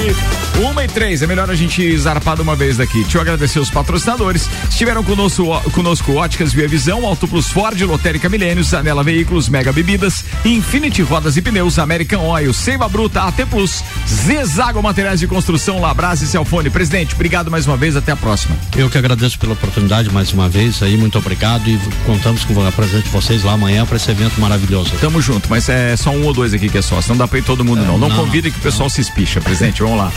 uma 0.60 0.84
e 0.84 0.88
três, 0.88 1.22
é 1.22 1.28
melhor 1.28 1.52
a 1.52 1.54
gente 1.54 1.96
zarpar 2.00 2.36
de 2.36 2.42
uma 2.42 2.56
vez 2.56 2.78
daqui. 2.78 3.04
Deixa 3.04 3.20
eu 3.20 3.22
agradecer 3.22 3.60
os 3.60 3.70
patrocinadores, 3.70 4.50
estiveram 4.68 5.04
conosco, 5.04 5.46
conosco 5.70 6.16
Óticas 6.16 6.52
Via 6.52 6.68
Visão, 6.68 7.06
Auto 7.06 7.28
Plus 7.28 7.48
Ford, 7.48 7.80
Lotérica 7.80 8.28
Milênios, 8.28 8.74
Anela 8.74 9.04
Veículos, 9.04 9.48
Mega 9.50 9.72
Bebidas, 9.72 10.26
Infinity 10.44 11.04
Rodas 11.04 11.38
e 11.38 11.44
Pneus, 11.44 11.78
American 11.78 12.26
Oil, 12.26 12.52
Seiva 12.52 12.90
Bruta, 12.90 13.22
AT 13.22 13.46
Plus, 13.48 13.84
Zezago 14.08 14.82
Materiais 14.82 15.20
de 15.20 15.28
Construção, 15.28 15.80
Labras 15.80 16.24
e 16.24 16.28
Celfone. 16.28 16.72
Presidente, 16.72 17.14
obrigado 17.14 17.52
mais 17.52 17.68
uma 17.68 17.78
vez, 17.78 17.96
até 17.96 18.14
a 18.14 18.18
próxima. 18.18 18.58
Eu 18.76 18.90
que 18.90 18.98
agradeço 18.98 19.38
pela 19.38 19.54
oportunidade 19.54 20.12
mais 20.12 20.34
uma 20.34 20.50
vez 20.50 20.82
aí, 20.82 20.98
muito 20.98 21.20
obrigado 21.20 21.70
e 21.70 21.78
contamos 22.04 22.44
com 22.44 22.66
a 22.66 22.72
presença 22.72 23.04
de 23.04 23.10
vocês 23.10 23.44
lá 23.44 23.54
amanhã 23.54 23.86
para 23.86 23.98
esse 23.98 24.10
evento 24.10 24.42
maravilhoso. 24.42 24.55
Tamo 25.00 25.22
junto, 25.22 25.50
mas 25.50 25.68
é 25.70 25.96
só 25.96 26.12
um 26.12 26.26
ou 26.26 26.34
dois 26.34 26.54
aqui 26.54 26.70
que 26.70 26.78
é 26.78 26.82
sócio, 26.82 27.10
não 27.10 27.18
dá 27.18 27.28
pra 27.28 27.40
ir 27.40 27.44
todo 27.44 27.64
mundo 27.64 27.82
é, 27.82 27.86
não. 27.86 27.98
Não, 27.98 28.10
não 28.10 28.16
convida 28.16 28.50
que 28.50 28.58
o 28.58 28.62
pessoal 28.62 28.86
não. 28.86 28.90
se 28.90 29.02
espicha, 29.02 29.42
presidente, 29.42 29.82
vamos 29.82 29.98
lá. 29.98 30.12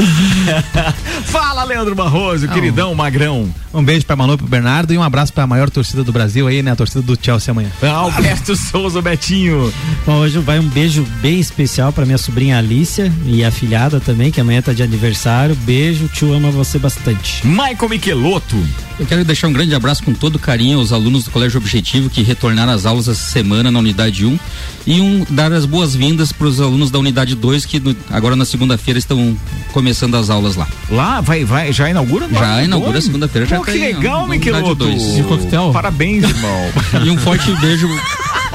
Fala, 1.26 1.64
Leandro 1.64 1.94
Barroso, 1.94 2.46
não. 2.46 2.54
queridão, 2.54 2.94
magrão. 2.94 3.52
Um 3.72 3.84
beijo 3.84 4.06
pra 4.06 4.16
Manu 4.16 4.34
e 4.34 4.36
pro 4.36 4.46
Bernardo 4.46 4.94
e 4.94 4.98
um 4.98 5.02
abraço 5.02 5.32
pra 5.32 5.46
maior 5.46 5.68
torcida 5.68 6.02
do 6.02 6.10
Brasil 6.10 6.46
aí, 6.46 6.62
né? 6.62 6.72
A 6.72 6.76
torcida 6.76 7.02
do 7.02 7.18
Chelsea 7.20 7.52
amanhã. 7.52 7.70
Alberto 7.82 8.56
Souza, 8.56 9.02
Betinho. 9.02 9.72
Bom, 10.06 10.16
hoje 10.16 10.38
vai 10.38 10.58
um 10.58 10.68
beijo 10.68 11.06
bem 11.20 11.38
especial 11.38 11.92
pra 11.92 12.06
minha 12.06 12.18
sobrinha 12.18 12.58
Alicia 12.58 13.12
e 13.26 13.44
a 13.44 13.50
filhada 13.50 14.00
também, 14.00 14.30
que 14.30 14.40
amanhã 14.40 14.62
tá 14.62 14.72
de 14.72 14.82
aniversário. 14.82 15.54
Beijo, 15.54 16.08
tio 16.08 16.32
ama 16.32 16.50
você 16.50 16.78
bastante. 16.78 17.46
Michael 17.46 17.88
Michelotto. 17.88 18.56
Eu 18.98 19.06
quero 19.06 19.24
deixar 19.24 19.46
um 19.46 19.52
grande 19.52 19.74
abraço 19.74 20.02
com 20.02 20.12
todo 20.12 20.38
carinho 20.38 20.78
aos 20.78 20.92
alunos 20.92 21.24
do 21.24 21.30
Colégio 21.30 21.60
Objetivo 21.60 22.10
que 22.10 22.22
retornaram 22.22 22.72
às 22.72 22.84
aulas 22.84 23.06
essa 23.06 23.30
semana 23.30 23.70
na 23.70 23.78
unidade 23.78 24.26
1 24.28 24.38
e 24.86 25.00
um 25.00 25.26
dar 25.30 25.52
as 25.52 25.64
boas-vindas 25.64 26.32
para 26.32 26.46
os 26.46 26.60
alunos 26.60 26.90
da 26.90 26.98
unidade 26.98 27.34
2 27.34 27.64
que 27.64 27.80
no, 27.80 27.96
agora 28.10 28.36
na 28.36 28.44
segunda-feira 28.44 28.98
estão 28.98 29.36
começando 29.72 30.14
as 30.16 30.30
aulas 30.30 30.56
lá. 30.56 30.66
Lá 30.90 31.20
vai 31.20 31.44
vai 31.44 31.72
já 31.72 31.90
inaugura? 31.90 32.28
Já 32.32 32.62
inaugura 32.62 33.00
segunda-feira 33.00 33.46
já. 33.46 33.56
Pô, 33.56 33.64
que 33.64 33.72
legal, 33.72 34.26
Michelotto. 34.26 34.88
E 34.88 35.22
coquetel? 35.24 35.72
Parabéns, 35.72 36.24
irmão. 36.24 36.72
e 37.04 37.10
um 37.10 37.18
forte 37.18 37.50
beijo 37.56 37.88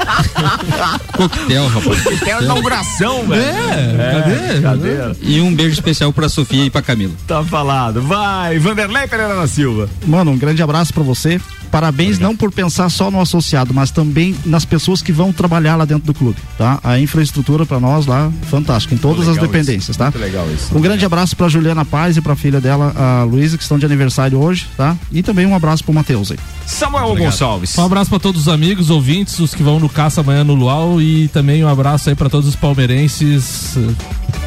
Coquetel, 1.16 1.66
rapaz. 1.68 2.02
Coquetel 2.02 2.38
de 2.38 2.44
inauguração, 2.44 3.26
velho. 3.26 3.42
É, 3.42 4.58
é, 4.58 4.60
cadê? 4.60 4.94
cadê? 5.00 5.16
E 5.22 5.40
um 5.40 5.54
beijo 5.54 5.74
especial 5.74 6.12
pra 6.12 6.28
Sofia 6.28 6.64
e 6.64 6.70
pra 6.70 6.82
Camila. 6.82 7.12
Tá 7.26 7.42
falado. 7.44 8.02
Vai, 8.02 8.58
Vanderlei 8.58 9.06
Pereira 9.06 9.34
da 9.34 9.46
Silva. 9.46 9.88
Mano, 10.06 10.32
um 10.32 10.38
grande 10.38 10.62
abraço 10.62 10.92
pra 10.92 11.02
você. 11.02 11.40
Parabéns 11.70 12.10
Obrigado. 12.10 12.28
não 12.30 12.36
por 12.36 12.52
pensar 12.52 12.88
só 12.88 13.10
no 13.10 13.20
associado, 13.20 13.74
mas 13.74 13.90
também 13.90 14.36
nas 14.46 14.64
pessoas 14.64 15.02
que 15.02 15.10
vão 15.10 15.32
trabalhar 15.32 15.74
lá 15.74 15.84
dentro 15.84 16.04
do 16.06 16.14
clube, 16.14 16.38
tá? 16.56 16.78
A 16.84 17.00
infraestrutura 17.00 17.66
para 17.66 17.80
nós 17.80 18.06
lá, 18.06 18.30
fantástica, 18.48 18.94
em 18.94 18.98
todas 18.98 19.26
as 19.26 19.38
dependências, 19.38 19.88
isso. 19.88 19.98
tá? 19.98 20.04
Muito 20.04 20.20
legal 20.20 20.46
isso. 20.54 20.76
Um 20.76 20.80
grande 20.80 21.04
abraço 21.04 21.36
para 21.36 21.48
Juliana 21.48 21.84
Paz 21.84 22.16
e 22.16 22.20
para 22.20 22.36
filha 22.36 22.60
dela, 22.60 22.94
a 22.96 23.24
Luísa, 23.24 23.56
que 23.56 23.64
estão 23.64 23.76
de 23.76 23.84
aniversário 23.84 24.38
hoje, 24.38 24.68
tá? 24.76 24.96
E 25.10 25.20
também 25.20 25.46
um 25.46 25.54
abraço 25.56 25.82
pro 25.82 25.92
Matheus 25.92 26.30
aí. 26.30 26.38
Samuel 26.66 27.06
Obrigado. 27.06 27.32
Gonçalves. 27.32 27.78
Um 27.78 27.84
abraço 27.84 28.10
para 28.10 28.18
todos 28.18 28.42
os 28.42 28.48
amigos, 28.48 28.90
ouvintes, 28.90 29.38
os 29.38 29.54
que 29.54 29.62
vão 29.62 29.78
no 29.78 29.88
caça 29.88 30.20
amanhã 30.20 30.44
no 30.44 30.54
Luau 30.54 31.00
e 31.00 31.28
também 31.28 31.64
um 31.64 31.68
abraço 31.68 32.08
aí 32.08 32.14
para 32.14 32.28
todos 32.30 32.48
os 32.48 32.56
palmeirenses. 32.56 33.76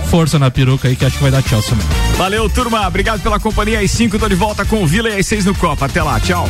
Força 0.10 0.40
na 0.40 0.50
peruca 0.50 0.88
aí 0.88 0.96
que 0.96 1.06
acho 1.06 1.18
que 1.18 1.22
vai 1.22 1.32
dar 1.32 1.42
Chelsea 1.42 1.76
mesmo. 1.76 1.90
Valeu, 2.18 2.50
turma. 2.50 2.88
Obrigado 2.88 3.22
pela 3.22 3.40
companhia. 3.40 3.80
Às 3.80 3.92
5 3.92 4.18
tô 4.18 4.28
de 4.28 4.36
volta 4.36 4.66
com 4.66 4.84
o 4.84 4.88
Vila 4.88 5.10
e 5.10 5.20
às 5.20 5.26
6 5.26 5.46
no 5.46 5.56
Copa. 5.56 5.86
Até 5.86 6.02
lá, 6.02 6.20
tchau. 6.20 6.48